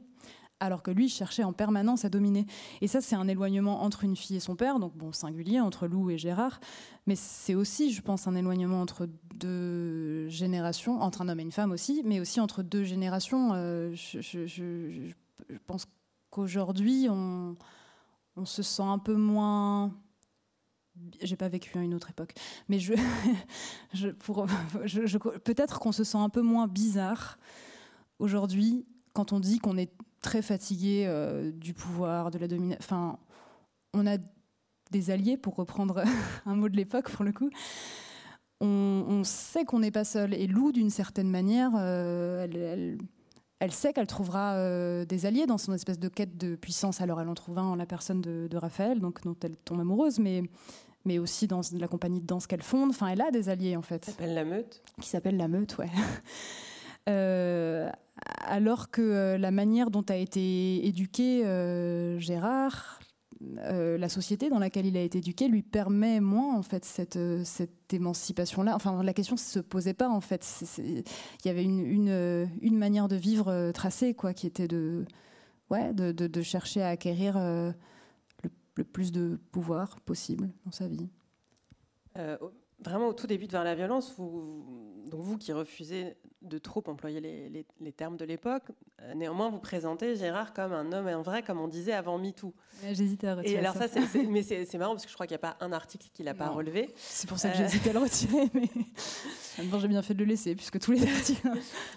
alors 0.64 0.82
que 0.82 0.92
lui 0.92 1.10
cherchait 1.10 1.44
en 1.44 1.52
permanence 1.52 2.06
à 2.06 2.10
dominer. 2.10 2.46
Et 2.80 2.88
ça, 2.88 3.02
c'est 3.02 3.16
un 3.16 3.28
éloignement 3.28 3.84
entre 3.84 4.06
une 4.06 4.16
fille 4.16 4.38
et 4.38 4.40
son 4.40 4.56
père, 4.56 4.80
donc 4.80 4.96
bon, 4.96 5.12
singulier, 5.12 5.60
entre 5.60 5.88
Lou 5.88 6.10
et 6.10 6.18
Gérard, 6.18 6.62
mais 7.06 7.16
c'est 7.16 7.54
aussi, 7.54 7.92
je 7.92 8.02
pense, 8.02 8.28
un 8.28 8.36
éloignement 8.36 8.82
entre 8.82 9.10
deux 9.36 10.30
générations, 10.30 11.02
entre 11.02 11.22
un 11.22 11.28
homme 11.28 11.42
et 11.42 11.44
une 11.44 11.52
femme 11.52 11.72
aussi, 11.72 12.02
mais 12.06 12.22
aussi 12.22 12.40
entre 12.40 12.64
deux 12.64 12.86
générations. 12.86 13.52
Euh, 13.54 13.94
je, 13.94 15.12
pense 15.68 15.86
qu'aujourd'hui, 16.30 17.08
on, 17.10 17.58
se 18.46 18.64
sent 18.64 18.84
un 18.84 19.00
peu 19.00 19.16
moins 19.16 19.92
j'ai 21.22 21.36
pas 21.36 21.50
vécu 21.50 21.76
à 21.78 21.82
une 21.82 21.96
autre 21.96 22.12
époque, 22.12 22.36
mais 22.70 22.78
peut-être 25.44 25.80
qu'on 25.80 25.92
se 25.92 26.04
sent 26.04 26.20
un 26.20 26.30
peu 26.30 26.42
moins 26.42 26.68
bizarre 26.68 27.40
aujourd'hui 28.20 28.86
quand 29.14 29.34
on 29.34 29.40
dit 29.40 29.58
qu'on 29.58 29.76
est 29.76 29.92
très 30.24 30.42
fatigué 30.42 31.06
euh, 31.06 31.52
du 31.52 31.76
pouvoir, 31.76 32.32
de 32.32 32.40
la 32.40 32.48
domination. 32.48 32.80
Enfin, 32.82 33.20
on 33.94 34.08
a 34.08 34.18
des 34.90 35.12
alliés, 35.12 35.38
pour 35.38 35.56
reprendre 35.56 36.04
un 36.48 36.56
mot 36.56 36.70
de 36.70 36.76
l'époque 36.76 37.12
pour 37.12 37.24
le 37.24 37.32
coup. 37.32 37.52
On, 38.66 39.24
sait 39.26 39.66
qu'on 39.66 39.80
n'est 39.80 39.92
pas 39.92 40.06
seul. 40.06 40.34
Et 40.34 40.48
Lou, 40.48 40.72
d'une 40.72 40.90
certaine 40.90 41.30
manière, 41.30 41.72
euh, 41.76 42.46
elle, 42.46 42.98
elle, 43.60 43.72
sait 43.74 43.92
qu'elle 43.92 44.08
trouvera 44.08 44.54
euh, 44.54 45.04
des 45.04 45.26
alliés 45.26 45.46
dans 45.46 45.58
son 45.58 45.74
espèce 45.74 46.00
de 46.00 46.08
quête 46.08 46.38
de 46.38 46.56
puissance. 46.56 47.02
Alors 47.02 47.20
elle 47.20 47.28
en 47.28 47.34
trouve 47.34 47.58
un 47.58 47.64
en 47.64 47.76
la 47.76 47.86
personne 47.86 48.22
de, 48.22 48.56
Raphaël, 48.56 49.02
donc 49.02 49.22
dont 49.24 49.36
elle 49.44 49.58
tombe 49.58 49.82
amoureuse, 49.82 50.20
mais 50.20 50.44
mais 51.06 51.20
aussi 51.20 51.48
dans 51.48 51.60
la 51.74 51.90
compagnie 51.90 52.22
de 52.22 52.26
danse 52.26 52.48
qu'elle 52.48 52.64
fonde. 52.64 52.92
Enfin, 52.92 53.08
elle 53.08 53.20
a 53.20 53.32
des 53.32 53.50
alliés 53.50 53.76
en 53.76 53.82
fait. 53.82 54.06
Qui 54.06 54.12
s'appelle 54.12 54.34
la 54.34 54.46
Meute. 54.46 54.82
Qui 55.02 55.10
s'appelle 55.10 55.36
la 55.36 55.50
Meute, 55.50 55.78
ouais. 55.78 55.90
Euh, 57.10 57.92
alors 58.40 58.90
que 58.92 59.02
euh, 59.02 59.38
la 59.38 59.52
manière 59.52 59.92
dont 59.92 60.06
a 60.10 60.16
été 60.16 60.86
éduqué 60.86 61.46
euh, 61.46 62.20
Gérard, 62.20 63.00
la 63.66 64.08
société 64.08 64.50
dans 64.50 64.60
laquelle 64.60 64.86
il 64.86 64.96
a 64.96 65.02
été 65.02 65.18
éduqué 65.18 65.50
lui 65.50 65.64
permet 65.64 66.22
moins 66.22 66.56
en 66.56 66.62
fait 66.62 66.86
cette, 66.86 67.20
cette 67.44 67.94
émancipation-là. 67.94 68.74
Enfin, 68.74 69.04
la 69.04 69.14
question 69.14 69.36
se 69.36 69.60
posait 69.60 69.94
pas 69.94 70.08
en 70.08 70.22
fait. 70.22 70.48
Il 70.78 71.04
y 71.44 71.50
avait 71.50 71.66
une, 71.66 72.48
une, 72.62 72.78
manière 72.78 73.10
de 73.10 73.18
vivre 73.18 73.72
tracée 73.74 74.14
quoi, 74.14 74.34
qui 74.34 74.48
était 74.48 74.70
de, 74.70 75.04
ouais, 75.72 75.94
de, 75.94 76.42
chercher 76.42 76.84
à 76.84 76.88
acquérir 76.88 77.38
le, 77.38 78.84
plus 78.86 79.12
de 79.12 79.38
pouvoir 79.52 80.00
possible 80.00 80.50
dans 80.64 80.72
sa 80.72 80.88
vie. 80.88 81.10
Vraiment 82.80 83.08
au 83.08 83.14
tout 83.14 83.28
début 83.28 83.48
de 83.48 83.52
Vers 83.52 83.64
la 83.64 83.76
violence, 83.76 84.14
vous, 84.18 85.04
donc 85.10 85.22
vous 85.22 85.38
qui 85.38 85.54
refusez 85.54 86.18
de 86.44 86.58
trop 86.58 86.84
employer 86.88 87.22
les, 87.80 87.92
termes 87.92 88.18
de 88.18 88.26
l'époque. 88.26 88.64
Euh, 89.02 89.14
néanmoins, 89.14 89.50
vous 89.50 89.60
présentez 89.60 90.16
Gérard 90.16 90.54
comme 90.54 90.74
un 90.74 90.92
homme, 90.92 91.08
un 91.08 91.22
vrai, 91.22 91.42
comme 91.42 91.60
on 91.60 91.68
disait 91.68 91.94
avant 91.94 92.18
MeToo. 92.18 92.54
J'hésitais 92.92 93.28
à 93.28 93.36
retirer. 93.36 93.56
Et 93.56 93.60
alors 93.60 93.76
ça, 93.76 93.86
mais 94.30 94.44
c'est 94.44 94.78
marrant 94.78 94.94
parce 94.94 95.06
que 95.06 95.10
je 95.10 95.14
crois 95.14 95.26
qu'il 95.26 95.36
n'y 95.38 95.44
a 95.44 95.54
pas 95.54 95.58
un 95.62 95.72
article 95.72 96.08
qu'il 96.14 96.26
n'a 96.26 96.34
pas 96.34 96.50
relevé. 96.50 96.94
C'est 96.98 97.28
pour 97.28 97.40
ça 97.40 97.50
que 97.50 97.58
j'hésitais 97.58 97.92
à 97.92 97.94
le 97.94 98.00
retirer, 98.00 98.50
mais 98.54 98.70
j'ai 99.80 99.88
bien 99.88 100.02
fait 100.02 100.14
de 100.14 100.20
le 100.20 100.26
laisser 100.26 100.56
puisque 100.56 100.80
tous 100.80 100.92
les 100.92 101.04
articles. 101.08 101.48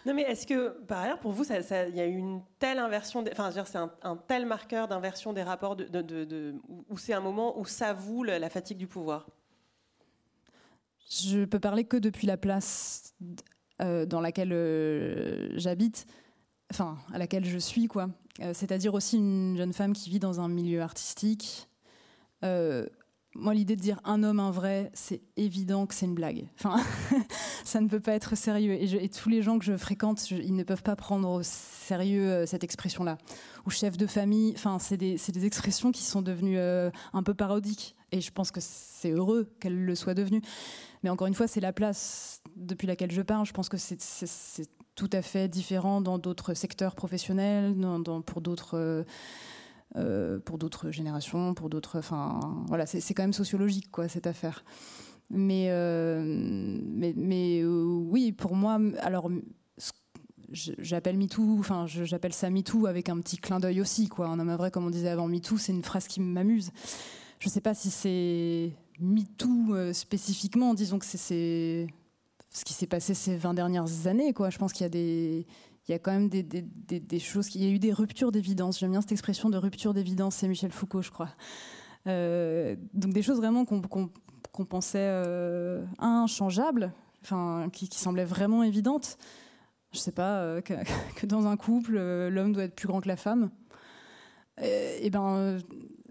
non, 0.05 0.15
mais 0.15 0.23
est-ce 0.23 0.47
que 0.47 0.81
par 0.85 1.01
ailleurs, 1.01 1.19
pour 1.19 1.33
vous, 1.33 1.45
il 1.45 1.97
y 1.97 2.01
a 2.01 2.07
eu 2.07 2.17
une 2.17 2.43
telle 2.59 2.79
inversion, 2.79 3.25
enfin, 3.33 3.51
c'est 3.51 3.79
un, 3.79 4.17
tel 4.29 4.47
marqueur 4.47 4.87
d'inversion 4.87 5.33
des 5.33 5.43
rapports, 5.43 5.75
de, 5.75 6.03
de, 6.03 6.55
où 6.89 6.99
c'est 6.99 7.15
un 7.15 7.21
moment 7.21 7.59
où 7.59 7.65
s'avoue 7.65 8.23
la 8.23 8.49
fatigue 8.49 8.79
du 8.79 8.87
pouvoir? 8.87 9.27
Je 11.11 11.45
peux 11.45 11.61
parler 11.61 11.85
que 11.85 11.97
depuis 11.97 12.27
la 12.27 12.37
place 12.37 13.15
euh, 13.83 14.07
dans 14.07 14.21
laquelle 14.21 14.53
euh, 14.53 15.49
j'habite, 15.57 16.07
enfin 16.71 16.99
à 17.13 17.19
laquelle 17.19 17.45
je 17.45 17.59
suis, 17.59 17.87
quoi. 17.87 18.09
Euh, 18.41 18.53
c'est-à-dire 18.55 18.95
aussi 18.95 19.17
une 19.17 19.57
jeune 19.57 19.73
femme 19.73 19.93
qui 19.93 20.11
vit 20.11 20.19
dans 20.19 20.41
un 20.41 20.49
milieu 20.49 20.83
artistique. 20.83 21.69
Moi, 23.39 23.55
l'idée 23.55 23.77
de 23.77 23.81
dire 23.81 24.01
un 24.05 24.23
homme, 24.23 24.41
un 24.41 24.51
vrai, 24.51 24.91
c'est 24.95 25.21
évident 25.37 25.87
que 25.87 25.95
c'est 25.95 26.07
une 26.07 26.15
blague. 26.15 26.47
Enfin, 26.59 26.83
ça 27.65 27.81
ne 27.81 27.89
peut 27.89 28.01
pas 28.01 28.13
être 28.13 28.37
sérieux. 28.37 28.73
Et, 28.73 29.09
tous 29.09 29.29
les 29.29 29.43
gens 29.43 29.59
que 29.59 29.65
je 29.65 29.77
fréquente, 29.77 30.31
ils 30.31 30.55
ne 30.55 30.63
peuvent 30.63 30.83
pas 30.83 30.97
prendre 30.97 31.29
au 31.29 31.43
sérieux 31.43 32.45
cette 32.47 32.65
expression-là. 32.65 33.19
Ou 33.67 33.71
chef 33.71 33.97
de 33.97 34.07
famille, 34.07 34.53
enfin, 34.57 34.79
c'est 34.79 34.97
des, 34.97 35.17
des, 35.17 35.47
expressions 35.47 35.93
qui 35.93 36.03
sont 36.03 36.23
devenues 36.23 36.59
un 36.59 37.23
peu 37.25 37.35
parodiques. 37.35 37.95
Et 38.13 38.21
je 38.21 38.31
pense 38.33 38.51
que 38.51 38.61
c'est 38.61 39.11
heureux 39.11 39.51
qu'elles 39.61 39.85
le 39.85 39.95
soient 39.95 40.15
devenues. 40.15 40.43
Mais 41.03 41.11
encore 41.11 41.27
une 41.27 41.35
fois, 41.35 41.47
c'est 41.47 41.61
la 41.61 41.73
place 41.73 42.43
depuis 42.57 42.87
laquelle 42.87 43.11
je 43.11 43.23
parle. 43.23 43.47
Je 43.47 43.53
pense 43.53 43.69
que 43.69 43.77
c'est 43.77 44.69
tout 44.95 45.11
à 45.13 45.23
fait 45.23 45.49
différent 45.49 46.01
dans 46.01 46.19
d'autres 46.19 46.55
secteurs 46.55 46.95
professionnels, 46.95 47.77
pour 48.25 48.41
d'autres. 48.41 48.77
Euh, 48.77 49.05
euh, 49.97 50.39
pour 50.39 50.59
d'autres 50.59 50.91
générations, 50.91 51.55
pour 51.55 51.69
d'autres, 51.69 51.99
enfin, 51.99 52.41
voilà, 52.69 52.87
c'est 52.87 53.15
quand 53.15 53.23
même 53.23 53.33
sociologique, 53.33 53.91
quoi, 53.91 54.09
cette 54.09 54.27
affaire. 54.27 54.65
Mais, 55.31 55.71
mais, 56.23 57.13
mais 57.17 57.65
oui, 57.65 58.33
pour 58.33 58.55
moi, 58.55 58.79
alors 59.01 59.29
j'appelle 60.53 61.17
MeToo, 61.17 61.57
enfin 61.59 61.87
j'appelle 61.87 62.33
ça 62.33 62.51
MeToo 62.51 62.87
avec 62.87 63.09
un 63.09 63.19
petit 63.19 63.37
clin 63.37 63.61
d'œil 63.61 63.81
aussi, 63.81 64.09
quoi. 64.09 64.29
Un 64.29 64.39
homme 64.39 64.55
vrai, 64.55 64.71
comme 64.71 64.87
on 64.87 64.91
disait 64.91 65.09
avant 65.09 65.29
MeToo, 65.29 65.59
c'est 65.59 65.73
une 65.73 65.83
phrase 65.83 66.07
qui 66.07 66.21
m'amuse. 66.21 66.71
Je 67.39 67.49
ne 67.49 67.53
sais 67.53 67.61
pas 67.61 67.75
si 67.75 67.91
c'est 67.91 68.73
MeToo 69.01 69.75
euh, 69.75 69.93
spécifiquement, 69.93 70.75
disons 70.75 70.99
que 70.99 71.07
c'est 71.07 71.87
ce 72.51 72.65
qui 72.65 72.73
s'est 72.73 72.87
passé 72.87 73.15
ces 73.15 73.37
20 73.37 73.55
dernières 73.55 74.07
années, 74.07 74.33
quoi. 74.33 74.51
Je 74.51 74.59
pense 74.59 74.73
qu'il 74.73 74.85
y 74.85 74.87
a 74.87 74.91
des 74.91 75.47
il 75.89 75.93
y 75.93 75.95
a 75.95 75.99
quand 75.99 76.13
même 76.13 76.29
des, 76.29 77.19
choses, 77.19 77.55
il 77.55 77.65
y 77.65 77.67
a 77.67 77.71
eu 77.71 77.79
des 77.79 77.93
ruptures 77.93 78.33
d'évidence. 78.33 78.79
J'aime 78.81 78.91
bien 78.91 79.01
cette 79.01 79.13
expression 79.13 79.51
de 79.51 79.57
rupture 79.57 79.95
d'évidence, 79.95 80.37
c'est 80.37 80.49
Michel 80.49 80.73
Foucault, 80.73 81.03
je 81.03 81.11
crois. 81.11 81.31
Euh, 82.07 82.77
donc 82.95 83.13
des 83.13 83.23
choses 83.23 83.39
vraiment 83.39 83.65
qu'on 83.65 84.65
pensait 84.65 84.99
euh, 85.01 85.85
inchangeables, 85.99 86.93
enfin, 87.23 87.69
qui, 87.73 87.89
semblaient 87.93 88.25
vraiment 88.25 88.63
évidentes 88.63 89.19
je 89.97 89.99
sais 89.99 90.13
pas, 90.13 90.41
euh, 90.41 90.61
que, 91.17 91.27
dans 91.27 91.47
un 91.47 91.57
couple, 91.57 91.97
euh, 91.97 92.31
l'homme 92.31 92.53
doit 92.53 92.65
être 92.65 92.75
plus 92.75 92.87
grand 92.87 93.01
que 93.01 93.09
la 93.09 93.17
femme. 93.17 93.51
Et, 94.63 95.11
ben, 95.11 95.37
euh, 95.37 95.61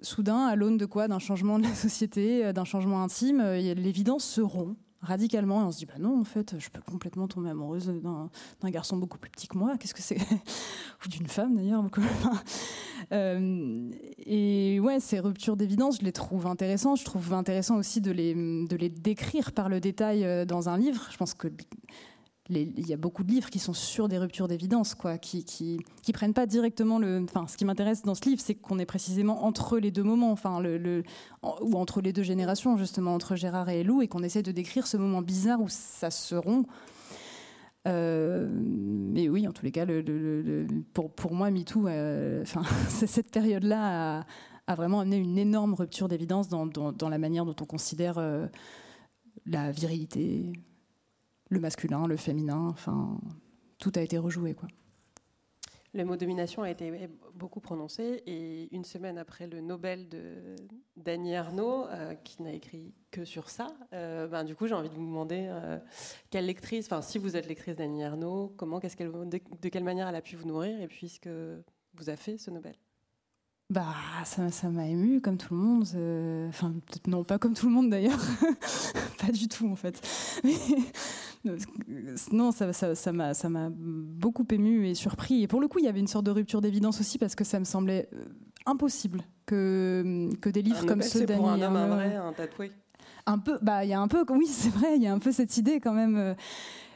soudain, 0.02 0.46
à 0.46 0.56
l'aune 0.56 0.78
de 0.78 0.86
quoi? 0.86 1.08
D'un 1.08 1.20
changement 1.20 1.58
de 1.58 1.64
la 1.64 1.74
société, 1.74 2.54
d'un 2.54 2.66
changement 2.66 3.02
intime, 3.02 3.42
l'évidence 3.42 4.24
se 4.24 4.42
rompt 4.42 4.78
radicalement 5.06 5.62
et 5.62 5.64
on 5.64 5.72
se 5.72 5.78
dit 5.78 5.86
bah 5.86 5.94
non 6.00 6.20
en 6.20 6.24
fait 6.24 6.56
je 6.60 6.70
peux 6.70 6.82
complètement 6.82 7.28
tomber 7.28 7.50
amoureuse 7.50 7.88
d'un 7.88 8.70
garçon 8.70 8.98
beaucoup 8.98 9.18
plus 9.18 9.32
petit 9.32 9.48
que 9.48 9.58
moi. 9.58 9.78
Qu'est-ce 9.78 9.94
que 9.94 10.02
c'est 10.02 10.18
ou 11.06 11.10
d'une 11.10 11.28
femme 11.28 11.56
d'ailleurs 11.56 11.84
et 13.12 14.80
ouais 14.80 15.00
ces 15.00 15.20
ruptures 15.20 15.56
d'évidence 15.56 16.00
je 16.00 16.06
les 16.06 16.12
trouve 16.12 16.48
intéressantes. 16.48 17.00
Je 17.00 17.06
trouve 17.06 17.34
intéressant 17.34 17.78
aussi 17.78 18.02
de 18.02 18.12
les 18.12 18.34
de 18.34 18.76
les 18.76 18.90
décrire 18.90 19.52
par 19.52 19.70
le 19.70 19.80
détail 19.80 20.46
dans 20.46 20.70
un 20.70 20.78
livre. 20.78 21.08
Je 21.12 21.18
pense 21.18 21.34
que 21.34 21.48
il 22.50 22.88
y 22.88 22.94
a 22.94 22.98
beaucoup 22.98 23.24
de 23.24 23.32
livres 23.32 23.50
qui 23.50 23.58
sont 23.58 23.74
sur 23.74 24.08
des 24.08 24.20
ruptures 24.20 24.48
d'évidence, 24.48 24.94
quoi, 24.94 25.18
qui, 25.18 25.44
qui, 25.44 25.80
prennent 26.14 26.34
pas 26.34 26.46
directement 26.46 27.00
le. 27.00 27.24
Enfin, 27.24 27.48
ce 27.48 27.58
qui 27.58 27.66
m'intéresse 27.66 28.04
dans 28.04 28.14
ce 28.14 28.24
livre, 28.30 28.40
c'est 28.40 28.54
qu'on 28.54 28.78
est 28.78 28.86
précisément 28.86 29.46
entre 29.46 29.80
les 29.80 29.90
deux 29.90 30.04
moments, 30.04 30.32
enfin, 30.32 30.60
le, 30.60 31.04
ou 31.62 31.76
entre 31.76 32.02
les 32.02 32.14
deux 32.14 32.24
générations, 32.24 32.78
justement, 32.78 33.16
entre 33.16 33.36
Gérard 33.36 33.70
et 33.70 33.84
Lou, 33.84 34.04
et 34.04 34.08
qu'on 34.08 34.22
essaie 34.22 34.44
de 34.44 34.52
décrire 34.52 34.86
ce 34.86 34.98
moment 34.98 35.22
bizarre 35.22 35.60
où 35.60 35.70
ça 35.70 36.12
se 36.12 36.36
rompt. 36.36 36.68
Euh, 37.88 38.48
mais 38.52 39.30
oui, 39.30 39.48
en 39.48 39.52
tous 39.52 39.66
les 39.66 39.72
cas, 39.72 39.86
pour, 40.94 41.12
pour 41.12 41.34
moi, 41.34 41.50
MeToo, 41.50 41.88
euh, 41.88 42.44
cette 42.90 43.32
période-là 43.32 44.20
a, 44.20 44.26
a, 44.68 44.76
vraiment 44.76 45.00
amené 45.00 45.18
une 45.18 45.38
énorme 45.38 45.74
rupture 45.74 46.08
d'évidence 46.08 46.48
dans, 46.48 46.66
dans, 46.66 47.10
la 47.10 47.18
manière 47.18 47.46
dont 47.46 47.56
on 47.60 47.66
considère 47.66 48.18
euh, 48.18 48.48
la 49.46 49.72
virilité, 49.72 50.54
le 51.50 51.60
masculin, 51.60 52.08
le 52.08 52.18
féminin, 52.18 52.68
enfin, 52.70 53.18
tout 53.78 53.92
a 53.96 54.02
été 54.02 54.18
rejoué. 54.18 54.54
Quoi. 54.54 54.68
Le 55.96 56.04
mot 56.04 56.18
domination 56.18 56.62
a 56.62 56.70
été 56.70 57.10
beaucoup 57.36 57.62
prononcé 57.62 58.22
et 58.26 58.68
une 58.76 58.84
semaine 58.84 59.18
après 59.18 59.48
le 59.48 59.62
Nobel 59.62 60.10
de 60.10 60.58
Dany 60.98 61.38
Arnaud, 61.38 61.88
euh, 61.88 62.16
qui 62.16 62.44
n'a 62.44 62.52
écrit 62.52 62.94
que 63.12 63.24
sur 63.24 63.50
ça, 63.50 63.68
euh, 63.94 64.28
ben, 64.28 64.44
du 64.44 64.56
coup 64.56 64.68
j'ai 64.68 64.74
envie 64.74 64.90
de 64.90 64.94
vous 64.94 65.06
demander 65.06 65.46
euh, 65.48 65.80
quelle 66.32 66.48
lectrice, 66.48 66.88
enfin 66.88 67.02
si 67.02 67.18
vous 67.18 67.38
êtes 67.38 67.48
lectrice 67.48 67.78
d'Annie 67.78 68.04
Arnaud, 68.04 68.54
comment, 68.58 68.82
qu'est-ce 68.82 68.98
qu'elle, 68.98 69.10
de, 69.10 69.40
de, 69.62 69.70
quelle 69.70 69.86
manière 69.86 70.10
elle 70.10 70.16
a 70.16 70.22
pu 70.22 70.36
vous 70.36 70.46
nourrir 70.46 70.82
et 70.82 70.88
puis 70.88 71.08
ce 71.08 71.22
que 71.22 71.64
vous 71.94 72.10
a 72.10 72.18
fait 72.18 72.38
ce 72.38 72.52
Nobel? 72.52 72.76
Bah, 73.70 73.96
ça, 74.26 74.70
m'a 74.70 74.88
ému 74.88 75.22
comme 75.22 75.38
tout 75.38 75.54
le 75.56 75.60
monde. 75.60 75.84
Enfin, 76.50 76.74
non, 77.08 77.24
pas 77.24 77.40
comme 77.40 77.54
tout 77.54 77.68
le 77.68 77.72
monde 77.72 77.90
d'ailleurs. 77.90 78.20
pas 79.26 79.32
du 79.32 79.48
tout 79.48 79.68
en 79.72 79.76
fait. 79.78 80.06
Non, 82.32 82.52
ça, 82.52 82.74
ça, 82.74 83.12
m'a, 83.12 83.34
ça 83.34 83.50
m'a 83.50 83.70
beaucoup 83.72 84.46
ému 84.52 84.88
et 84.88 84.96
surpris. 84.96 85.44
Et 85.44 85.48
pour 85.48 85.62
le 85.62 85.68
coup, 85.68 85.80
il 85.80 85.86
y 85.86 85.88
avait 85.88 86.00
une 86.00 86.08
sorte 86.08 86.26
de 86.26 86.32
rupture 86.32 86.62
d'évidence 86.62 87.00
aussi 87.00 87.18
parce 87.18 87.36
que 87.36 87.44
ça 87.44 87.60
me 87.60 87.66
semblait 87.66 88.10
euh, 88.14 88.26
impossible 88.66 89.22
que, 89.46 90.30
que 90.42 90.50
des 90.50 90.62
livres 90.62 90.86
comme 90.86 91.02
ceux 91.02 91.26
d'Annie. 91.26 91.48
un 91.48 91.62
homme, 91.62 91.76
un 91.76 91.88
vrai, 91.88 92.16
un 92.16 92.34
tatoué. 92.34 92.72
Un 93.26 93.40
peu, 93.40 93.58
bah, 93.62 93.84
il 93.86 93.90
y 93.90 93.94
a 93.94 94.00
un 94.00 94.08
peu, 94.08 94.24
oui, 94.30 94.48
c'est 94.48 94.70
vrai, 94.70 94.96
il 94.96 95.04
y 95.04 95.08
a 95.08 95.14
un 95.14 95.20
peu 95.20 95.32
cette 95.32 95.58
idée 95.58 95.80
quand 95.80 95.94
même. 95.94 96.18
Euh. 96.18 96.34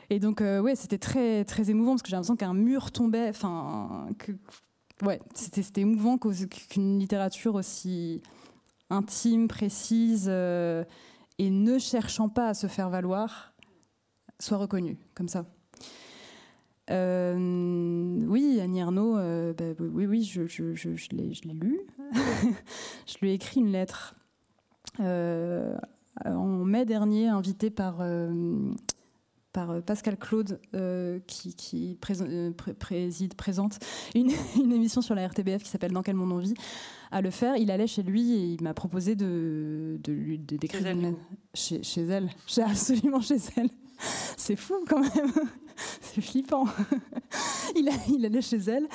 Et 0.10 0.20
donc, 0.20 0.42
euh, 0.42 0.60
ouais, 0.60 0.76
c'était 0.76 0.98
très, 0.98 1.46
très 1.46 1.70
émouvant 1.70 1.92
parce 1.92 2.02
que 2.02 2.10
j'ai 2.10 2.16
l'impression 2.16 2.36
qu'un 2.36 2.54
mur 2.54 2.92
tombait. 2.92 3.30
Enfin, 3.30 4.08
que 4.18 4.32
ouais, 5.06 5.20
c'était 5.34 5.82
émouvant 5.82 6.18
qu'une 6.18 7.00
littérature 7.00 7.56
aussi 7.56 8.22
intime, 8.90 9.48
précise 9.48 10.28
euh, 10.30 10.84
et 11.38 11.50
ne 11.50 11.78
cherchant 11.78 12.30
pas 12.30 12.50
à 12.50 12.54
se 12.54 12.68
faire 12.68 12.90
valoir 12.90 13.54
soit 14.40 14.58
reconnue 14.58 14.98
comme 15.14 15.28
ça. 15.28 15.46
Euh, 16.90 18.20
oui, 18.28 18.60
Annie 18.60 18.80
Ernaux, 18.80 19.18
euh, 19.18 19.54
bah, 19.54 19.66
oui, 19.80 20.08
oui, 20.08 20.24
je, 20.24 20.48
je, 20.48 20.74
je, 20.74 20.96
je 20.96 21.10
l'ai 21.12 21.54
lu. 21.54 21.80
je 23.06 23.18
lui 23.22 23.30
ai 23.30 23.34
écrit 23.34 23.60
une 23.62 23.72
lettre 23.72 24.16
en 25.00 26.66
mai 26.66 26.86
dernier, 26.86 27.28
invitée 27.28 27.70
par 27.70 28.02
par 29.54 29.72
euh, 29.72 29.82
Pascal 29.82 30.18
Claude, 30.18 30.60
euh, 30.76 31.20
qui, 31.28 31.98
euh, 32.22 32.52
préside, 32.78 33.34
présente 33.36 33.80
une, 34.16 34.32
émission 34.72 35.02
sur 35.02 35.16
la 35.16 35.28
RTBF 35.28 35.64
qui 35.64 35.70
s'appelle 35.70 35.92
Dans 35.92 36.04
quel 36.04 36.16
monde 36.16 36.32
on 36.32 36.38
vit, 36.38 36.54
à 37.12 37.22
le 37.22 37.32
faire. 37.32 37.56
Il 37.58 37.72
allait 37.72 37.88
chez 37.88 38.04
lui 38.04 38.34
et 38.34 38.46
il 38.54 38.64
m'a 38.64 38.74
proposé 38.74 39.16
de, 39.16 40.00
de, 40.04 40.36
d'écrire 40.38 40.84
chez, 41.54 41.78
chez, 41.78 41.84
chez 41.84 42.02
elle. 42.02 42.30
absolument 42.58 43.22
chez 43.22 43.38
elle. 43.56 43.70
C'est 44.38 44.56
fou 44.56 44.84
quand 44.88 45.00
même. 45.00 45.32
C'est 46.02 46.22
flippant. 46.22 46.66
il, 47.76 47.90
il, 48.10 48.26
allait 48.26 48.42
chez 48.42 48.58
elle 48.58 48.88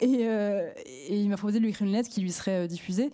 et, 0.00 0.24
et 0.24 1.16
il 1.16 1.28
m'a 1.28 1.36
proposé 1.36 1.58
de 1.58 1.64
lui 1.64 1.70
écrire 1.70 1.86
une 1.86 1.94
lettre 1.94 2.10
qui 2.10 2.20
lui 2.20 2.32
serait 2.32 2.68
diffusée. 2.68 3.10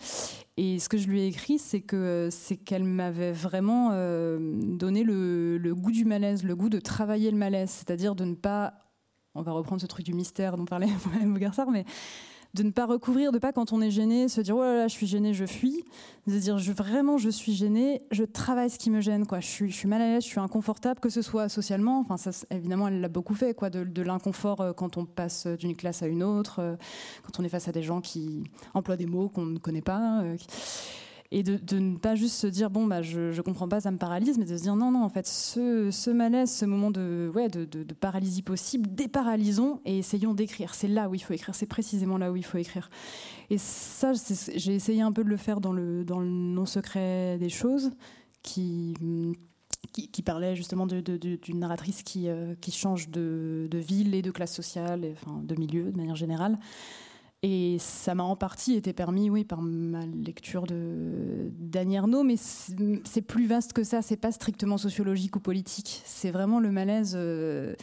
Et 0.57 0.79
ce 0.79 0.89
que 0.89 0.99
je 0.99 1.09
lui 1.09 1.21
ai 1.21 1.27
écrit, 1.27 1.59
c'est 1.59 1.81
que 1.81 2.29
c'est 2.31 2.57
qu'elle 2.57 2.85
m'avait 2.85 3.33
vraiment 3.33 3.91
euh, 3.93 4.39
donné 4.41 5.03
le, 5.03 5.59
goût 5.75 5.91
du 5.91 6.05
malaise, 6.05 6.45
le 6.45 6.55
goût 6.55 6.69
de 6.69 6.79
travailler 6.79 7.31
le 7.33 7.37
malaise, 7.37 7.71
c'est-à-dire 7.71 8.15
de 8.15 8.25
ne 8.25 8.35
pas, 8.35 8.75
on 9.35 9.43
va 9.43 9.51
reprendre 9.51 9.81
ce 9.81 9.87
truc 9.87 10.07
du 10.07 10.15
mystère 10.15 10.57
dont 10.57 10.65
parlait 10.65 10.87
Bougarsar, 11.25 11.71
mais 11.71 11.85
de 12.55 12.63
ne 12.63 12.71
pas 12.71 12.87
recouvrir, 12.87 13.33
de 13.33 13.39
pas 13.39 13.53
quand 13.53 13.73
on 13.73 13.81
est 13.81 13.91
gêné, 13.91 14.29
se 14.29 14.41
dire 14.41 14.57
oh 14.57 14.63
là 14.63 14.75
là, 14.77 14.89
je 14.89 14.93
suis 14.93 15.09
gêné, 15.09 15.35
je 15.35 15.45
fuis, 15.45 15.85
de 16.29 16.39
dire 16.39 16.57
vraiment 16.57 17.19
je 17.19 17.29
suis 17.29 17.53
gêné, 17.53 18.03
je 18.13 18.23
travaille 18.23 18.71
ce 18.71 18.79
qui 18.79 18.91
me 18.91 19.01
gêne, 19.01 19.27
quoi. 19.27 19.41
Je 19.41 19.47
suis, 19.47 19.71
je 19.71 19.77
suis 19.77 19.89
mal 19.89 20.01
à 20.01 20.07
l'aise, 20.07 20.23
je 20.23 20.29
suis 20.29 20.41
inconfortable, 20.41 21.01
que 21.01 21.09
ce 21.09 21.21
soit 21.21 21.49
socialement, 21.49 22.05
enfin 22.09 22.31
évidemment 22.51 22.89
elle 22.89 23.01
l'a 23.01 23.09
beaucoup 23.09 23.35
fait, 23.35 23.55
quoi, 23.55 23.71
de, 23.71 24.03
l'inconfort 24.03 24.61
euh, 24.61 24.73
quand 24.73 24.97
on 24.97 25.05
passe 25.05 25.47
d'une 25.47 25.75
classe 25.75 26.03
à 26.03 26.07
une 26.07 26.23
autre, 26.23 26.61
euh, 26.61 26.77
quand 27.25 27.41
on 27.41 27.45
est 27.45 27.49
face 27.49 27.67
à 27.67 27.73
des 27.73 27.83
gens 27.83 28.01
qui 28.01 28.45
emploient 28.73 28.97
des 28.97 29.07
mots 29.07 29.29
qu'on 29.29 29.47
ne 29.47 29.59
connaît 29.59 29.83
pas. 29.83 30.21
Euh, 30.23 30.37
et 31.31 31.43
de, 31.43 31.79
ne 31.79 31.97
pas 31.97 32.15
juste 32.15 32.37
se 32.37 32.47
dire 32.47 32.71
bon 32.71 32.87
bah 32.87 33.03
je, 33.03 33.33
je 33.33 33.43
comprends 33.43 33.69
pas 33.69 33.81
ça 33.81 33.91
me 33.91 33.99
paralyse 33.99 34.39
mais 34.39 34.45
de 34.45 34.57
se 34.57 34.63
dire 34.63 34.77
non 34.77 34.91
non 34.91 35.03
en 35.03 35.09
fait 35.09 35.27
ce, 35.27 36.11
malaise 36.11 36.51
ce 36.51 36.65
moment 36.65 36.91
de 36.91 37.31
ouais 37.35 37.49
de, 37.49 37.85
paralysie 37.95 38.43
possible 38.43 38.95
déparalysons 38.95 39.81
et 39.85 39.99
essayons 39.99 40.35
d'écrire 40.35 40.75
c'est 40.75 40.89
là 40.89 41.09
où 41.09 41.15
il 41.15 41.21
faut 41.21 41.33
écrire 41.33 41.55
c'est 41.55 41.67
précisément 41.67 42.19
là 42.19 42.31
où 42.31 42.37
il 42.37 42.45
faut 42.45 42.59
écrire 42.59 42.91
et 43.51 43.59
ça 43.59 44.13
j'ai 44.55 44.75
essayé 44.75 45.03
un 45.03 45.13
peu 45.13 45.25
de 45.25 45.29
le 45.29 45.37
faire 45.37 45.61
dans 45.61 45.73
le 45.73 46.05
dans 46.05 46.21
le 46.21 46.29
non 46.29 46.67
secret 46.67 47.39
des 47.39 47.49
choses 47.49 47.91
qui 48.43 48.95
qui, 49.93 50.23
parlait 50.23 50.57
justement 50.57 50.87
d'une 50.87 51.59
narratrice 51.59 52.03
qui, 52.03 52.29
euh, 52.29 52.55
qui 52.61 52.73
change 52.73 53.11
de, 53.11 53.69
ville 53.73 54.15
et 54.15 54.23
de 54.23 54.31
classe 54.31 54.55
sociale, 54.55 55.07
enfin 55.13 55.41
de 55.43 55.55
milieu 55.55 55.93
de 55.93 55.97
manière 55.97 56.17
générale. 56.17 56.59
Et 57.47 57.77
ça 57.79 58.15
m'a 58.15 58.23
en 58.23 58.37
partie 58.37 58.73
été 58.73 58.95
permis, 58.95 59.29
oui, 59.29 59.45
par 59.45 59.61
ma 59.61 60.07
lecture 60.07 60.63
de 60.67 61.51
d'Annie 61.59 61.99
mais 62.25 62.37
c'est 62.39 63.21
plus 63.21 63.47
vaste 63.47 63.75
que 63.75 63.85
ça. 63.85 64.01
C'est 64.01 64.17
pas 64.17 64.33
strictement 64.33 64.79
sociologique 64.79 65.37
ou 65.37 65.41
politique. 65.41 66.01
C'est 66.07 66.31
vraiment 66.31 66.59
le 66.59 66.71
malaise. 66.71 67.13
Euh, 67.15 67.75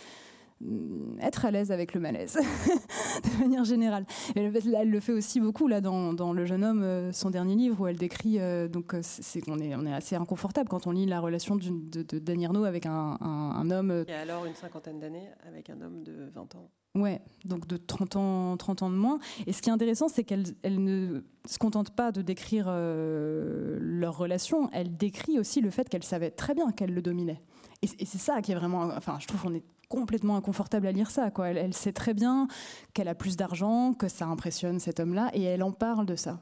être 1.21 1.45
à 1.45 1.51
l'aise 1.51 1.71
avec 1.71 1.93
le 1.93 1.99
malaise, 1.99 2.39
de 3.23 3.39
manière 3.39 3.63
générale. 3.63 4.07
elle, 4.35 4.89
le 4.89 4.99
fait 4.99 5.13
aussi 5.13 5.39
beaucoup 5.39 5.67
là 5.67 5.79
dans, 5.79 6.33
Le 6.33 6.45
jeune 6.47 6.63
homme, 6.63 6.81
euh, 6.81 7.11
son 7.11 7.29
dernier 7.29 7.55
livre, 7.55 7.81
où 7.81 7.87
elle 7.87 7.97
décrit 7.97 8.39
euh, 8.39 8.67
donc 8.67 8.95
c'est 9.03 9.41
qu'on 9.41 9.59
est 9.59 9.75
on 9.75 9.85
est 9.85 9.93
assez 9.93 10.15
inconfortable 10.15 10.69
quand 10.69 10.87
on 10.87 10.91
lit 10.91 11.05
la 11.05 11.19
relation 11.19 11.55
de, 11.55 12.01
de, 12.01 12.65
avec 12.65 12.87
un, 12.87 13.17
un, 13.21 13.69
homme. 13.69 14.05
Et 14.07 14.13
alors 14.13 14.45
une 14.45 14.55
cinquantaine 14.55 14.99
d'années 14.99 15.29
avec 15.47 15.69
un 15.69 15.79
homme 15.81 16.03
de 16.03 16.31
20 16.33 16.55
ans. 16.55 16.71
Ouais, 16.93 17.21
donc 17.45 17.67
de 17.67 17.77
30 17.77 18.17
ans, 18.17 18.57
30 18.57 18.83
ans 18.83 18.89
de 18.89 18.95
moins. 18.95 19.19
Et 19.47 19.53
ce 19.53 19.61
qui 19.61 19.69
est 19.69 19.71
intéressant, 19.71 20.09
c'est 20.09 20.25
qu'elle 20.25 20.43
elle 20.61 20.83
ne 20.83 21.23
se 21.47 21.57
contente 21.57 21.91
pas 21.91 22.11
de 22.11 22.21
décrire 22.21 22.65
euh, 22.67 23.77
leur 23.79 24.17
relation, 24.17 24.69
elle 24.73 24.97
décrit 24.97 25.39
aussi 25.39 25.61
le 25.61 25.69
fait 25.69 25.87
qu'elle 25.87 26.03
savait 26.03 26.31
très 26.31 26.53
bien 26.53 26.71
qu'elle 26.71 26.93
le 26.93 27.01
dominait. 27.01 27.41
Et, 27.81 27.87
c'est 27.87 28.17
ça 28.17 28.41
qui 28.41 28.51
est 28.51 28.55
vraiment. 28.55 28.89
Enfin, 28.95 29.17
je 29.19 29.27
trouve 29.27 29.41
qu'on 29.41 29.53
est 29.53 29.63
complètement 29.87 30.35
inconfortable 30.35 30.85
à 30.85 30.91
lire 30.91 31.11
ça. 31.11 31.31
Quoi. 31.31 31.49
Elle, 31.49 31.73
sait 31.73 31.93
très 31.93 32.13
bien 32.13 32.47
qu'elle 32.93 33.07
a 33.07 33.15
plus 33.15 33.37
d'argent, 33.37 33.93
que 33.93 34.09
ça 34.09 34.25
impressionne 34.25 34.79
cet 34.79 34.99
homme-là, 34.99 35.31
et 35.33 35.43
elle 35.43 35.63
en 35.63 35.71
parle 35.71 36.05
de 36.05 36.17
ça. 36.17 36.41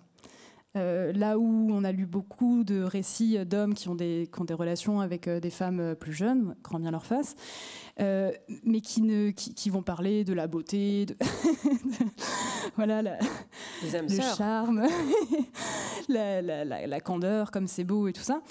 Euh, 0.77 1.11
là 1.13 1.39
où 1.39 1.67
on 1.71 1.83
a 1.83 1.91
lu 1.91 2.05
beaucoup 2.05 2.63
de 2.63 2.83
récits 2.83 3.43
d'hommes 3.43 3.73
qui, 3.73 3.89
ont 3.89 3.95
des, 3.95 4.29
qui 4.31 4.39
ont 4.39 4.45
des 4.45 4.53
relations 4.53 4.99
avec 5.01 5.27
euh, 5.27 5.39
des 5.39 5.49
femmes 5.49 5.95
plus 5.95 6.13
jeunes, 6.13 6.55
grand 6.61 6.79
bien 6.79 6.91
leur 6.91 7.07
face, 7.07 7.35
mais 7.99 8.81
qui, 8.81 9.01
ne, 9.01 9.31
qui, 9.31 9.69
vont 9.69 9.83
parler 9.83 10.23
de 10.23 10.33
la 10.33 10.47
beauté, 10.47 11.05
de, 11.05 11.15
voilà, 12.75 13.01
la, 13.01 13.17
le 13.83 14.21
charme, 14.37 14.85
la, 16.09 16.41
la, 16.41 16.65
la, 16.65 17.01
candeur, 17.01 17.51
comme 17.51 17.67
c'est 17.67 17.83
beau 17.83 18.07
et 18.07 18.13
tout 18.13 18.21
ça, 18.21 18.41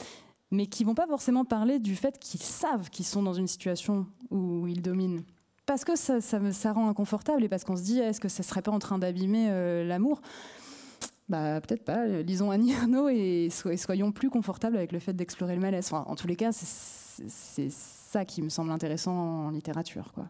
mais 0.51 0.66
qui 0.66 0.84
vont 0.84 0.94
pas 0.94 1.07
forcément 1.07 1.44
parler 1.44 1.78
du 1.78 1.96
fait 1.96 2.18
qu'ils 2.18 2.42
savent 2.42 2.90
qu'ils 2.90 3.07
sont 3.07 3.22
dans 3.22 3.34
une 3.34 3.49
situation 3.49 4.07
où 4.30 4.66
ils 4.66 4.82
dominent 4.82 5.22
parce 5.66 5.84
que 5.84 5.96
ça, 5.96 6.22
ça, 6.22 6.40
ça, 6.53 6.72
rend 6.72 6.88
inconfortable 6.88 7.44
et 7.44 7.49
parce 7.51 7.62
qu'on 7.62 7.76
se 7.76 7.82
dit 7.82 7.99
est-ce 7.99 8.20
que 8.20 8.30
ça 8.30 8.42
serait 8.42 8.62
pas 8.62 8.72
en 8.72 8.78
train 8.78 8.99
d'abîmer 8.99 9.51
l'amour? 9.84 10.22
Bah, 11.28 11.61
peut-être 11.61 11.84
pas. 11.84 12.07
Lisons 12.07 12.51
Annie 12.51 12.72
Ernaux 12.72 13.11
et, 13.11 13.51
soyons 13.51 14.11
plus 14.11 14.30
confortables 14.30 14.78
avec 14.78 14.92
le 14.92 14.99
fait 14.99 15.12
d'explorer 15.12 15.55
le 15.55 15.61
malaise. 15.61 15.90
en 15.92 16.14
tous 16.14 16.26
les 16.26 16.36
cas, 16.36 16.53
c'est 16.53 17.68
ça 18.09 18.24
qui 18.24 18.42
me 18.42 18.48
semble 18.48 18.70
intéressant 18.70 19.12
en 19.12 19.50
littérature. 19.50 20.12
Quoi. 20.14 20.28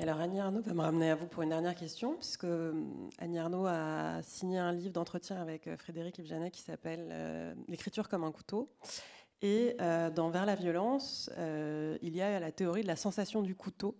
Alors 0.00 0.18
Annie 0.18 0.40
Arnaud 0.40 0.60
va 0.60 0.74
me 0.74 0.80
ramener 0.80 1.10
à 1.10 1.14
vous 1.14 1.26
pour 1.26 1.42
une 1.42 1.48
dernière 1.50 1.74
question, 1.74 2.14
puisque 2.14 2.44
euh, 2.44 2.72
Annie 3.18 3.38
Arnaud 3.38 3.66
a 3.66 4.20
signé 4.22 4.58
un 4.58 4.72
livre 4.72 4.92
d'entretien 4.92 5.40
avec 5.40 5.66
euh, 5.66 5.76
Frédéric 5.76 6.18
Evjanet 6.18 6.50
qui 6.50 6.62
s'appelle 6.62 7.08
euh, 7.10 7.54
L'écriture 7.68 8.08
comme 8.08 8.24
un 8.24 8.32
couteau. 8.32 8.68
Et 9.40 9.76
dans 9.78 10.30
Vers 10.30 10.46
la 10.46 10.56
violence, 10.56 11.30
il 11.38 12.16
y 12.16 12.20
a 12.20 12.40
la 12.40 12.50
théorie 12.50 12.82
de 12.82 12.88
la 12.88 12.96
sensation 12.96 13.40
du 13.40 13.54
couteau. 13.54 13.94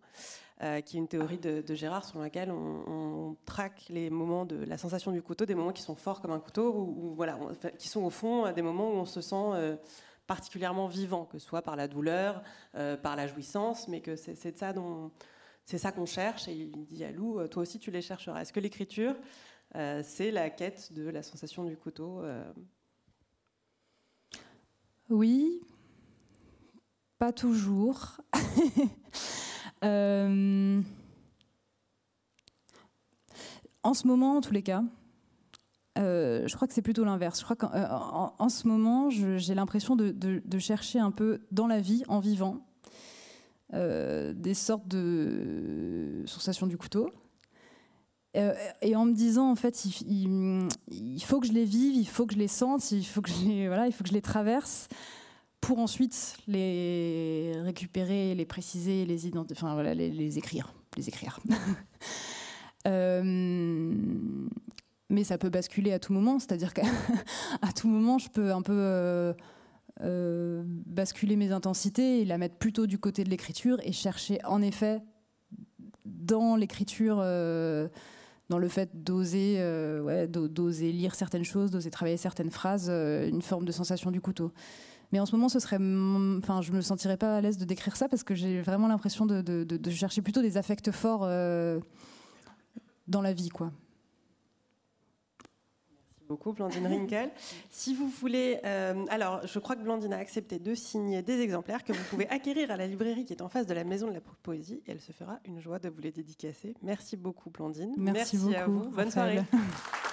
Qui 0.58 0.96
est 0.96 0.98
une 0.98 1.06
théorie 1.06 1.38
de, 1.38 1.74
Gérard 1.76 2.04
sur 2.04 2.18
laquelle 2.18 2.50
on, 2.50 3.36
traque 3.44 3.84
les 3.88 4.10
moments 4.10 4.44
de 4.44 4.56
la 4.56 4.76
sensation 4.76 5.12
du 5.12 5.22
couteau, 5.22 5.46
des 5.46 5.54
moments 5.54 5.70
qui 5.70 5.82
sont 5.82 5.94
forts 5.94 6.20
comme 6.20 6.32
un 6.32 6.40
couteau, 6.40 6.74
ou, 6.74 7.14
voilà, 7.14 7.38
qui 7.78 7.86
sont 7.86 8.02
au 8.02 8.10
fond 8.10 8.50
des 8.50 8.62
moments 8.62 8.90
où 8.90 8.96
on 8.96 9.04
se 9.04 9.20
sent 9.20 9.78
particulièrement 10.28 10.86
vivant, 10.86 11.24
que 11.24 11.40
ce 11.40 11.46
soit 11.46 11.62
par 11.62 11.74
la 11.74 11.88
douleur, 11.88 12.42
euh, 12.76 12.96
par 12.96 13.16
la 13.16 13.26
jouissance, 13.26 13.88
mais 13.88 14.00
que 14.00 14.14
c'est 14.14 14.56
ça 14.56 14.72
qu'on 15.92 16.06
cherche. 16.06 16.46
Et 16.46 16.52
il 16.52 16.86
dit 16.86 17.02
à 17.02 17.10
Lou, 17.10 17.44
toi 17.48 17.62
aussi 17.62 17.80
tu 17.80 17.90
les 17.90 18.02
chercheras. 18.02 18.40
Est-ce 18.40 18.52
que 18.52 18.60
l'écriture, 18.60 19.16
c'est 19.74 20.30
la 20.30 20.50
quête 20.50 20.92
de 20.92 21.08
la 21.08 21.24
sensation 21.24 21.64
du 21.64 21.76
couteau 21.76 22.22
Oui, 25.10 25.60
pas 27.18 27.32
toujours. 27.32 28.20
Euh, 29.84 30.82
en 33.84 33.94
ce 33.94 34.06
moment, 34.08 34.38
en 34.38 34.40
tous 34.40 34.52
les 34.52 34.62
cas, 34.62 34.82
euh, 35.98 36.46
je 36.46 36.54
crois 36.54 36.68
que 36.68 36.74
c'est 36.74 36.82
plutôt 36.82 37.04
l'inverse. 37.04 37.40
Je 37.40 37.44
crois 37.44 37.56
qu'en 37.56 38.34
en, 38.38 38.48
ce 38.48 38.68
moment, 38.68 39.10
j'ai 39.10 39.54
l'impression 39.54 39.96
de, 39.96 40.58
chercher 40.58 40.98
un 40.98 41.10
peu 41.10 41.40
dans 41.50 41.66
la 41.66 41.80
vie, 41.80 42.02
en 42.08 42.20
vivant, 42.20 42.66
euh, 43.74 44.32
des 44.32 44.54
sortes 44.54 44.88
de 44.88 46.22
sensations 46.26 46.66
du 46.66 46.76
couteau. 46.76 47.10
et 48.34 48.94
en 48.94 49.04
me 49.04 49.12
disant, 49.12 49.50
en 49.50 49.56
fait, 49.56 49.84
il, 49.84 51.22
faut 51.24 51.40
que 51.40 51.46
je 51.46 51.52
les 51.52 51.64
vive, 51.64 51.96
il 51.96 52.06
faut 52.06 52.26
que 52.26 52.34
je 52.34 52.38
les 52.38 52.48
sente, 52.48 52.90
il 52.92 53.04
faut 53.04 53.20
que 53.20 53.30
je 53.30 53.44
les, 53.44 53.66
voilà, 53.66 53.86
il 53.86 53.92
faut 53.92 54.04
que 54.04 54.10
je 54.10 54.14
les 54.14 54.22
traverse 54.22 54.88
pour 55.60 55.80
ensuite 55.80 56.36
les 56.46 57.52
récupérer, 57.56 58.34
les 58.36 58.44
préciser, 58.44 59.04
les 59.04 59.36
enfin 59.50 59.74
voilà, 59.74 59.94
les, 59.94 60.38
écrire, 60.38 60.72
les 60.96 61.08
écrire. 61.08 61.40
Euh, 62.86 63.92
mais 65.10 65.24
ça 65.24 65.38
peut 65.38 65.48
basculer 65.48 65.92
à 65.92 65.98
tout 65.98 66.12
moment, 66.12 66.38
c'est-à-dire 66.38 66.74
qu'à 66.74 66.82
tout 67.76 67.88
moment, 67.88 68.18
je 68.18 68.28
peux 68.28 68.52
un 68.52 68.62
peu 68.62 68.74
euh, 68.74 69.32
euh, 70.02 70.62
basculer 70.66 71.36
mes 71.36 71.52
intensités 71.52 72.20
et 72.20 72.24
la 72.24 72.38
mettre 72.38 72.56
plutôt 72.56 72.86
du 72.86 72.98
côté 72.98 73.24
de 73.24 73.30
l'écriture 73.30 73.78
et 73.82 73.92
chercher 73.92 74.44
en 74.44 74.62
effet 74.62 75.02
dans 76.04 76.56
l'écriture, 76.56 77.16
dans 77.16 78.58
le 78.58 78.68
fait 78.68 79.04
d'oser, 79.04 79.56
ouais, 80.02 80.26
lire 80.80 81.14
certaines 81.14 81.44
choses, 81.44 81.70
d'oser 81.70 81.90
travailler 81.90 82.16
certaines 82.16 82.50
phrases, 82.50 82.88
une 82.88 83.42
forme 83.42 83.66
de 83.66 83.72
sensation 83.72 84.10
du 84.10 84.20
couteau. 84.20 84.52
Mais 85.12 85.20
en 85.20 85.26
ce 85.26 85.32
moment, 85.34 85.48
ce 85.48 85.58
serait, 85.58 85.76
enfin, 85.76 86.60
je 86.60 86.72
me 86.72 86.80
sentirais 86.80 87.16
pas 87.16 87.36
à 87.36 87.40
l'aise 87.40 87.56
de 87.56 87.64
décrire 87.64 87.96
ça 87.96 88.08
parce 88.08 88.24
que 88.24 88.34
j'ai 88.34 88.60
vraiment 88.60 88.88
l'impression 88.88 89.24
de, 89.26 89.90
chercher 89.90 90.22
plutôt 90.22 90.42
des 90.42 90.56
affects 90.58 90.90
forts 90.90 91.22
euh, 91.24 91.80
dans 93.06 93.22
la 93.22 93.32
vie, 93.32 93.48
quoi. 93.48 93.72
Merci 96.28 96.36
beaucoup, 96.42 96.52
Blandine 96.52 96.86
Rinkel. 96.86 97.30
Si 97.70 97.94
vous 97.94 98.08
voulez, 98.08 98.60
euh, 98.64 99.04
alors, 99.08 99.46
je 99.46 99.58
crois 99.58 99.76
que 99.76 99.82
Blandine 99.82 100.12
a 100.12 100.18
accepté 100.18 100.58
de 100.58 100.74
signer 100.74 101.22
des 101.22 101.40
exemplaires 101.40 101.84
que 101.84 101.92
vous 101.92 102.04
pouvez 102.10 102.28
acquérir 102.30 102.70
à 102.70 102.76
la 102.76 102.86
librairie 102.86 103.24
qui 103.24 103.32
est 103.32 103.42
en 103.42 103.48
face 103.48 103.66
de 103.66 103.74
la 103.74 103.84
Maison 103.84 104.08
de 104.08 104.14
la 104.14 104.20
Poésie 104.42 104.82
et 104.86 104.92
elle 104.92 105.00
se 105.00 105.12
fera 105.12 105.38
une 105.44 105.60
joie 105.60 105.78
de 105.78 105.88
vous 105.88 106.00
les 106.00 106.12
dédicacer. 106.12 106.74
Merci 106.82 107.16
beaucoup, 107.16 107.50
Blandine. 107.50 107.94
Merci, 107.96 108.36
beaucoup, 108.36 108.54
à 108.54 108.66
vous. 108.66 108.90
Bonne 108.90 109.10
soirée. 109.10 109.40